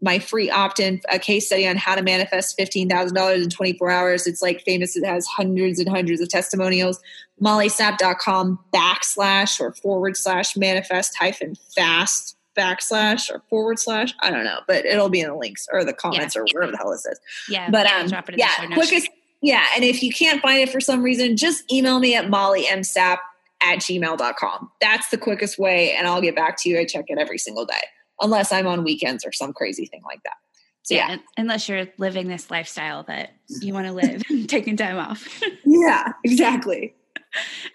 my 0.01 0.19
free 0.19 0.51
opt-in 0.51 1.01
a 1.09 1.17
case 1.17 1.47
study 1.47 1.67
on 1.67 1.77
how 1.77 1.95
to 1.95 2.03
manifest 2.03 2.57
$15,000 2.57 3.43
in 3.43 3.49
24 3.49 3.89
hours. 3.89 4.27
It's 4.27 4.41
like 4.41 4.61
famous. 4.61 4.95
It 4.95 5.05
has 5.05 5.25
hundreds 5.25 5.79
and 5.79 5.89
hundreds 5.89 6.21
of 6.21 6.29
testimonials. 6.29 6.99
mollysapp.com 7.41 8.59
backslash 8.73 9.59
or 9.59 9.73
forward 9.73 10.15
slash 10.15 10.55
manifest 10.55 11.17
hyphen 11.17 11.55
fast 11.75 12.34
backslash 12.57 13.29
or 13.29 13.41
forward 13.49 13.79
slash. 13.79 14.13
I 14.21 14.31
don't 14.31 14.43
know, 14.43 14.59
but 14.67 14.85
it'll 14.85 15.09
be 15.09 15.21
in 15.21 15.29
the 15.29 15.35
links 15.35 15.67
or 15.71 15.83
the 15.83 15.93
comments 15.93 16.35
yeah. 16.35 16.41
or 16.41 16.45
wherever 16.53 16.71
the 16.71 16.77
hell 16.77 16.91
it 16.91 16.99
says. 16.99 17.19
Yeah. 17.49 17.69
But 17.69 17.87
um, 17.87 18.07
yeah, 18.35 18.67
quickest. 18.73 19.09
Yeah. 19.41 19.65
And 19.75 19.83
if 19.83 20.01
you 20.01 20.11
can't 20.11 20.41
find 20.41 20.59
it 20.59 20.69
for 20.69 20.79
some 20.79 21.03
reason, 21.03 21.37
just 21.37 21.71
email 21.71 21.99
me 21.99 22.15
at 22.15 22.25
mollymsapp 22.25 23.17
at 23.61 23.79
gmail.com. 23.79 24.71
That's 24.81 25.09
the 25.09 25.17
quickest 25.17 25.57
way. 25.57 25.93
And 25.93 26.07
I'll 26.07 26.21
get 26.21 26.35
back 26.35 26.57
to 26.61 26.69
you. 26.69 26.79
I 26.79 26.85
check 26.85 27.05
it 27.07 27.17
every 27.17 27.37
single 27.37 27.65
day, 27.65 27.81
unless 28.21 28.51
I'm 28.51 28.67
on 28.67 28.83
weekends 28.83 29.25
or 29.25 29.31
some 29.31 29.53
crazy 29.53 29.85
thing 29.85 30.01
like 30.05 30.23
that. 30.23 30.35
So, 30.83 30.93
yeah, 30.93 31.09
yeah. 31.09 31.17
unless 31.37 31.67
you're 31.67 31.87
living 31.97 32.27
this 32.27 32.51
lifestyle 32.51 33.03
that 33.03 33.33
you 33.59 33.73
want 33.73 33.87
to 33.87 33.91
live, 33.91 34.21
and 34.29 34.47
taking 34.47 34.77
time 34.77 34.97
off. 34.97 35.41
yeah, 35.65 36.13
exactly. 36.23 36.93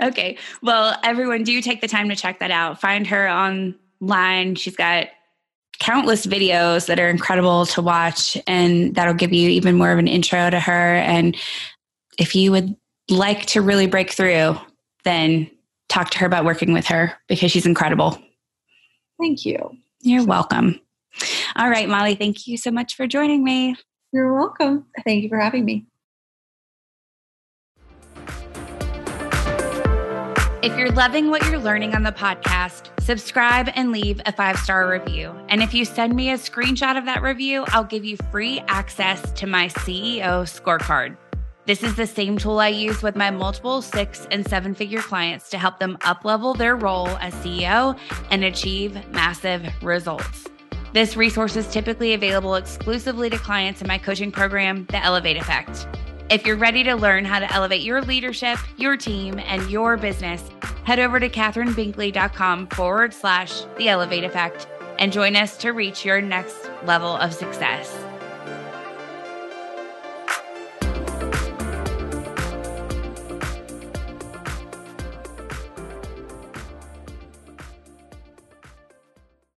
okay. 0.01 0.39
Well, 0.63 0.97
everyone, 1.03 1.43
do 1.43 1.61
take 1.61 1.81
the 1.81 1.89
time 1.89 2.09
to 2.09 2.17
check 2.17 2.39
that 2.39 2.53
out. 2.53 2.81
Find 2.81 3.07
her 3.09 3.27
on 3.27 3.75
line. 4.01 4.55
She's 4.55 4.77
got 4.77 5.09
countless 5.79 6.27
videos 6.27 6.87
that 6.87 7.01
are 7.01 7.09
incredible 7.09 7.67
to 7.67 7.83
watch, 7.83 8.37
and 8.47 8.95
that'll 8.95 9.15
give 9.15 9.33
you 9.33 9.49
even 9.49 9.77
more 9.77 9.93
of 9.93 9.99
an 9.99 10.09
intro 10.09 10.51
to 10.51 10.61
her. 10.61 10.97
And 10.97 11.37
if 12.19 12.35
you 12.35 12.51
would 12.53 12.77
like 13.09 13.47
to 13.47 13.63
really 13.63 13.87
break 13.87 14.11
through, 14.11 14.57
then 15.05 15.51
talk 15.89 16.11
to 16.11 16.19
her 16.19 16.27
about 16.27 16.45
working 16.45 16.73
with 16.73 16.87
her 16.87 17.13
because 17.29 17.51
she's 17.51 17.67
incredible. 17.67 18.19
Thank 19.21 19.45
you. 19.45 19.77
You're 20.01 20.25
welcome. 20.25 20.81
All 21.57 21.69
right, 21.69 21.89
Molly, 21.89 22.15
thank 22.15 22.47
you 22.47 22.57
so 22.57 22.71
much 22.71 22.95
for 22.95 23.07
joining 23.07 23.43
me. 23.43 23.77
You're 24.13 24.35
welcome. 24.35 24.87
Thank 25.05 25.23
you 25.23 25.29
for 25.29 25.39
having 25.39 25.65
me. 25.65 25.87
If 30.63 30.77
you're 30.77 30.93
loving 30.93 31.31
what 31.31 31.45
you're 31.47 31.59
learning 31.59 31.95
on 31.95 32.03
the 32.03 32.13
podcast, 32.13 32.91
subscribe 33.11 33.69
and 33.75 33.91
leave 33.91 34.21
a 34.27 34.31
five 34.31 34.57
star 34.57 34.89
review. 34.89 35.35
And 35.49 35.65
if 35.65 35.75
you 35.75 35.85
send 35.85 36.15
me 36.15 36.31
a 36.31 36.35
screenshot 36.35 36.97
of 36.97 37.07
that 37.07 37.23
review, 37.23 37.65
I'll 37.71 37.83
give 37.83 38.05
you 38.05 38.17
free 38.31 38.61
access 38.69 39.33
to 39.33 39.49
my 39.49 39.67
CEO 39.67 40.45
scorecard. 40.45 41.17
This 41.67 41.83
is 41.83 41.97
the 41.97 42.07
same 42.07 42.39
tool 42.39 42.61
I 42.61 42.69
use 42.69 43.03
with 43.03 43.17
my 43.17 43.33
multiple 43.33 43.83
six 43.83 44.29
and 44.31 44.47
seven 44.47 44.77
figure 44.77 45.03
clients 45.03 45.51
to 45.51 45.59
help 45.59 45.81
them 45.81 45.99
uplevel 46.03 46.57
their 46.57 46.77
role 46.77 47.09
as 47.19 47.35
CEO 47.35 47.99
and 48.31 48.45
achieve 48.45 48.97
massive 49.11 49.67
results. 49.83 50.47
This 50.93 51.17
resource 51.17 51.57
is 51.57 51.67
typically 51.67 52.15
available 52.15 52.55
exclusively 52.55 53.29
to 53.29 53.39
clients 53.39 53.83
in 53.83 53.89
my 53.89 53.99
coaching 53.99 54.31
program, 54.31 54.87
The 54.87 55.05
Elevate 55.05 55.37
Effect. 55.37 55.89
If 56.31 56.47
you're 56.47 56.57
ready 56.57 56.85
to 56.85 56.95
learn 56.95 57.25
how 57.25 57.41
to 57.41 57.53
elevate 57.53 57.83
your 57.83 58.03
leadership, 58.03 58.57
your 58.77 58.97
team, 58.97 59.41
and 59.41 59.69
your 59.69 59.97
business, 59.97 60.49
head 60.85 61.01
over 61.01 61.19
to 61.19 61.29
catherinebinkley.com 61.29 62.69
forward 62.69 63.13
slash 63.13 63.63
the 63.79 63.89
elevate 63.89 64.23
effect 64.23 64.69
and 65.01 65.13
join 65.13 65.35
us 65.35 65.57
to 65.57 65.71
reach 65.71 66.05
your 66.05 66.21
next 66.21 66.71
level 66.85 67.17
of 67.17 67.35
success. 67.35 68.10